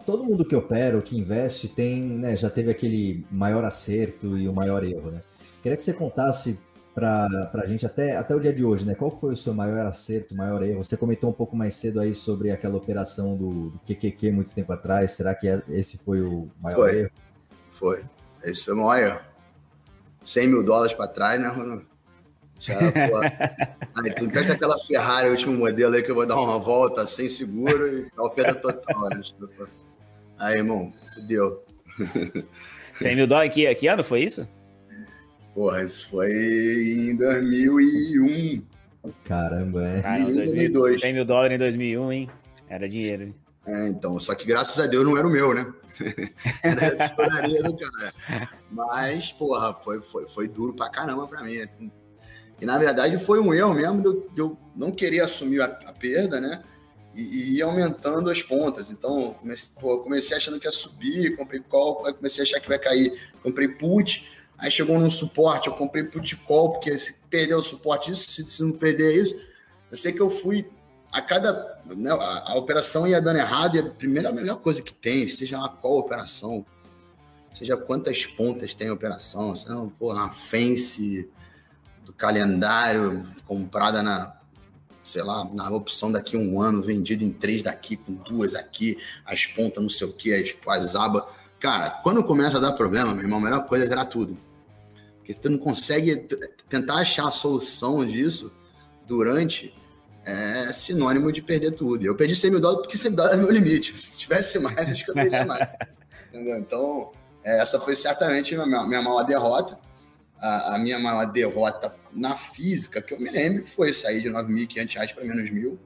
todo 0.09 0.25
mundo 0.25 0.43
que 0.43 0.55
opera 0.55 0.95
ou 0.95 1.03
que 1.03 1.15
investe 1.15 1.67
tem, 1.67 2.01
né, 2.01 2.35
já 2.35 2.49
teve 2.49 2.71
aquele 2.71 3.23
maior 3.29 3.63
acerto 3.63 4.35
e 4.35 4.49
o 4.49 4.53
maior 4.53 4.83
erro, 4.83 5.11
né? 5.11 5.21
Queria 5.61 5.77
que 5.77 5.83
você 5.83 5.93
contasse 5.93 6.57
para 6.95 7.51
a 7.53 7.65
gente 7.67 7.85
até, 7.85 8.17
até 8.17 8.35
o 8.35 8.39
dia 8.39 8.51
de 8.51 8.65
hoje, 8.65 8.87
né? 8.87 8.95
Qual 8.95 9.11
foi 9.11 9.33
o 9.33 9.37
seu 9.37 9.53
maior 9.53 9.85
acerto, 9.85 10.35
maior 10.35 10.63
erro? 10.63 10.83
Você 10.83 10.97
comentou 10.97 11.29
um 11.29 11.33
pouco 11.33 11.55
mais 11.55 11.75
cedo 11.75 11.99
aí 11.99 12.15
sobre 12.15 12.49
aquela 12.49 12.75
operação 12.75 13.37
do, 13.37 13.69
do 13.69 13.79
QQQ 13.85 14.31
muito 14.31 14.51
tempo 14.51 14.73
atrás. 14.73 15.11
Será 15.11 15.35
que 15.35 15.47
é, 15.47 15.61
esse 15.69 15.99
foi 15.99 16.21
o 16.21 16.49
maior 16.59 16.89
foi. 16.89 16.99
erro? 17.01 17.11
Foi. 17.69 18.03
Esse 18.43 18.65
foi 18.65 18.73
o 18.73 18.77
maior 18.77 18.97
erro. 18.97 19.19
100 20.25 20.47
mil 20.47 20.63
dólares 20.63 20.95
para 20.95 21.07
trás, 21.07 21.39
né, 21.39 21.49
Ronaldo? 21.49 21.85
Já, 22.59 22.79
pô. 22.79 23.19
aí, 24.01 24.15
tu 24.15 24.25
empresta 24.25 24.53
aquela 24.53 24.77
Ferrari, 24.79 25.29
último 25.29 25.55
modelo 25.55 25.93
aí 25.93 26.01
que 26.01 26.09
eu 26.09 26.15
vou 26.15 26.25
dar 26.25 26.35
uma 26.35 26.57
volta 26.57 27.05
sem 27.05 27.29
seguro 27.29 27.87
e 27.87 28.09
tá 28.09 28.23
o 28.23 28.29
perda 28.31 28.55
total, 28.55 29.09
né? 29.09 29.21
Aí, 30.39 30.57
irmão, 30.57 30.91
fudeu. 31.13 31.63
100 33.01 33.15
mil 33.15 33.27
dólares, 33.27 33.53
que, 33.53 33.75
que 33.75 33.87
ano 33.87 34.03
foi 34.03 34.23
isso? 34.23 34.47
Porra, 35.53 35.83
isso 35.83 36.09
foi 36.09 36.31
em 36.31 37.17
2001. 37.17 38.63
Caramba, 39.25 39.85
é. 39.85 40.01
Ah, 40.05 40.19
em 40.19 40.33
2002. 40.33 41.01
100 41.01 41.13
mil 41.13 41.25
dólares 41.25 41.55
em 41.55 41.59
2001, 41.59 42.11
hein? 42.11 42.29
Era 42.69 42.87
dinheiro. 42.87 43.31
É, 43.65 43.87
então, 43.87 44.19
só 44.19 44.33
que 44.33 44.47
graças 44.47 44.79
a 44.79 44.87
Deus 44.87 45.05
não 45.05 45.17
era 45.17 45.27
o 45.27 45.31
meu, 45.31 45.53
né? 45.53 45.67
era 46.63 47.63
do 47.63 47.77
cara. 47.77 48.49
Mas, 48.71 49.33
porra, 49.33 49.73
foi, 49.73 50.01
foi, 50.01 50.27
foi 50.27 50.47
duro 50.47 50.73
pra 50.73 50.89
caramba 50.89 51.27
pra 51.27 51.43
mim. 51.43 51.67
E 52.61 52.65
na 52.65 52.77
verdade 52.77 53.17
foi 53.19 53.39
um 53.39 53.53
erro 53.53 53.73
mesmo 53.73 54.01
de 54.01 54.07
eu, 54.07 54.29
de 54.33 54.41
eu 54.41 54.57
não 54.75 54.91
querer 54.91 55.21
assumir 55.21 55.61
a, 55.61 55.65
a 55.65 55.93
perda, 55.93 56.39
né? 56.39 56.61
E, 57.15 57.55
e, 57.55 57.61
aumentando 57.61 58.29
as 58.29 58.41
pontas. 58.41 58.89
Então, 58.89 59.33
comecei, 59.33 59.73
pô, 59.79 59.97
comecei 59.99 60.37
achando 60.37 60.59
que 60.59 60.67
ia 60.67 60.71
subir, 60.71 61.35
comprei 61.35 61.59
call, 61.59 61.95
comecei 62.13 62.43
a 62.43 62.45
achar 62.45 62.59
que 62.59 62.67
vai 62.67 62.79
cair, 62.79 63.19
comprei 63.41 63.67
put. 63.67 64.25
Aí 64.59 64.69
chegou 64.69 64.99
num 64.99 65.09
suporte, 65.09 65.67
eu 65.67 65.73
comprei 65.73 66.03
Puticol, 66.03 66.73
porque 66.73 66.97
se 66.97 67.13
perder 67.29 67.55
o 67.55 67.63
suporte, 67.63 68.11
isso, 68.11 68.29
se, 68.29 68.43
se 68.43 68.61
não 68.61 68.73
perder 68.73 69.15
isso, 69.15 69.39
eu 69.89 69.97
sei 69.97 70.11
que 70.11 70.19
eu 70.19 70.29
fui 70.29 70.69
a 71.11 71.21
cada. 71.21 71.81
Né, 71.85 72.11
a, 72.11 72.51
a, 72.51 72.55
operação 72.55 73.07
ia 73.07 73.21
dando 73.21 73.39
errado, 73.39 73.75
e 73.75 73.79
a 73.79 73.89
primeira 73.89 74.29
a 74.29 74.33
melhor 74.33 74.57
coisa 74.57 74.81
que 74.81 74.93
tem, 74.93 75.27
seja 75.27 75.57
uma 75.57 75.69
qual 75.69 75.97
operação, 75.97 76.65
seja 77.53 77.77
quantas 77.77 78.25
pontas 78.25 78.73
tem 78.73 78.89
a 78.89 78.93
operação, 78.93 79.55
seja 79.55 79.75
porra, 79.97 80.23
uma 80.23 80.31
fence 80.31 81.31
do 82.03 82.11
calendário 82.11 83.25
comprada 83.45 84.03
na, 84.03 84.38
sei 85.09 85.23
lá, 85.23 85.43
na 85.53 85.69
opção 85.69 86.11
daqui 86.11 86.35
a 86.35 86.39
um 86.39 86.61
ano, 86.61 86.81
vendida 86.81 87.23
em 87.23 87.31
três 87.31 87.63
daqui, 87.63 87.97
com 87.97 88.13
duas 88.13 88.53
aqui, 88.53 88.97
as 89.25 89.45
pontas, 89.45 89.81
não 89.81 89.89
sei 89.89 90.07
o 90.07 90.13
que, 90.13 90.33
as, 90.33 90.55
as 90.67 90.95
abas. 90.95 91.23
Cara, 91.59 91.89
quando 92.03 92.23
começa 92.23 92.57
a 92.57 92.61
dar 92.61 92.73
problema, 92.73 93.13
meu 93.13 93.23
irmão, 93.23 93.39
a 93.39 93.41
melhor 93.41 93.65
coisa 93.65 93.85
é 93.85 93.87
zerar 93.87 94.07
tudo. 94.07 94.37
Porque 95.17 95.33
tu 95.33 95.49
não 95.49 95.57
consegue 95.57 96.27
tentar 96.69 96.95
achar 96.95 97.27
a 97.27 97.31
solução 97.31 98.05
disso 98.05 98.51
durante 99.07 99.73
é 100.25 100.71
sinônimo 100.71 101.31
de 101.31 101.41
perder 101.41 101.71
tudo. 101.71 102.05
Eu 102.05 102.15
perdi 102.15 102.35
100 102.35 102.51
mil 102.51 102.59
dólares 102.59 102.83
porque 102.83 102.97
100 102.97 103.09
mil 103.11 103.17
dólares 103.17 103.39
é 103.39 103.41
meu 103.41 103.51
limite. 103.51 103.99
Se 103.99 104.17
tivesse 104.17 104.59
mais, 104.59 104.91
acho 104.91 105.03
que 105.03 105.09
eu 105.09 105.15
perderia 105.15 105.45
mais. 105.47 105.67
Entendeu? 106.27 106.59
Então, 106.59 107.11
é, 107.43 107.59
essa 107.59 107.79
foi 107.79 107.95
certamente 107.95 108.53
a 108.53 108.65
minha, 108.65 108.83
minha 108.85 109.01
maior 109.01 109.23
derrota. 109.23 109.79
A, 110.41 110.75
a, 110.75 110.77
minha 110.77 110.97
maior 110.97 111.25
derrota 111.25 111.93
na 112.13 112.35
física, 112.35 113.01
que 113.01 113.13
eu 113.13 113.19
me 113.19 113.29
lembro, 113.29 113.65
foi 113.65 113.93
sair 113.93 114.21
de 114.21 114.29
9.500 114.29 114.93
reais 114.93 115.11
para 115.11 115.25
menos 115.25 115.51
mil. 115.51 115.77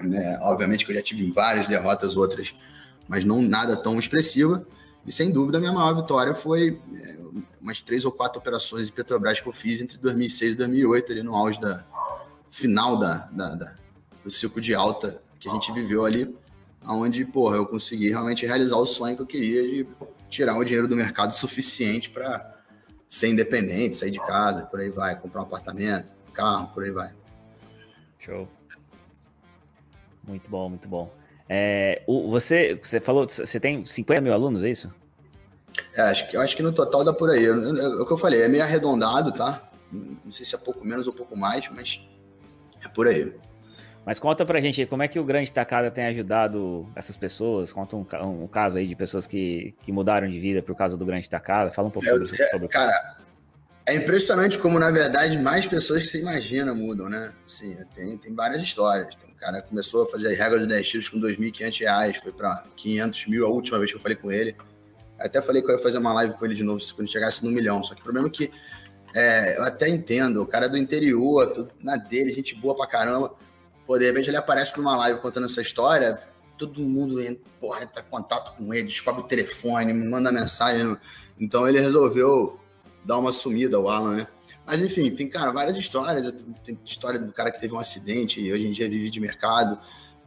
Né? 0.00 0.38
Obviamente 0.42 0.84
que 0.84 0.92
eu 0.92 0.96
já 0.96 1.02
tive 1.02 1.30
várias 1.30 1.66
derrotas 1.66 2.16
outras, 2.16 2.54
mas 3.06 3.24
não 3.24 3.40
nada 3.40 3.76
tão 3.76 3.98
expressiva. 3.98 4.66
E 5.06 5.12
sem 5.12 5.30
dúvida, 5.30 5.58
a 5.58 5.60
minha 5.60 5.72
maior 5.72 5.94
vitória 5.94 6.34
foi 6.34 6.80
é, 6.94 7.16
umas 7.60 7.80
três 7.80 8.04
ou 8.04 8.12
quatro 8.12 8.38
operações 8.38 8.86
de 8.86 8.92
Petrobras 8.92 9.40
que 9.40 9.48
eu 9.48 9.52
fiz 9.52 9.80
entre 9.80 9.96
2006 9.98 10.52
e 10.52 10.56
2008, 10.56 11.12
ali 11.12 11.22
no 11.22 11.34
auge 11.34 11.60
da 11.60 11.84
final 12.50 12.96
da, 12.96 13.28
da, 13.32 13.54
da 13.54 13.74
do 14.24 14.30
ciclo 14.30 14.60
de 14.60 14.74
alta 14.74 15.18
que 15.40 15.48
a 15.48 15.52
gente 15.52 15.72
viveu 15.72 16.04
ali, 16.04 16.34
onde, 16.86 17.24
porra, 17.24 17.56
eu 17.56 17.66
consegui 17.66 18.10
realmente 18.10 18.46
realizar 18.46 18.76
o 18.76 18.86
sonho 18.86 19.16
que 19.16 19.22
eu 19.22 19.26
queria 19.26 19.62
de 19.62 19.86
tirar 20.28 20.56
o 20.56 20.64
dinheiro 20.64 20.88
do 20.88 20.96
mercado 20.96 21.32
suficiente 21.32 22.10
para 22.10 22.57
ser 23.08 23.28
independente, 23.28 23.96
sair 23.96 24.10
de 24.10 24.20
casa, 24.20 24.66
por 24.66 24.80
aí 24.80 24.90
vai, 24.90 25.18
comprar 25.18 25.40
um 25.40 25.44
apartamento, 25.44 26.12
carro, 26.32 26.68
por 26.68 26.84
aí 26.84 26.90
vai. 26.90 27.12
Show. 28.18 28.48
Muito 30.26 30.50
bom, 30.50 30.68
muito 30.68 30.88
bom. 30.88 31.10
É, 31.48 32.02
o, 32.06 32.30
você, 32.30 32.78
você 32.82 33.00
falou, 33.00 33.26
você 33.26 33.58
tem 33.58 33.86
50 33.86 34.20
mil 34.20 34.32
alunos, 34.32 34.62
é 34.62 34.70
isso? 34.70 34.92
É, 35.94 36.02
acho 36.02 36.28
que, 36.28 36.36
eu 36.36 36.40
acho 36.40 36.56
que 36.56 36.62
no 36.62 36.72
total 36.72 37.02
dá 37.02 37.12
por 37.12 37.30
aí. 37.30 37.44
É 37.44 37.52
o 37.52 38.04
que 38.04 38.12
eu 38.12 38.18
falei, 38.18 38.42
é 38.42 38.48
meio 38.48 38.62
arredondado, 38.62 39.32
tá? 39.32 39.70
Não 39.90 40.30
sei 40.30 40.44
se 40.44 40.54
é 40.54 40.58
pouco 40.58 40.84
menos 40.84 41.06
ou 41.06 41.12
pouco 41.12 41.36
mais, 41.36 41.68
mas 41.70 42.00
é 42.84 42.88
por 42.88 43.06
aí. 43.06 43.32
Mas 44.08 44.18
conta 44.18 44.46
pra 44.46 44.58
gente 44.58 44.86
como 44.86 45.02
é 45.02 45.06
que 45.06 45.18
o 45.18 45.22
Grande 45.22 45.52
Tacada 45.52 45.90
tem 45.90 46.06
ajudado 46.06 46.90
essas 46.96 47.14
pessoas. 47.14 47.70
Conta 47.70 47.94
um, 47.94 48.06
um, 48.42 48.46
caso 48.46 48.78
aí 48.78 48.86
de 48.86 48.96
pessoas 48.96 49.26
que, 49.26 49.74
que 49.84 49.92
mudaram 49.92 50.26
de 50.26 50.40
vida 50.40 50.62
por 50.62 50.74
causa 50.74 50.96
do 50.96 51.04
Grande 51.04 51.28
Tacada. 51.28 51.70
Fala 51.70 51.88
um 51.88 51.90
pouco 51.90 52.08
sobre, 52.08 52.42
é, 52.42 52.50
sobre 52.50 52.68
Cara, 52.68 53.18
é 53.84 53.94
impressionante 53.94 54.56
como, 54.56 54.78
na 54.78 54.90
verdade, 54.90 55.36
mais 55.36 55.66
pessoas 55.66 56.00
que 56.00 56.08
você 56.08 56.22
imagina 56.22 56.72
mudam, 56.72 57.10
né? 57.10 57.34
Sim, 57.46 57.76
tem, 57.94 58.16
tem 58.16 58.34
várias 58.34 58.62
histórias. 58.62 59.14
Tem 59.14 59.30
um 59.30 59.36
cara 59.36 59.60
que 59.60 59.68
começou 59.68 60.04
a 60.04 60.06
fazer 60.06 60.32
regra 60.32 60.58
de 60.58 60.66
10 60.66 60.88
tiros 60.88 61.08
com 61.10 61.20
2.500 61.20 61.80
reais, 61.80 62.16
foi 62.16 62.32
para 62.32 62.64
500 62.78 63.26
mil 63.26 63.44
a 63.44 63.50
última 63.50 63.76
vez 63.76 63.90
que 63.90 63.98
eu 63.98 64.00
falei 64.00 64.16
com 64.16 64.32
ele. 64.32 64.56
Até 65.18 65.42
falei 65.42 65.60
que 65.60 65.70
eu 65.70 65.76
ia 65.76 65.82
fazer 65.82 65.98
uma 65.98 66.14
live 66.14 66.32
com 66.32 66.46
ele 66.46 66.54
de 66.54 66.64
novo 66.64 66.82
quando 66.96 67.12
chegasse 67.12 67.44
no 67.44 67.50
milhão. 67.50 67.82
Só 67.82 67.94
que 67.94 68.00
o 68.00 68.04
problema 68.04 68.28
é 68.28 68.30
que 68.30 68.50
é, 69.14 69.58
eu 69.58 69.64
até 69.64 69.86
entendo, 69.86 70.40
o 70.40 70.46
cara 70.46 70.64
é 70.64 70.68
do 70.70 70.78
interior, 70.78 71.48
tudo 71.48 71.72
na 71.82 71.96
dele, 71.96 72.32
gente 72.32 72.54
boa 72.54 72.74
pra 72.74 72.86
caramba. 72.86 73.34
Pô, 73.88 73.98
de 73.98 74.04
repente 74.04 74.28
ele 74.28 74.36
aparece 74.36 74.76
numa 74.76 74.94
live 74.98 75.18
contando 75.18 75.46
essa 75.46 75.62
história, 75.62 76.20
todo 76.58 76.78
mundo 76.82 77.22
entra, 77.22 77.42
porra, 77.58 77.84
entra 77.84 78.04
em 78.06 78.10
contato 78.10 78.54
com 78.54 78.74
ele, 78.74 78.86
descobre 78.86 79.22
o 79.22 79.24
telefone, 79.24 79.94
manda 79.94 80.30
mensagem. 80.30 80.94
Então 81.40 81.66
ele 81.66 81.80
resolveu 81.80 82.60
dar 83.02 83.16
uma 83.16 83.32
sumida, 83.32 83.80
o 83.80 83.88
Alan, 83.88 84.14
né? 84.14 84.26
Mas 84.66 84.82
enfim, 84.82 85.10
tem, 85.10 85.26
cara, 85.26 85.50
várias 85.52 85.74
histórias. 85.78 86.34
Tem 86.62 86.78
história 86.84 87.18
do 87.18 87.32
cara 87.32 87.50
que 87.50 87.58
teve 87.58 87.72
um 87.72 87.78
acidente 87.78 88.38
e 88.38 88.52
hoje 88.52 88.66
em 88.66 88.72
dia 88.72 88.90
vive 88.90 89.08
de 89.08 89.20
mercado. 89.20 89.78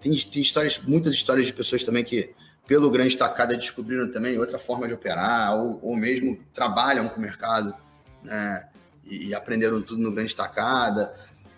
Tem, 0.01 0.12
tem 0.18 0.41
histórias, 0.41 0.80
muitas 0.80 1.14
histórias 1.14 1.45
de 1.45 1.53
pessoas 1.53 1.84
também 1.84 2.03
que, 2.03 2.34
pelo 2.66 2.89
grande 2.89 3.16
tacada, 3.16 3.55
descobriram 3.55 4.12
também 4.12 4.39
outra 4.39 4.57
forma 4.57 4.88
de 4.88 4.95
operar, 4.95 5.55
ou, 5.55 5.80
ou 5.84 5.95
mesmo 5.95 6.36
trabalham 6.51 7.07
com 7.07 7.20
o 7.20 7.22
mercado, 7.22 7.76
né? 8.24 8.68
E, 9.05 9.28
e 9.28 9.36
aprenderam 9.36 9.80
tudo 9.84 10.01
no 10.01 10.12
grande 10.12 10.36
tacada. 10.36 11.14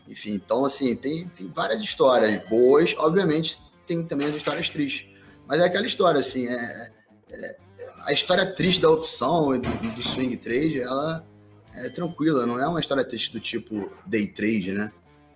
Enfim, 0.07 0.33
então, 0.33 0.65
assim, 0.65 0.95
tem, 0.95 1.27
tem 1.29 1.47
várias 1.47 1.81
histórias 1.81 2.43
boas. 2.49 2.93
Obviamente, 2.97 3.59
tem 3.85 4.03
também 4.03 4.27
as 4.27 4.35
histórias 4.35 4.69
tristes. 4.69 5.07
Mas 5.47 5.61
é 5.61 5.65
aquela 5.65 5.85
história, 5.85 6.19
assim, 6.19 6.47
é, 6.47 6.91
é 7.29 7.57
a 8.03 8.11
história 8.11 8.45
triste 8.45 8.81
da 8.81 8.89
opção 8.89 9.57
do, 9.57 9.95
do 9.95 10.03
swing 10.03 10.35
trade, 10.37 10.81
ela 10.81 11.25
é 11.73 11.89
tranquila, 11.89 12.45
não 12.45 12.59
é 12.59 12.67
uma 12.67 12.79
história 12.79 13.03
triste 13.03 13.31
do 13.31 13.39
tipo 13.39 13.91
day 14.05 14.27
trade, 14.27 14.71
né? 14.71 14.91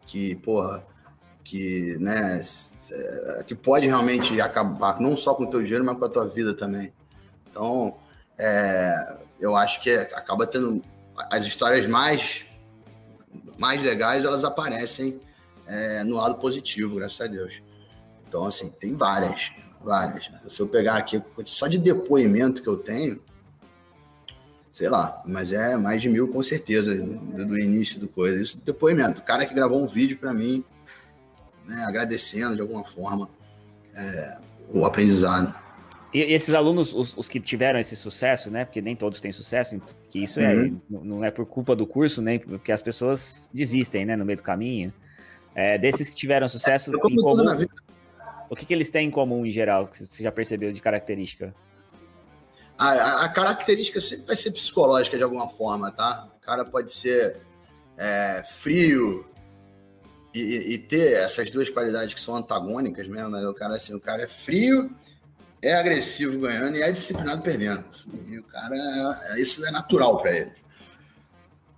Que, 0.05 0.35
porra, 0.35 0.85
que, 1.43 1.97
né, 1.99 2.41
é, 2.91 3.43
que 3.43 3.55
pode 3.55 3.87
realmente 3.87 4.39
acabar 4.39 4.99
não 4.99 5.15
só 5.15 5.33
com 5.33 5.43
o 5.43 5.49
teu 5.49 5.61
dinheiro, 5.61 5.83
mas 5.83 5.97
com 5.97 6.05
a 6.05 6.09
tua 6.09 6.27
vida 6.27 6.53
também. 6.53 6.93
Então, 7.49 7.97
é, 8.37 9.17
eu 9.39 9.55
acho 9.55 9.81
que 9.81 9.89
acaba 9.91 10.45
tendo 10.45 10.81
as 11.31 11.45
histórias 11.45 11.87
mais 11.87 12.45
mais 13.57 13.81
legais, 13.81 14.25
elas 14.25 14.43
aparecem 14.43 15.19
é, 15.65 16.03
no 16.03 16.15
lado 16.15 16.35
positivo, 16.35 16.95
graças 16.95 17.19
a 17.21 17.27
Deus. 17.27 17.61
Então, 18.27 18.45
assim, 18.45 18.69
tem 18.69 18.95
várias, 18.95 19.51
várias. 19.83 20.29
Se 20.49 20.59
eu 20.59 20.67
pegar 20.67 20.95
aqui 20.95 21.21
só 21.45 21.67
de 21.67 21.77
depoimento 21.77 22.61
que 22.61 22.67
eu 22.67 22.77
tenho, 22.77 23.21
sei 24.71 24.89
lá, 24.89 25.21
mas 25.25 25.51
é 25.51 25.75
mais 25.75 26.01
de 26.01 26.09
mil 26.09 26.27
com 26.27 26.41
certeza, 26.43 26.95
do, 26.95 27.45
do 27.45 27.57
início 27.57 27.99
do 27.99 28.07
coisa. 28.07 28.41
Isso 28.41 28.57
depoimento. 28.63 29.21
O 29.21 29.23
cara 29.23 29.45
que 29.45 29.53
gravou 29.53 29.81
um 29.81 29.87
vídeo 29.87 30.17
para 30.17 30.33
mim, 30.33 30.63
né, 31.65 31.83
agradecendo 31.87 32.55
de 32.55 32.61
alguma 32.61 32.83
forma 32.83 33.29
é, 33.95 34.37
o 34.69 34.85
aprendizado. 34.85 35.66
E 36.13 36.21
esses 36.21 36.53
alunos, 36.53 36.93
os, 36.93 37.15
os, 37.17 37.27
que 37.27 37.39
tiveram 37.39 37.79
esse 37.79 37.95
sucesso, 37.95 38.49
né? 38.49 38.63
Porque 38.63 38.81
nem 38.81 38.95
todos 38.95 39.19
têm 39.19 39.31
sucesso, 39.31 39.79
que 40.09 40.23
isso 40.23 40.39
é, 40.39 40.53
uhum. 40.53 40.81
não 40.89 41.23
é 41.23 41.29
por 41.29 41.45
culpa 41.45 41.75
do 41.75 41.85
curso, 41.85 42.21
nem 42.21 42.39
porque 42.39 42.71
as 42.71 42.81
pessoas 42.81 43.49
desistem, 43.53 44.05
né, 44.05 44.15
no 44.15 44.25
meio 44.25 44.37
do 44.37 44.43
caminho. 44.43 44.93
É, 45.53 45.77
desses 45.77 46.09
que 46.09 46.15
tiveram 46.15 46.47
sucesso, 46.47 46.91
é, 46.91 46.93
em 46.93 47.15
comum, 47.15 47.67
o 48.49 48.55
que, 48.55 48.65
que 48.65 48.73
eles 48.73 48.89
têm 48.89 49.07
em 49.07 49.11
comum 49.11 49.45
em 49.45 49.51
geral, 49.51 49.87
que 49.87 50.05
você 50.05 50.23
já 50.23 50.31
percebeu 50.31 50.71
de 50.71 50.81
característica? 50.81 51.53
a, 52.77 53.25
a, 53.25 53.29
característica 53.29 53.99
sempre 53.99 54.25
vai 54.25 54.35
ser 54.35 54.51
psicológica 54.51 55.17
de 55.17 55.23
alguma 55.23 55.49
forma, 55.49 55.91
tá? 55.91 56.27
O 56.37 56.39
cara 56.39 56.63
pode 56.63 56.91
ser 56.93 57.37
é, 57.97 58.43
frio 58.45 59.27
e, 60.33 60.73
e, 60.73 60.77
ter 60.77 61.13
essas 61.13 61.49
duas 61.49 61.69
qualidades 61.69 62.13
que 62.13 62.21
são 62.21 62.35
antagônicas 62.35 63.07
mesmo, 63.07 63.29
né? 63.29 63.47
O 63.47 63.53
cara, 63.53 63.75
assim, 63.75 63.95
o 63.95 63.99
cara 63.99 64.23
é 64.23 64.27
frio, 64.27 64.91
é 65.61 65.73
agressivo 65.73 66.39
ganhando 66.39 66.77
e 66.77 66.81
é 66.81 66.91
disciplinado 66.91 67.41
perdendo. 67.41 67.83
E 68.27 68.39
o 68.39 68.43
cara, 68.43 68.75
é, 68.75 69.41
isso 69.41 69.65
é 69.65 69.71
natural 69.71 70.17
para 70.21 70.35
ele. 70.35 70.51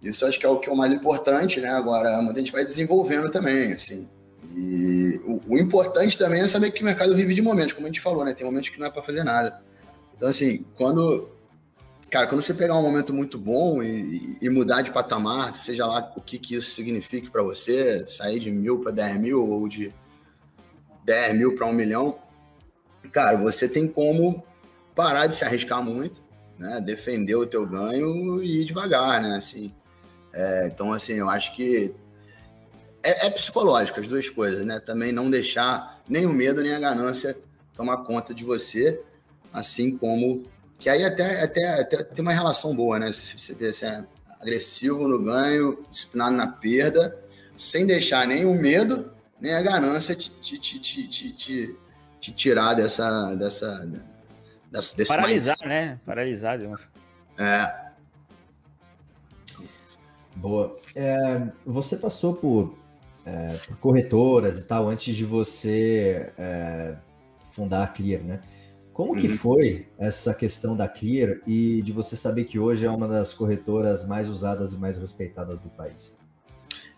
Isso 0.01 0.25
acho 0.25 0.39
que 0.39 0.45
é 0.45 0.49
o 0.49 0.59
que 0.59 0.69
é 0.69 0.71
o 0.71 0.77
mais 0.77 0.91
importante, 0.93 1.59
né? 1.59 1.69
Agora, 1.69 2.17
a 2.17 2.33
gente 2.37 2.51
vai 2.51 2.65
desenvolvendo 2.65 3.29
também, 3.29 3.73
assim. 3.73 4.07
E 4.51 5.19
o, 5.25 5.41
o 5.47 5.57
importante 5.57 6.17
também 6.17 6.41
é 6.41 6.47
saber 6.47 6.71
que 6.71 6.81
o 6.81 6.85
mercado 6.85 7.15
vive 7.15 7.33
de 7.33 7.41
momentos, 7.41 7.73
como 7.73 7.85
a 7.85 7.89
gente 7.89 8.01
falou, 8.01 8.23
né? 8.23 8.33
Tem 8.33 8.45
momentos 8.45 8.69
que 8.69 8.79
não 8.79 8.87
é 8.87 8.89
para 8.89 9.03
fazer 9.03 9.23
nada. 9.23 9.61
Então, 10.15 10.29
assim, 10.29 10.65
quando. 10.75 11.29
Cara, 12.09 12.25
quando 12.25 12.41
você 12.41 12.55
pegar 12.55 12.75
um 12.75 12.81
momento 12.81 13.13
muito 13.13 13.37
bom 13.37 13.83
e, 13.83 14.37
e 14.41 14.49
mudar 14.49 14.81
de 14.81 14.89
patamar, 14.89 15.53
seja 15.53 15.85
lá 15.85 16.11
o 16.15 16.21
que, 16.21 16.39
que 16.39 16.55
isso 16.55 16.71
signifique 16.71 17.29
para 17.29 17.43
você, 17.43 18.03
sair 18.07 18.39
de 18.39 18.49
mil 18.49 18.79
para 18.79 18.91
10 18.91 19.21
mil 19.21 19.47
ou 19.47 19.67
de 19.67 19.93
10 21.05 21.37
mil 21.37 21.55
para 21.55 21.67
um 21.67 21.73
milhão, 21.73 22.17
cara, 23.11 23.37
você 23.37 23.67
tem 23.67 23.87
como 23.87 24.43
parar 24.93 25.27
de 25.27 25.35
se 25.35 25.45
arriscar 25.45 25.81
muito, 25.81 26.21
né? 26.57 26.81
Defender 26.81 27.35
o 27.35 27.47
teu 27.47 27.65
ganho 27.65 28.43
e 28.43 28.61
ir 28.61 28.65
devagar, 28.65 29.21
né? 29.21 29.37
Assim, 29.37 29.73
é, 30.33 30.67
então, 30.67 30.91
assim, 30.91 31.13
eu 31.13 31.29
acho 31.29 31.55
que 31.55 31.93
é, 33.01 33.27
é, 33.27 33.29
psicológico 33.29 33.99
as 33.99 34.07
duas 34.07 34.29
coisas, 34.29 34.65
né? 34.65 34.79
Também 34.79 35.11
não 35.11 35.29
deixar 35.29 36.01
nem 36.07 36.25
o 36.25 36.33
medo 36.33 36.61
nem 36.61 36.73
a 36.73 36.79
ganância 36.79 37.37
tomar 37.73 37.97
conta 37.97 38.33
de 38.33 38.43
você 38.43 39.01
assim 39.53 39.95
como. 39.97 40.43
Que 40.77 40.89
aí 40.89 41.03
até, 41.03 41.43
até, 41.43 41.81
até 41.81 42.03
tem 42.03 42.21
uma 42.21 42.31
relação 42.31 42.75
boa, 42.75 42.99
né? 42.99 43.11
Se 43.11 43.53
você 43.53 43.85
é 43.85 44.03
agressivo 44.39 45.07
no 45.07 45.21
ganho, 45.21 45.85
disciplinado 45.91 46.35
na 46.35 46.47
perda, 46.47 47.17
sem 47.57 47.85
deixar 47.85 48.25
nem 48.25 48.45
o 48.45 48.53
medo, 48.53 49.11
nem 49.41 49.53
a 49.53 49.61
ganância 49.61 50.15
te, 50.15 50.29
te, 50.29 50.57
te, 50.57 51.07
te, 51.09 51.75
te, 52.19 52.31
tirar 52.31 52.73
dessa. 52.73 53.35
dessa, 53.35 53.85
dessa 54.71 54.95
desse 54.95 55.07
Paralisar, 55.07 55.57
mais... 55.59 55.69
né? 55.69 55.99
Paralisar. 56.05 56.59
É. 57.37 57.89
Boa. 60.35 60.77
É, 60.95 61.47
você 61.65 61.97
passou 61.97 62.33
por, 62.33 62.77
é, 63.25 63.57
por, 63.67 63.77
corretoras 63.77 64.59
e 64.59 64.63
tal 64.63 64.87
antes 64.87 65.15
de 65.15 65.25
você 65.25 66.31
é, 66.37 66.95
fundar 67.43 67.83
a 67.83 67.87
Clear, 67.87 68.21
né? 68.23 68.41
Como 68.93 69.15
que 69.15 69.27
uhum. 69.27 69.37
foi 69.37 69.87
essa 69.97 70.33
questão 70.33 70.75
da 70.75 70.87
Clear 70.87 71.39
e 71.47 71.81
de 71.81 71.93
você 71.93 72.17
saber 72.17 72.43
que 72.43 72.59
hoje 72.59 72.85
é 72.85 72.89
uma 72.89 73.07
das 73.07 73.33
corretoras 73.33 74.05
mais 74.05 74.27
usadas 74.27 74.73
e 74.73 74.77
mais 74.77 74.97
respeitadas 74.97 75.57
do 75.59 75.69
país? 75.69 76.17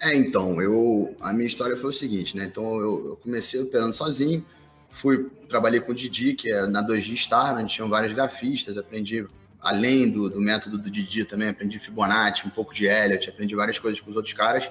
É, 0.02 0.16
então, 0.16 0.60
eu 0.60 1.16
a 1.20 1.32
minha 1.32 1.46
história 1.46 1.78
foi 1.78 1.92
o 1.92 1.94
seguinte, 1.94 2.36
né? 2.36 2.46
Então 2.46 2.80
eu, 2.80 3.10
eu 3.10 3.18
comecei 3.18 3.62
operando 3.62 3.94
sozinho, 3.94 4.44
fui 4.92 5.30
trabalhei 5.48 5.80
com 5.80 5.92
o 5.92 5.96
Didi, 5.96 6.34
que 6.34 6.52
é 6.52 6.68
na 6.68 6.86
2G 6.86 7.16
Star, 7.18 7.56
né? 7.56 7.66
tinham 7.66 7.90
vários 7.90 8.14
grafistas, 8.14 8.78
aprendi 8.78 9.26
além 9.60 10.10
do, 10.10 10.30
do 10.30 10.42
método 10.42 10.78
do 10.78 10.90
Didi 10.90 11.24
também, 11.24 11.50
aprendi 11.50 11.80
Fibonacci, 11.80 12.48
um 12.48 12.50
pouco 12.50 12.74
de 12.74 12.86
Elliott, 12.86 13.30
aprendi 13.30 13.56
várias 13.56 13.80
coisas 13.80 14.00
com 14.00 14.10
os 14.10 14.16
outros 14.16 14.34
caras. 14.34 14.70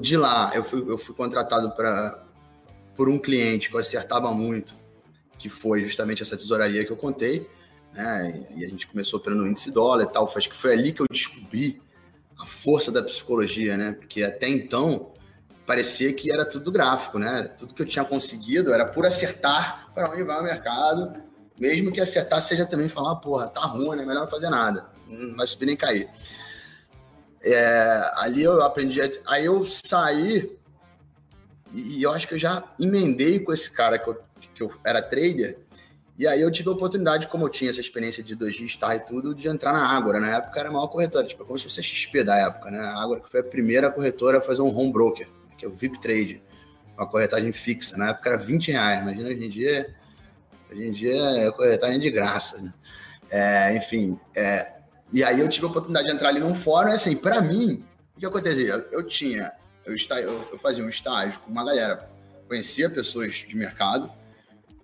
De 0.00 0.16
lá, 0.16 0.52
eu 0.54 0.62
fui, 0.62 0.80
eu 0.80 0.98
fui 0.98 1.14
contratado 1.14 1.70
para 1.72 2.24
por 2.94 3.08
um 3.08 3.18
cliente 3.18 3.68
que 3.68 3.76
eu 3.76 3.80
acertava 3.80 4.32
muito, 4.32 4.74
que 5.38 5.48
foi 5.48 5.84
justamente 5.84 6.20
essa 6.20 6.36
tesouraria 6.36 6.84
que 6.84 6.90
eu 6.90 6.96
contei, 6.96 7.48
né? 7.94 8.44
E 8.56 8.64
a 8.64 8.68
gente 8.68 8.88
começou 8.88 9.22
no 9.26 9.46
índice 9.46 9.70
dólar 9.70 10.02
e 10.02 10.12
tal. 10.12 10.30
Acho 10.36 10.50
que 10.50 10.56
foi 10.56 10.72
ali 10.72 10.92
que 10.92 11.00
eu 11.00 11.06
descobri 11.08 11.80
a 12.36 12.44
força 12.44 12.90
da 12.90 13.00
psicologia, 13.00 13.76
né? 13.76 13.92
Porque 13.92 14.24
até 14.24 14.48
então 14.48 15.12
parecia 15.68 16.14
que 16.14 16.32
era 16.32 16.46
tudo 16.46 16.72
gráfico, 16.72 17.18
né? 17.18 17.42
Tudo 17.58 17.74
que 17.74 17.82
eu 17.82 17.86
tinha 17.86 18.02
conseguido 18.02 18.72
era 18.72 18.86
por 18.86 19.04
acertar 19.04 19.90
para 19.94 20.10
onde 20.10 20.22
vai 20.22 20.40
o 20.40 20.42
mercado, 20.42 21.12
mesmo 21.60 21.92
que 21.92 22.00
acertar 22.00 22.40
seja 22.40 22.64
também 22.64 22.88
falar, 22.88 23.16
porra, 23.16 23.48
tá 23.48 23.60
ruim, 23.60 23.94
né? 23.94 24.06
Melhor 24.06 24.22
não 24.22 24.30
fazer 24.30 24.48
nada, 24.48 24.86
não 25.06 25.36
vai 25.36 25.46
subir 25.46 25.66
nem 25.66 25.76
cair. 25.76 26.08
É, 27.44 28.10
ali 28.16 28.42
eu 28.42 28.62
aprendi, 28.62 28.98
aí 29.26 29.44
eu 29.44 29.66
saí 29.66 30.58
e, 31.74 31.98
e 31.98 32.02
eu 32.02 32.12
acho 32.12 32.26
que 32.26 32.34
eu 32.34 32.38
já 32.38 32.64
emendei 32.80 33.38
com 33.38 33.52
esse 33.52 33.70
cara 33.70 33.98
que 33.98 34.08
eu 34.08 34.18
que 34.54 34.62
eu 34.62 34.72
era 34.82 35.00
trader, 35.00 35.56
e 36.18 36.26
aí 36.26 36.40
eu 36.40 36.50
tive 36.50 36.68
a 36.68 36.72
oportunidade, 36.72 37.28
como 37.28 37.44
eu 37.44 37.48
tinha 37.48 37.70
essa 37.70 37.80
experiência 37.80 38.24
de 38.24 38.34
2G 38.34 38.68
Star 38.70 38.96
e 38.96 39.00
tudo, 39.00 39.34
de 39.34 39.46
entrar 39.46 39.72
na 39.72 39.86
Ágora. 39.86 40.18
Na 40.18 40.38
época 40.38 40.58
era 40.58 40.68
a 40.68 40.72
maior 40.72 40.88
corretora, 40.88 41.24
tipo, 41.24 41.44
como 41.44 41.56
se 41.56 41.66
fosse 41.66 41.78
a 41.78 41.82
XP 41.82 42.24
da 42.24 42.36
época, 42.36 42.70
né? 42.70 42.80
A 42.80 43.00
Ágora 43.00 43.20
que 43.20 43.28
foi 43.30 43.38
a 43.38 43.44
primeira 43.44 43.88
corretora 43.88 44.38
a 44.38 44.40
fazer 44.40 44.62
um 44.62 44.76
home 44.76 44.92
broker, 44.92 45.28
que 45.58 45.64
é 45.66 45.68
o 45.68 45.72
VIP 45.72 46.00
Trade, 46.00 46.42
uma 46.96 47.06
corretagem 47.06 47.52
fixa. 47.52 47.96
Na 47.96 48.10
época 48.10 48.30
era 48.30 48.38
20 48.38 48.70
reais, 48.70 49.02
imagina 49.02 49.28
hoje 49.28 49.44
em 49.44 49.50
dia, 49.50 49.94
hoje 50.70 50.88
em 50.88 50.92
dia 50.92 51.14
é 51.14 51.50
corretagem 51.50 52.00
de 52.00 52.10
graça, 52.10 52.58
né? 52.62 52.72
É, 53.30 53.76
enfim, 53.76 54.18
é, 54.34 54.78
e 55.12 55.22
aí 55.22 55.40
eu 55.40 55.48
tive 55.48 55.66
a 55.66 55.68
oportunidade 55.68 56.06
de 56.06 56.14
entrar 56.14 56.28
ali 56.28 56.40
num 56.40 56.54
fórum, 56.54 56.90
e 56.90 56.94
assim, 56.94 57.14
para 57.16 57.40
mim, 57.42 57.84
o 58.16 58.20
que 58.20 58.26
acontecia? 58.26 58.72
Eu 58.90 59.02
tinha, 59.02 59.52
eu, 59.84 59.94
eu, 59.94 60.48
eu 60.52 60.58
fazia 60.58 60.82
um 60.82 60.88
estágio 60.88 61.38
com 61.40 61.50
uma 61.50 61.64
galera, 61.64 62.08
conhecia 62.46 62.88
pessoas 62.88 63.34
de 63.34 63.56
mercado, 63.56 64.10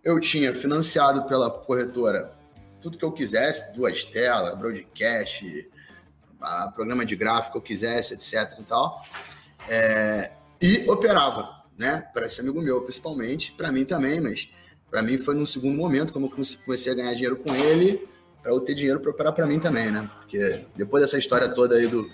eu 0.02 0.20
tinha 0.20 0.54
financiado 0.54 1.24
pela 1.24 1.50
corretora 1.50 2.30
tudo 2.80 2.98
que 2.98 3.04
eu 3.04 3.12
quisesse, 3.12 3.72
duas 3.72 4.04
telas, 4.04 4.58
broadcast, 4.58 5.70
programa 6.74 7.06
de 7.06 7.16
gráfico 7.16 7.52
que 7.52 7.58
eu 7.58 7.62
quisesse, 7.62 8.12
etc 8.12 8.58
e 8.58 8.62
tal, 8.64 9.02
é, 9.68 10.30
e 10.60 10.88
operava, 10.88 11.64
né, 11.78 12.08
para 12.12 12.26
esse 12.26 12.40
amigo 12.40 12.60
meu, 12.60 12.82
principalmente, 12.82 13.52
para 13.52 13.72
mim 13.72 13.84
também, 13.84 14.20
mas 14.20 14.48
para 14.90 15.02
mim 15.02 15.18
foi 15.18 15.34
num 15.34 15.46
segundo 15.46 15.76
momento, 15.76 16.12
como 16.12 16.26
eu 16.26 16.44
comecei 16.64 16.92
a 16.92 16.94
ganhar 16.94 17.14
dinheiro 17.14 17.36
com 17.36 17.54
ele, 17.54 18.08
para 18.42 18.52
eu 18.52 18.60
ter 18.60 18.74
dinheiro 18.74 19.00
para 19.00 19.10
operar 19.10 19.32
para 19.32 19.46
mim 19.46 19.58
também, 19.58 19.90
né, 19.90 20.08
porque 20.18 20.64
depois 20.76 21.02
dessa 21.02 21.18
história 21.18 21.48
toda 21.48 21.76
aí 21.76 21.86
do, 21.86 22.08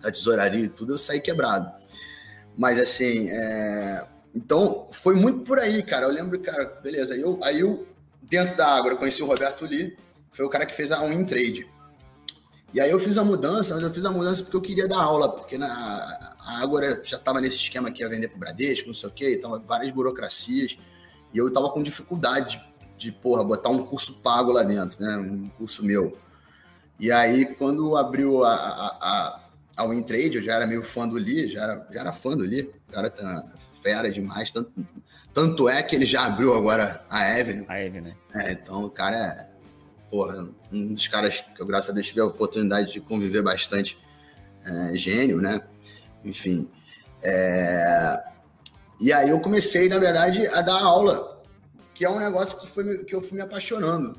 da 0.00 0.10
tesouraria 0.10 0.64
e 0.64 0.68
tudo, 0.68 0.94
eu 0.94 0.98
saí 0.98 1.20
quebrado. 1.20 1.70
Mas 2.56 2.80
assim, 2.80 3.28
é, 3.30 4.06
Então, 4.34 4.88
foi 4.92 5.14
muito 5.14 5.40
por 5.40 5.58
aí, 5.58 5.82
cara. 5.82 6.04
Eu 6.04 6.12
lembro, 6.12 6.38
cara, 6.40 6.78
beleza. 6.82 7.14
Aí 7.14 7.20
eu, 7.22 7.38
aí 7.42 7.60
eu 7.60 7.86
dentro 8.20 8.54
da 8.54 8.66
Ágora, 8.66 8.96
conheci 8.96 9.22
o 9.22 9.26
Roberto 9.26 9.64
Lee, 9.64 9.96
foi 10.30 10.44
o 10.44 10.50
cara 10.50 10.66
que 10.66 10.74
fez 10.74 10.92
a 10.92 11.02
Win 11.04 11.24
Trade. 11.24 11.66
E 12.74 12.80
aí 12.80 12.90
eu 12.90 12.98
fiz 13.00 13.16
a 13.16 13.24
mudança, 13.24 13.74
mas 13.74 13.82
eu 13.82 13.90
fiz 13.90 14.04
a 14.04 14.10
mudança 14.10 14.42
porque 14.42 14.56
eu 14.56 14.60
queria 14.60 14.86
dar 14.86 14.98
aula, 14.98 15.30
porque 15.30 15.56
na, 15.56 16.35
a 16.46 16.62
Ágora 16.62 17.02
já 17.04 17.16
estava 17.16 17.40
nesse 17.40 17.56
esquema 17.56 17.90
que 17.90 18.02
ia 18.02 18.08
vender 18.08 18.28
para 18.28 18.36
o 18.36 18.40
Bradesco, 18.40 18.86
não 18.86 18.94
sei 18.94 19.08
o 19.08 19.12
quê, 19.12 19.34
então 19.34 19.60
várias 19.60 19.92
burocracias. 19.92 20.78
E 21.34 21.38
eu 21.38 21.48
estava 21.48 21.68
com 21.70 21.82
dificuldade 21.82 22.64
de, 22.96 23.10
porra, 23.10 23.42
botar 23.42 23.68
um 23.68 23.84
curso 23.84 24.14
pago 24.14 24.52
lá 24.52 24.62
dentro, 24.62 25.04
né? 25.04 25.16
Um 25.16 25.48
curso 25.48 25.84
meu. 25.84 26.16
E 27.00 27.10
aí, 27.10 27.44
quando 27.44 27.96
abriu 27.96 28.44
a, 28.44 28.54
a, 28.54 28.86
a, 29.00 29.40
a 29.76 29.84
WinTrade, 29.84 30.36
eu 30.36 30.42
já 30.42 30.54
era 30.54 30.66
meio 30.66 30.82
fã 30.82 31.06
do 31.06 31.16
Lee, 31.16 31.50
já 31.50 31.64
era, 31.64 31.86
já 31.90 32.00
era 32.00 32.12
fã 32.12 32.36
do 32.36 32.44
Lee, 32.44 32.70
o 32.88 32.92
cara 32.92 33.10
tá 33.10 33.44
fera 33.82 34.10
demais, 34.10 34.50
tanto, 34.50 34.72
tanto 35.34 35.68
é 35.68 35.82
que 35.82 35.94
ele 35.94 36.06
já 36.06 36.24
abriu 36.24 36.54
agora 36.54 37.04
a 37.10 37.38
Evelyn. 37.38 37.64
A 37.68 37.82
Evelyn, 37.82 38.02
né? 38.02 38.16
É, 38.34 38.52
então 38.52 38.84
o 38.84 38.90
cara 38.90 39.16
é, 39.16 39.48
porra, 40.10 40.48
um 40.72 40.94
dos 40.94 41.06
caras 41.08 41.44
que 41.54 41.60
eu, 41.60 41.66
graças 41.66 41.90
a 41.90 41.92
Deus, 41.92 42.06
tive 42.06 42.20
a 42.20 42.24
oportunidade 42.24 42.92
de 42.92 43.00
conviver 43.00 43.42
bastante, 43.42 43.98
é, 44.64 44.96
gênio, 44.96 45.40
né? 45.40 45.60
Enfim. 46.24 46.70
É... 47.22 48.22
E 49.00 49.12
aí 49.12 49.28
eu 49.28 49.40
comecei, 49.40 49.88
na 49.88 49.98
verdade, 49.98 50.46
a 50.48 50.60
dar 50.62 50.80
aula, 50.80 51.40
que 51.94 52.04
é 52.04 52.10
um 52.10 52.18
negócio 52.18 52.60
que, 52.60 52.66
foi, 52.66 53.04
que 53.04 53.14
eu 53.14 53.20
fui 53.20 53.36
me 53.36 53.42
apaixonando. 53.42 54.18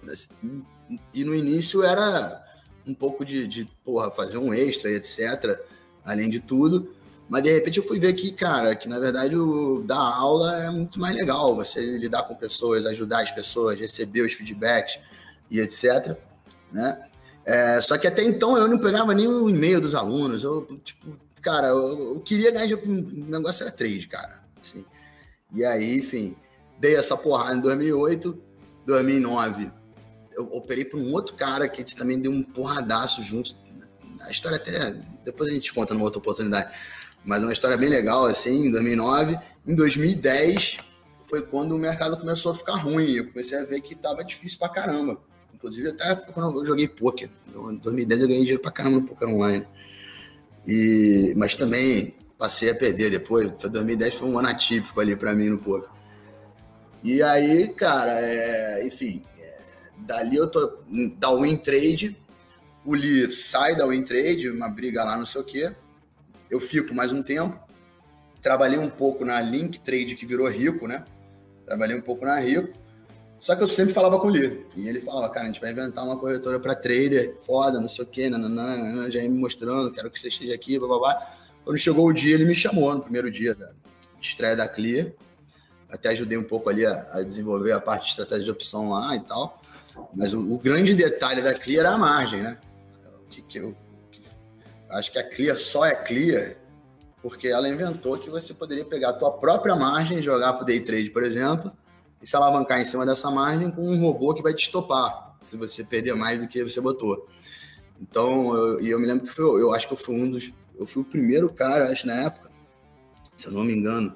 E 1.13 1.23
no 1.23 1.35
início 1.35 1.83
era 1.83 2.43
um 2.85 2.93
pouco 2.93 3.25
de, 3.25 3.47
de 3.47 3.65
porra, 3.83 4.09
fazer 4.11 4.37
um 4.37 4.53
extra, 4.53 4.91
etc., 4.91 5.59
além 6.05 6.29
de 6.29 6.39
tudo. 6.39 6.95
Mas 7.29 7.43
de 7.43 7.51
repente 7.51 7.77
eu 7.77 7.83
fui 7.85 7.99
ver 7.99 8.13
que, 8.13 8.31
cara, 8.31 8.75
que 8.75 8.87
na 8.87 8.99
verdade 8.99 9.35
o 9.35 9.83
dar 9.83 9.97
aula 9.97 10.63
é 10.63 10.69
muito 10.69 10.99
mais 10.99 11.15
legal. 11.15 11.55
Você 11.55 11.81
lidar 11.97 12.23
com 12.23 12.35
pessoas, 12.35 12.85
ajudar 12.85 13.23
as 13.23 13.31
pessoas, 13.31 13.79
receber 13.79 14.21
os 14.21 14.33
feedbacks 14.33 14.99
e 15.51 15.59
etc. 15.59 16.15
Né? 16.71 16.97
É, 17.43 17.81
só 17.81 17.97
que 17.97 18.07
até 18.07 18.23
então 18.23 18.57
eu 18.57 18.67
não 18.67 18.77
pegava 18.77 19.13
nem 19.13 19.27
o 19.27 19.49
e-mail 19.49 19.81
dos 19.81 19.93
alunos. 19.93 20.43
Eu, 20.43 20.79
tipo, 20.83 21.17
cara, 21.47 21.67
eu, 21.67 22.15
eu 22.15 22.19
queria 22.19 22.51
ganhar. 22.51 22.77
O 22.77 22.91
negócio 23.29 23.63
era 23.63 23.71
trade, 23.71 24.05
cara. 24.07 24.41
Assim. 24.59 24.83
E 25.53 25.63
aí, 25.63 25.97
enfim, 25.97 26.35
dei 26.77 26.95
essa 26.95 27.15
porrada 27.15 27.55
em 27.55 27.61
2008, 27.61 28.37
2009. 28.85 29.71
Eu 30.33 30.53
operei 30.53 30.83
para 30.83 30.99
um 30.99 31.13
outro 31.13 31.35
cara 31.35 31.69
que 31.69 31.83
também 31.95 32.19
deu 32.19 32.31
um 32.31 32.43
porradaço 32.43 33.23
junto. 33.23 33.55
A 34.21 34.29
história 34.29 34.57
até. 34.57 34.93
Depois 35.23 35.49
a 35.49 35.53
gente 35.53 35.73
conta 35.73 35.93
numa 35.93 36.03
outra 36.03 36.19
oportunidade 36.19 36.73
mas 37.25 37.43
uma 37.43 37.51
história 37.51 37.75
bem 37.75 37.89
legal, 37.89 38.25
assim, 38.25 38.67
em 38.67 38.71
2009. 38.71 39.37
Em 39.65 39.75
2010 39.75 40.77
foi 41.23 41.41
quando 41.41 41.75
o 41.75 41.77
mercado 41.77 42.15
começou 42.15 42.53
a 42.53 42.55
ficar 42.55 42.75
ruim. 42.75 43.11
Eu 43.11 43.27
comecei 43.27 43.59
a 43.59 43.65
ver 43.65 43.81
que 43.81 43.93
tava 43.95 44.23
difícil 44.23 44.57
pra 44.57 44.69
caramba. 44.69 45.19
Inclusive, 45.53 45.89
até 45.89 46.15
quando 46.15 46.61
eu 46.61 46.65
joguei 46.65 46.87
poker. 46.87 47.29
Em 47.53 47.75
2010 47.75 48.21
eu 48.21 48.27
ganhei 48.27 48.41
dinheiro 48.43 48.61
pra 48.61 48.71
caramba 48.71 49.01
no 49.01 49.07
poker 49.07 49.27
online. 49.27 49.67
E, 50.67 51.33
mas 51.37 51.55
também 51.55 52.15
passei 52.37 52.69
a 52.69 52.75
perder 52.75 53.09
depois. 53.09 53.51
2010 53.51 54.15
foi 54.15 54.29
um 54.29 54.37
ano 54.37 54.49
atípico 54.49 54.99
ali 54.99 55.15
para 55.15 55.33
mim 55.33 55.49
no 55.49 55.57
poker. 55.57 55.89
E 57.03 57.23
aí, 57.23 57.69
cara, 57.69 58.19
é, 58.19 58.85
enfim, 58.85 59.23
é, 59.39 59.59
dali 59.99 60.35
eu 60.35 60.47
tô 60.49 60.79
da 61.17 61.33
Win 61.33 61.57
Trade. 61.57 62.17
O 62.85 62.93
Lee 62.93 63.31
sai 63.31 63.75
da 63.75 63.85
Win 63.85 64.03
Trade, 64.03 64.49
uma 64.49 64.67
briga 64.67 65.03
lá, 65.03 65.17
não 65.17 65.25
sei 65.25 65.41
o 65.41 65.43
quê 65.43 65.73
eu 66.49 66.59
fico 66.59 66.93
mais 66.93 67.11
um 67.11 67.21
tempo. 67.21 67.59
Trabalhei 68.41 68.79
um 68.79 68.89
pouco 68.89 69.25
na 69.25 69.41
Link 69.41 69.79
Trade, 69.79 70.15
que 70.15 70.25
virou 70.25 70.49
Rico, 70.49 70.87
né? 70.87 71.03
Trabalhei 71.65 71.97
um 71.97 72.01
pouco 72.01 72.25
na 72.25 72.39
Rico. 72.39 72.77
Só 73.39 73.55
que 73.55 73.63
eu 73.63 73.67
sempre 73.67 73.93
falava 73.93 74.19
com 74.19 74.27
o 74.27 74.29
Lee. 74.29 74.65
E 74.75 74.87
ele 74.87 74.99
falava, 74.99 75.29
cara, 75.29 75.45
a 75.45 75.47
gente 75.47 75.61
vai 75.61 75.71
inventar 75.71 76.03
uma 76.03 76.17
corretora 76.17 76.59
para 76.59 76.75
trader, 76.75 77.37
foda, 77.45 77.79
não 77.79 77.87
sei 77.87 78.03
o 78.03 78.07
quê, 78.07 78.29
nananã, 78.29 79.09
já 79.11 79.21
ia 79.21 79.29
me 79.29 79.37
mostrando, 79.37 79.91
quero 79.91 80.09
que 80.09 80.19
você 80.19 80.27
esteja 80.27 80.55
aqui, 80.55 80.77
blá, 80.79 80.87
blá, 80.87 80.97
blá. 80.97 81.27
Quando 81.63 81.77
chegou 81.77 82.07
o 82.07 82.13
dia, 82.13 82.33
ele 82.33 82.45
me 82.45 82.55
chamou 82.55 82.93
no 82.93 83.01
primeiro 83.01 83.29
dia 83.29 83.53
da 83.53 83.71
estreia 84.21 84.55
da 84.55 84.67
Clear. 84.67 85.11
Até 85.89 86.09
ajudei 86.09 86.37
um 86.37 86.43
pouco 86.43 86.69
ali 86.69 86.85
a, 86.85 87.07
a 87.13 87.21
desenvolver 87.21 87.71
a 87.71 87.79
parte 87.79 88.05
de 88.05 88.09
estratégia 88.11 88.45
de 88.45 88.51
opção 88.51 88.89
lá 88.89 89.15
e 89.15 89.19
tal. 89.21 89.61
Mas 90.15 90.33
o, 90.33 90.53
o 90.53 90.57
grande 90.57 90.95
detalhe 90.95 91.41
da 91.41 91.53
Clear 91.53 91.85
era 91.85 91.95
a 91.95 91.97
margem, 91.97 92.41
né? 92.41 92.57
O 93.25 93.29
que, 93.29 93.41
que 93.41 93.59
eu 93.59 93.75
Acho 94.89 95.11
que 95.11 95.19
a 95.19 95.23
Clear 95.23 95.57
só 95.57 95.85
é 95.85 95.93
Clear 95.93 96.55
porque 97.21 97.47
ela 97.47 97.67
inventou 97.67 98.17
que 98.17 98.29
você 98.29 98.53
poderia 98.53 98.85
pegar 98.85 99.09
a 99.09 99.13
tua 99.13 99.31
própria 99.31 99.75
margem, 99.75 100.21
jogar 100.21 100.53
para 100.53 100.63
o 100.63 100.65
day 100.65 100.79
trade, 100.79 101.09
por 101.09 101.23
exemplo, 101.23 101.71
e 102.21 102.27
se 102.27 102.35
alavancar 102.35 102.79
em 102.79 102.85
cima 102.85 103.05
dessa 103.05 103.29
margem 103.29 103.71
com 103.71 103.81
um 103.81 103.99
robô 103.99 104.33
que 104.33 104.41
vai 104.41 104.53
te 104.53 104.65
estopar 104.65 105.35
se 105.41 105.55
você 105.55 105.83
perder 105.83 106.15
mais 106.15 106.41
do 106.41 106.47
que 106.47 106.63
você 106.63 106.81
botou. 106.81 107.27
Então, 108.01 108.55
eu, 108.55 108.81
e 108.81 108.89
eu 108.89 108.99
me 108.99 109.05
lembro 109.05 109.25
que 109.25 109.33
foi, 109.33 109.61
eu 109.61 109.73
acho 109.73 109.87
que 109.87 109.93
eu 109.93 109.97
fui 109.97 110.15
um 110.15 110.29
dos, 110.29 110.51
eu 110.77 110.85
fui 110.85 111.01
o 111.01 111.05
primeiro 111.05 111.49
cara, 111.49 111.89
acho 111.89 112.05
na 112.05 112.25
época, 112.25 112.49
se 113.35 113.47
eu 113.47 113.53
não 113.53 113.63
me 113.63 113.73
engano, 113.73 114.15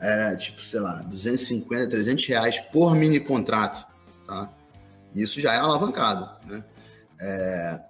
era 0.00 0.36
tipo, 0.36 0.60
sei 0.60 0.80
lá, 0.80 1.02
250, 1.02 1.88
300 1.88 2.26
reais 2.26 2.60
por 2.72 2.94
mini 2.94 3.20
contrato, 3.20 3.86
tá? 4.26 4.52
Isso 5.14 5.40
já 5.40 5.54
é 5.54 5.58
alavancado, 5.58 6.28
né? 6.46 6.64
É, 7.20 7.80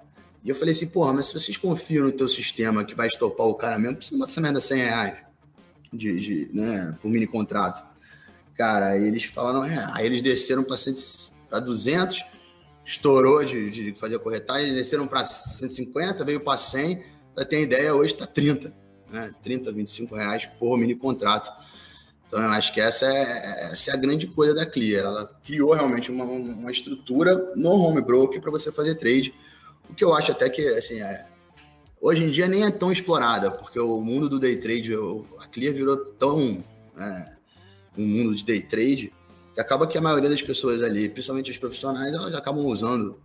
e 0.45 0.49
eu 0.49 0.55
falei 0.55 0.73
assim, 0.73 0.89
porra, 0.89 1.13
mas 1.13 1.27
se 1.27 1.35
vocês 1.35 1.57
confiam 1.57 2.07
no 2.07 2.13
teu 2.13 2.29
sistema 2.29 2.85
que 2.85 2.95
vai 2.95 3.07
estopar 3.07 3.47
o 3.47 3.55
cara 3.55 3.79
mesmo, 3.79 3.95
por 3.95 4.01
que 4.01 4.07
você 4.07 4.13
não 4.13 4.21
bota 4.21 4.33
essa 4.33 4.41
merda 4.41 4.61
100 4.61 4.79
reais 4.79 5.19
de, 5.93 6.21
de, 6.21 6.51
né, 6.53 6.97
por 7.01 7.11
mini 7.11 7.27
contrato? 7.27 7.92
Cara, 8.55 8.97
eles 8.99 9.25
falaram, 9.25 9.65
é, 9.65 9.89
aí 9.93 10.07
eles 10.07 10.23
desceram 10.23 10.65
para 10.65 11.61
200, 11.61 12.23
estourou 12.85 13.45
de, 13.45 13.71
de 13.71 13.99
fazer 13.99 14.17
a 14.17 14.19
corretagem, 14.19 14.75
desceram 14.75 15.07
para 15.07 15.25
150, 15.25 16.25
veio 16.25 16.41
para 16.41 16.59
100, 16.59 17.03
para 17.35 17.45
ter 17.45 17.63
ideia, 17.63 17.95
hoje 17.95 18.13
está 18.13 18.27
30, 18.27 18.75
né, 19.11 19.35
30, 19.43 19.73
25 19.73 20.15
reais 20.15 20.47
por 20.59 20.77
mini 20.77 20.95
contrato. 20.95 21.51
Então, 22.29 22.43
eu 22.43 22.51
acho 22.51 22.73
que 22.73 22.81
essa 22.81 23.07
é, 23.07 23.73
essa 23.73 23.91
é 23.91 23.95
a 23.95 23.97
grande 23.97 24.27
coisa 24.27 24.55
da 24.55 24.65
Clear. 24.65 25.05
Ela 25.05 25.27
criou 25.45 25.75
realmente 25.75 26.11
uma, 26.11 26.25
uma 26.25 26.71
estrutura 26.71 27.53
no 27.55 27.71
home 27.71 28.01
broker 28.01 28.41
para 28.41 28.51
você 28.51 28.73
fazer 28.73 28.95
trade 28.95 29.35
o 29.93 29.95
que 29.95 30.05
eu 30.05 30.15
acho 30.15 30.33
até 30.33 30.49
que, 30.49 30.67
assim, 30.69 31.03
é, 31.03 31.27
hoje 32.01 32.25
em 32.25 32.31
dia 32.31 32.49
nem 32.49 32.65
é 32.65 32.71
tão 32.71 32.91
explorada, 32.91 33.51
porque 33.51 33.79
o 33.79 34.01
mundo 34.01 34.29
do 34.29 34.39
day 34.39 34.57
trade, 34.57 34.95
a 35.39 35.47
Clear 35.49 35.75
virou 35.75 35.97
tão 35.97 36.65
é, 36.99 37.37
um 37.97 38.07
mundo 38.07 38.35
de 38.35 38.45
day 38.45 38.63
trade, 38.63 39.13
que 39.55 39.61
acaba 39.61 39.87
que 39.87 39.99
a 39.99 40.01
maioria 40.01 40.31
das 40.31 40.43
pessoas 40.43 40.83
ali, 40.83 41.09
principalmente 41.09 41.51
os 41.51 41.59
profissionais, 41.59 42.15
elas 42.15 42.35
acabam 42.35 42.65
usando 42.65 43.19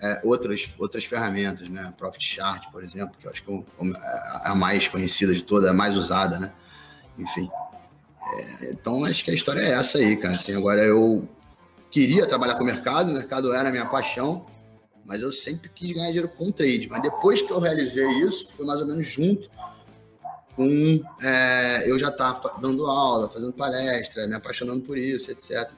é, 0.00 0.20
outras, 0.24 0.74
outras 0.78 1.04
ferramentas, 1.04 1.68
né? 1.68 1.92
Profit 1.96 2.24
Chart, 2.24 2.70
por 2.70 2.82
exemplo, 2.82 3.14
que 3.18 3.26
eu 3.26 3.30
acho 3.30 3.42
que 3.42 3.52
é, 3.52 3.56
é 3.56 4.48
a 4.48 4.54
mais 4.54 4.88
conhecida 4.88 5.34
de 5.34 5.42
todas, 5.42 5.68
a 5.68 5.74
mais 5.74 5.96
usada, 5.96 6.38
né? 6.38 6.52
Enfim. 7.18 7.48
É, 8.32 8.70
então, 8.70 9.04
acho 9.04 9.24
que 9.24 9.30
a 9.30 9.34
história 9.34 9.60
é 9.60 9.72
essa 9.72 9.98
aí, 9.98 10.16
cara. 10.16 10.34
Assim, 10.34 10.54
agora, 10.54 10.82
eu 10.82 11.28
queria 11.90 12.26
trabalhar 12.26 12.54
com 12.54 12.62
o 12.62 12.66
mercado, 12.66 13.10
o 13.10 13.14
mercado 13.14 13.52
era 13.52 13.68
a 13.68 13.72
minha 13.72 13.86
paixão, 13.86 14.46
mas 15.04 15.22
eu 15.22 15.30
sempre 15.30 15.68
quis 15.68 15.92
ganhar 15.92 16.06
dinheiro 16.06 16.28
com 16.28 16.50
trade. 16.50 16.88
Mas 16.88 17.02
depois 17.02 17.42
que 17.42 17.50
eu 17.50 17.60
realizei 17.60 18.08
isso, 18.22 18.48
foi 18.50 18.64
mais 18.64 18.80
ou 18.80 18.86
menos 18.86 19.06
junto 19.06 19.48
com 20.56 21.02
é, 21.22 21.90
eu 21.90 21.98
já 21.98 22.08
estava 22.08 22.54
dando 22.60 22.86
aula, 22.86 23.28
fazendo 23.28 23.52
palestra, 23.52 24.26
me 24.26 24.34
apaixonando 24.34 24.82
por 24.82 24.96
isso, 24.96 25.30
etc. 25.30 25.70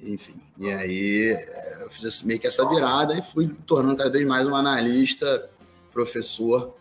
Enfim, 0.00 0.34
e 0.58 0.70
aí 0.70 1.32
é, 1.32 1.82
eu 1.82 1.90
fiz 1.90 2.22
meio 2.22 2.38
que 2.38 2.46
essa 2.46 2.68
virada 2.68 3.18
e 3.18 3.22
fui 3.22 3.48
tornando 3.66 3.96
cada 3.96 4.10
vez 4.10 4.26
mais 4.26 4.46
um 4.46 4.54
analista, 4.54 5.48
professor, 5.92 6.76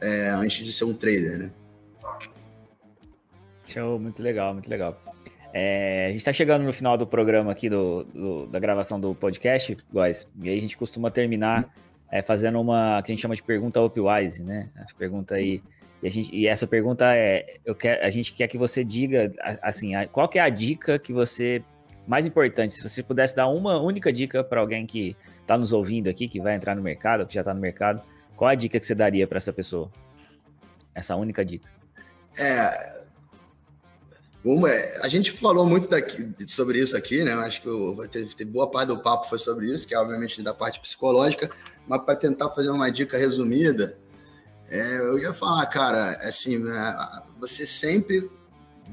é, 0.00 0.30
antes 0.30 0.64
de 0.64 0.72
ser 0.72 0.84
um 0.84 0.94
trader, 0.94 1.38
né? 1.38 1.52
Show, 3.66 3.98
muito 3.98 4.22
legal, 4.22 4.52
muito 4.52 4.68
legal. 4.68 5.00
É, 5.52 6.06
a 6.06 6.08
gente 6.08 6.18
está 6.18 6.32
chegando 6.32 6.64
no 6.64 6.72
final 6.72 6.98
do 6.98 7.06
programa 7.06 7.50
aqui, 7.50 7.68
do, 7.70 8.04
do, 8.04 8.46
da 8.46 8.58
gravação 8.58 9.00
do 9.00 9.14
podcast, 9.14 9.76
guys, 9.92 10.26
e 10.42 10.48
aí 10.48 10.58
a 10.58 10.60
gente 10.60 10.76
costuma 10.76 11.10
terminar 11.10 11.72
é, 12.10 12.22
fazendo 12.22 12.60
uma 12.60 13.02
que 13.02 13.10
a 13.10 13.14
gente 13.14 13.22
chama 13.22 13.34
de 13.34 13.42
pergunta 13.42 13.80
Opwise, 13.80 14.42
né? 14.42 14.68
A 14.76 14.84
pergunta 14.96 15.34
aí. 15.34 15.62
E, 16.02 16.06
a 16.06 16.10
gente, 16.10 16.34
e 16.34 16.46
essa 16.46 16.66
pergunta 16.66 17.14
é: 17.14 17.58
eu 17.64 17.74
quero, 17.74 18.04
a 18.04 18.10
gente 18.10 18.32
quer 18.32 18.48
que 18.48 18.58
você 18.58 18.84
diga, 18.84 19.32
assim, 19.62 19.92
qual 20.12 20.28
que 20.28 20.38
é 20.38 20.42
a 20.42 20.48
dica 20.48 20.98
que 20.98 21.12
você. 21.12 21.62
Mais 22.06 22.24
importante, 22.24 22.74
se 22.74 22.82
você 22.88 23.02
pudesse 23.02 23.34
dar 23.34 23.48
uma 23.48 23.80
única 23.80 24.12
dica 24.12 24.44
para 24.44 24.60
alguém 24.60 24.86
que 24.86 25.16
está 25.40 25.58
nos 25.58 25.72
ouvindo 25.72 26.08
aqui, 26.08 26.28
que 26.28 26.40
vai 26.40 26.54
entrar 26.54 26.76
no 26.76 26.82
mercado, 26.82 27.26
que 27.26 27.34
já 27.34 27.40
está 27.40 27.52
no 27.52 27.60
mercado, 27.60 28.00
qual 28.36 28.48
a 28.48 28.54
dica 28.54 28.78
que 28.78 28.86
você 28.86 28.94
daria 28.94 29.26
para 29.26 29.38
essa 29.38 29.52
pessoa? 29.52 29.90
Essa 30.94 31.16
única 31.16 31.44
dica. 31.44 31.68
É, 32.38 32.96
uma, 34.46 34.68
a 35.02 35.08
gente 35.08 35.32
falou 35.32 35.66
muito 35.66 35.88
daqui, 35.88 36.24
sobre 36.46 36.78
isso 36.78 36.96
aqui, 36.96 37.24
né? 37.24 37.32
Acho 37.32 37.60
que 37.60 37.68
vai 37.96 38.06
ter, 38.06 38.24
ter, 38.32 38.44
boa 38.44 38.70
parte 38.70 38.86
do 38.86 38.98
papo 38.98 39.28
foi 39.28 39.40
sobre 39.40 39.74
isso, 39.74 39.88
que 39.88 39.92
é 39.92 39.98
obviamente 39.98 40.40
da 40.40 40.54
parte 40.54 40.78
psicológica, 40.78 41.50
mas 41.84 42.00
para 42.04 42.14
tentar 42.14 42.50
fazer 42.50 42.70
uma 42.70 42.88
dica 42.88 43.18
resumida, 43.18 43.98
é, 44.68 44.98
eu 44.98 45.18
ia 45.18 45.32
falar, 45.32 45.64
cara, 45.66 46.10
assim, 46.22 46.56
é, 46.68 47.22
você 47.38 47.64
sempre 47.66 48.30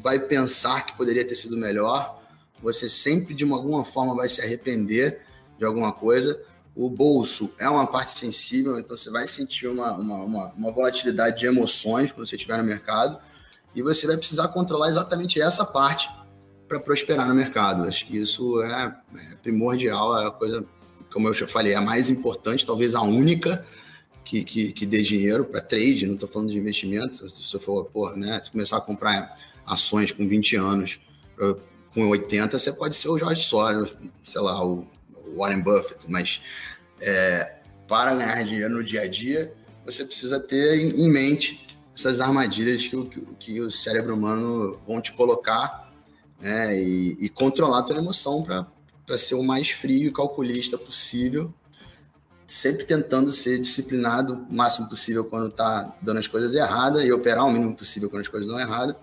vai 0.01 0.19
pensar 0.19 0.86
que 0.86 0.95
poderia 0.95 1.26
ter 1.26 1.36
sido 1.36 1.57
melhor, 1.57 2.21
você 2.61 2.88
sempre 2.89 3.34
de 3.34 3.43
alguma 3.43 3.84
forma 3.84 4.15
vai 4.15 4.30
se 4.30 4.41
arrepender 4.41 5.21
de 5.57 5.65
alguma 5.65 5.91
coisa. 5.91 6.41
O 6.76 6.89
bolso 6.89 7.53
é 7.59 7.69
uma 7.69 7.86
parte 7.86 8.11
sensível, 8.11 8.80
então 8.80 8.97
você 8.97 9.09
vai 9.09 9.28
sentir 9.28 9.67
uma, 9.67 9.91
uma, 9.93 10.15
uma, 10.24 10.47
uma 10.53 10.71
volatilidade 10.71 11.39
de 11.39 11.45
emoções 11.45 12.11
quando 12.11 12.28
você 12.28 12.36
estiver 12.36 12.57
no 12.57 12.63
mercado 12.63 13.19
e 13.76 13.82
você 13.82 14.07
vai 14.07 14.17
precisar 14.17 14.47
controlar 14.49 14.89
exatamente 14.89 15.41
essa 15.41 15.65
parte 15.65 16.09
para 16.67 16.80
prosperar 16.80 17.28
no 17.28 17.36
mercado. 17.36 17.84
Acho 17.84 18.07
que 18.07 18.17
isso 18.17 18.61
é, 18.63 18.95
é, 19.15 19.36
primordial, 19.41 20.19
é 20.19 20.28
a 20.28 20.32
coisa, 20.32 20.65
como 21.11 21.28
eu 21.28 21.34
já 21.34 21.47
falei, 21.47 21.74
é 21.74 21.76
a 21.76 21.82
mais 21.82 22.09
importante, 22.09 22.65
talvez 22.65 22.95
a 22.95 23.01
única 23.01 23.65
que, 24.24 24.43
que, 24.43 24.71
que 24.71 24.86
dê 24.86 25.01
dinheiro 25.01 25.45
para 25.45 25.61
trade, 25.61 26.05
não 26.05 26.15
estou 26.15 26.30
falando 26.30 26.51
de 26.51 26.57
investimento. 26.57 27.28
Se 27.30 27.43
você 27.43 27.59
for, 27.59 28.15
né, 28.15 28.41
se 28.41 28.51
começar 28.51 28.78
a 28.78 28.82
comprar 28.82 29.38
ações 29.65 30.11
com 30.11 30.28
20 30.28 30.55
anos, 30.55 30.99
com 31.93 32.07
80, 32.07 32.57
você 32.57 32.71
pode 32.71 32.95
ser 32.95 33.09
o 33.09 33.17
George 33.17 33.43
Soros, 33.43 33.93
sei 34.24 34.41
lá, 34.41 34.63
o 34.65 34.88
Warren 35.36 35.61
Buffett, 35.61 35.99
mas 36.07 36.41
é, 36.99 37.57
para 37.88 38.15
ganhar 38.15 38.43
dinheiro 38.43 38.74
no 38.74 38.84
dia 38.84 39.01
a 39.01 39.07
dia, 39.07 39.53
você 39.86 40.05
precisa 40.05 40.39
ter 40.39 40.80
em 40.80 41.09
mente 41.09 41.65
essas 41.93 42.19
armadilhas 42.19 42.88
que, 42.88 43.05
que, 43.05 43.21
que 43.39 43.61
o 43.61 43.69
cérebro 43.69 44.15
humano 44.15 44.80
vão 44.88 45.01
te 45.01 45.13
colocar 45.13 45.91
né, 46.39 46.80
e, 46.80 47.17
e 47.19 47.30
controlar 47.30 47.80
a 47.80 47.84
tua 47.84 47.97
emoção 47.97 48.43
para 48.43 49.17
ser 49.17 49.36
o 49.36 49.43
mais 49.43 49.69
frio 49.69 50.07
e 50.07 50.11
calculista 50.11 50.78
possível, 50.78 51.53
sempre 52.48 52.84
tentando 52.86 53.32
ser 53.32 53.60
disciplinado 53.60 54.46
o 54.50 54.54
máximo 54.54 54.88
possível 54.88 55.24
quando 55.26 55.48
está 55.48 55.96
dando 56.02 56.20
as 56.20 56.28
coisas 56.28 56.54
erradas 56.56 57.04
e 57.04 57.12
operar 57.12 57.46
o 57.46 57.52
mínimo 57.52 57.76
possível 57.76 58.10
quando 58.10 58.22
as 58.22 58.28
coisas 58.28 58.48
dão 58.48 58.60
errado 58.60 58.96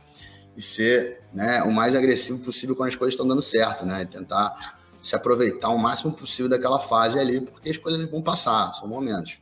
e 0.56 0.62
ser 0.62 1.22
né, 1.32 1.62
o 1.62 1.72
mais 1.72 1.94
agressivo 1.94 2.38
possível 2.40 2.76
quando 2.76 2.90
as 2.90 2.96
coisas 2.96 3.14
estão 3.14 3.26
dando 3.26 3.42
certo, 3.42 3.86
né? 3.86 4.02
E 4.02 4.06
tentar 4.06 4.78
se 5.02 5.16
aproveitar 5.16 5.70
o 5.70 5.78
máximo 5.78 6.12
possível 6.12 6.48
daquela 6.48 6.78
fase 6.78 7.18
ali, 7.18 7.40
porque 7.40 7.70
as 7.70 7.78
coisas 7.78 8.10
vão 8.10 8.20
passar, 8.20 8.72
são 8.74 8.86
momentos. 8.86 9.40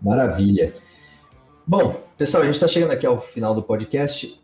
Maravilha. 0.00 0.74
Bom, 1.66 2.00
pessoal, 2.16 2.42
a 2.42 2.46
gente 2.46 2.56
está 2.56 2.68
chegando 2.68 2.92
aqui 2.92 3.06
ao 3.06 3.18
final 3.18 3.54
do 3.54 3.62
podcast. 3.62 4.40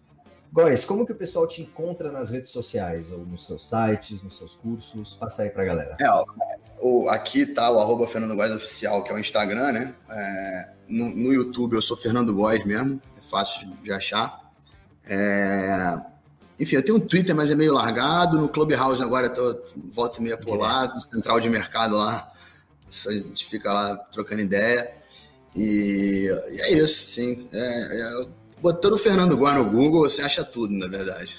Góis, 0.52 0.84
como 0.84 1.06
que 1.06 1.12
o 1.12 1.14
pessoal 1.14 1.46
te 1.46 1.62
encontra 1.62 2.12
nas 2.12 2.28
redes 2.28 2.50
sociais, 2.50 3.10
ou 3.10 3.24
nos 3.24 3.46
seus 3.46 3.66
sites, 3.66 4.20
nos 4.22 4.36
seus 4.36 4.54
cursos? 4.54 5.14
Passa 5.14 5.44
aí 5.44 5.50
para 5.50 5.62
a 5.62 5.64
galera. 5.64 5.96
É, 5.98 6.06
o, 6.78 7.08
aqui 7.08 7.46
tá 7.46 7.70
o 7.70 7.78
arroba 7.78 8.06
Fernando 8.06 8.38
Oficial, 8.54 9.02
que 9.02 9.10
é 9.10 9.14
o 9.14 9.18
Instagram, 9.18 9.72
né? 9.72 9.94
É, 10.10 10.68
no, 10.86 11.08
no, 11.08 11.32
YouTube 11.32 11.72
eu 11.72 11.80
sou 11.80 11.96
Fernando 11.96 12.34
Góes 12.34 12.62
mesmo, 12.66 13.00
é 13.16 13.20
fácil 13.30 13.66
de, 13.66 13.76
de 13.76 13.92
achar. 13.92 14.52
É, 15.08 15.96
enfim, 16.60 16.76
eu 16.76 16.84
tenho 16.84 16.98
um 16.98 17.00
Twitter, 17.00 17.34
mas 17.34 17.50
é 17.50 17.54
meio 17.54 17.72
largado. 17.72 18.38
No 18.38 18.46
Clubhouse 18.46 19.02
agora 19.02 19.28
eu 19.28 19.34
tô 19.34 19.62
volta 19.88 20.20
e 20.20 20.22
meia 20.22 20.36
por 20.36 20.56
lá, 20.56 20.86
no 20.86 21.00
central 21.00 21.40
de 21.40 21.48
mercado 21.48 21.96
lá. 21.96 22.30
A 23.06 23.10
gente 23.10 23.46
fica 23.46 23.72
lá 23.72 23.96
trocando 23.96 24.42
ideia. 24.42 24.92
E, 25.56 26.28
e 26.50 26.60
é 26.60 26.72
isso, 26.72 27.08
sim. 27.08 27.48
É, 27.52 28.00
é, 28.00 28.26
botando 28.62 28.92
o 28.92 28.98
Fernando 28.98 29.36
Góes 29.36 29.56
no 29.56 29.64
Google, 29.64 30.08
você 30.08 30.22
acha 30.22 30.44
tudo, 30.44 30.72
na 30.72 30.86
verdade. 30.86 31.36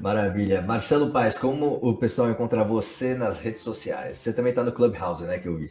Maravilha. 0.00 0.62
Marcelo 0.62 1.10
Paes, 1.10 1.36
como 1.36 1.78
o 1.82 1.96
pessoal 1.96 2.30
encontra 2.30 2.64
você 2.64 3.14
nas 3.14 3.40
redes 3.40 3.60
sociais? 3.60 4.18
Você 4.18 4.32
também 4.32 4.50
está 4.50 4.62
no 4.62 4.72
Clubhouse, 4.72 5.24
né, 5.24 5.38
que 5.38 5.48
eu 5.48 5.56
vi. 5.56 5.70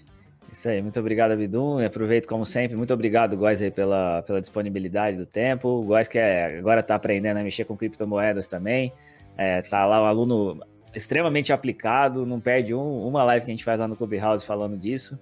Isso 0.51 0.67
aí, 0.67 0.82
muito 0.82 0.99
obrigado, 0.99 1.32
Abidum. 1.32 1.84
Aproveito, 1.84 2.28
como 2.28 2.45
sempre, 2.45 2.76
muito 2.76 2.93
obrigado, 2.93 3.38
Góis, 3.38 3.61
aí, 3.61 3.72
pela, 3.72 4.22
pela 4.24 4.41
disponibilidade 4.41 5.17
do 5.17 5.26
tempo. 5.26 5.69
O 5.69 5.84
Góis 5.84 6.09
que 6.09 6.19
é, 6.19 6.57
agora 6.57 6.82
está 6.82 6.95
aprendendo 6.95 7.38
a 7.38 7.43
mexer 7.43 7.63
com 7.63 7.78
criptomoedas 7.78 8.47
também. 8.47 8.93
É, 9.38 9.61
tá 9.61 9.86
lá 9.86 10.01
um 10.01 10.05
aluno 10.05 10.59
extremamente 10.93 11.53
aplicado, 11.53 12.26
não 12.26 12.39
perde 12.39 12.74
um, 12.74 13.07
uma 13.07 13.24
live 13.24 13.45
que 13.45 13.51
a 13.51 13.53
gente 13.53 13.63
faz 13.63 13.80
lá 13.80 13.88
no 13.88 13.95
Clubhouse 13.95 14.45
falando 14.45 14.78
disso. 14.78 15.17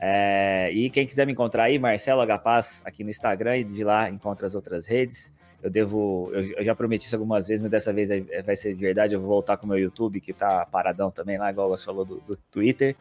É, 0.00 0.70
e 0.72 0.88
quem 0.90 1.06
quiser 1.06 1.26
me 1.26 1.32
encontrar 1.32 1.64
aí, 1.64 1.78
Marcelo 1.78 2.22
Hpaz, 2.22 2.82
aqui 2.84 3.02
no 3.02 3.10
Instagram, 3.10 3.58
e 3.58 3.64
de 3.64 3.84
lá 3.84 4.08
encontra 4.08 4.46
as 4.46 4.54
outras 4.54 4.86
redes. 4.86 5.36
Eu 5.60 5.68
devo, 5.68 6.30
eu, 6.32 6.42
eu 6.58 6.64
já 6.64 6.74
prometi 6.74 7.06
isso 7.06 7.16
algumas 7.16 7.48
vezes, 7.48 7.62
mas 7.62 7.70
dessa 7.70 7.92
vez 7.92 8.10
vai 8.44 8.54
ser 8.54 8.74
de 8.74 8.80
verdade. 8.80 9.14
Eu 9.14 9.20
vou 9.20 9.28
voltar 9.28 9.56
com 9.56 9.66
o 9.66 9.68
meu 9.68 9.78
YouTube, 9.78 10.20
que 10.20 10.32
tá 10.32 10.64
paradão 10.66 11.10
também 11.10 11.36
lá, 11.36 11.50
igual 11.50 11.68
você 11.68 11.84
falou 11.84 12.04
do, 12.04 12.20
do 12.20 12.36
Twitter. 12.36 12.94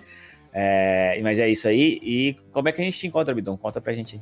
É, 0.52 1.20
mas 1.22 1.38
é 1.38 1.48
isso 1.48 1.68
aí. 1.68 2.00
E 2.02 2.34
como 2.52 2.68
é 2.68 2.72
que 2.72 2.82
a 2.82 2.84
gente 2.84 2.98
te 2.98 3.06
encontra, 3.06 3.34
Bidon? 3.34 3.56
Conta 3.58 3.80
pra 3.80 3.94
gente. 3.94 4.20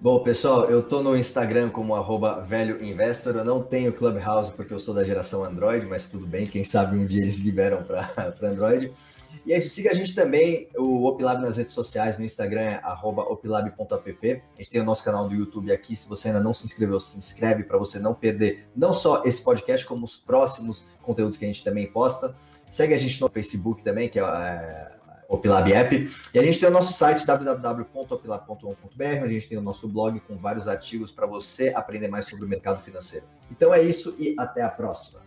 Bom, 0.00 0.18
pessoal, 0.20 0.68
eu 0.68 0.82
tô 0.82 1.02
no 1.02 1.16
Instagram 1.16 1.70
como 1.70 1.94
arroba 1.94 2.42
velho 2.42 2.84
investor. 2.84 3.36
Eu 3.36 3.44
não 3.44 3.62
tenho 3.62 3.92
Clubhouse 3.92 4.52
porque 4.52 4.74
eu 4.74 4.80
sou 4.80 4.94
da 4.94 5.04
geração 5.04 5.42
Android, 5.42 5.86
mas 5.86 6.06
tudo 6.06 6.26
bem, 6.26 6.46
quem 6.46 6.62
sabe 6.62 6.96
um 6.96 7.06
dia 7.06 7.22
eles 7.22 7.38
liberam 7.38 7.82
para 7.82 8.34
Android. 8.42 8.90
E 9.44 9.52
isso, 9.52 9.68
siga 9.70 9.90
a 9.90 9.94
gente 9.94 10.14
também, 10.14 10.68
o 10.76 11.06
Opilab 11.06 11.42
nas 11.42 11.56
redes 11.56 11.74
sociais, 11.74 12.16
no 12.18 12.24
Instagram 12.24 12.60
é 12.60 12.80
opilab.app. 13.02 14.42
A 14.54 14.62
gente 14.62 14.70
tem 14.70 14.80
o 14.80 14.84
nosso 14.84 15.02
canal 15.04 15.28
do 15.28 15.34
YouTube 15.34 15.72
aqui, 15.72 15.94
se 15.96 16.08
você 16.08 16.28
ainda 16.28 16.40
não 16.40 16.54
se 16.54 16.64
inscreveu, 16.64 16.98
se 17.00 17.18
inscreve 17.18 17.64
para 17.64 17.78
você 17.78 17.98
não 17.98 18.14
perder 18.14 18.68
não 18.74 18.92
só 18.94 19.22
esse 19.24 19.42
podcast, 19.42 19.84
como 19.86 20.04
os 20.04 20.16
próximos 20.16 20.86
conteúdos 21.02 21.36
que 21.36 21.44
a 21.44 21.48
gente 21.48 21.62
também 21.62 21.86
posta. 21.86 22.34
Segue 22.68 22.94
a 22.94 22.98
gente 22.98 23.20
no 23.20 23.28
Facebook 23.28 23.82
também, 23.82 24.08
que 24.08 24.18
é, 24.18 24.22
é 24.22 24.96
Opilab 25.28 25.72
App. 25.72 26.10
E 26.32 26.38
a 26.38 26.42
gente 26.42 26.58
tem 26.58 26.68
o 26.68 26.72
nosso 26.72 26.92
site 26.92 27.26
www.opilab.com.br, 27.26 29.22
a 29.22 29.28
gente 29.28 29.48
tem 29.48 29.58
o 29.58 29.62
nosso 29.62 29.88
blog 29.88 30.20
com 30.20 30.36
vários 30.36 30.68
artigos 30.68 31.10
para 31.10 31.26
você 31.26 31.72
aprender 31.74 32.08
mais 32.08 32.26
sobre 32.26 32.44
o 32.44 32.48
mercado 32.48 32.80
financeiro. 32.80 33.26
Então 33.50 33.72
é 33.72 33.82
isso 33.82 34.14
e 34.18 34.34
até 34.38 34.62
a 34.62 34.68
próxima. 34.68 35.20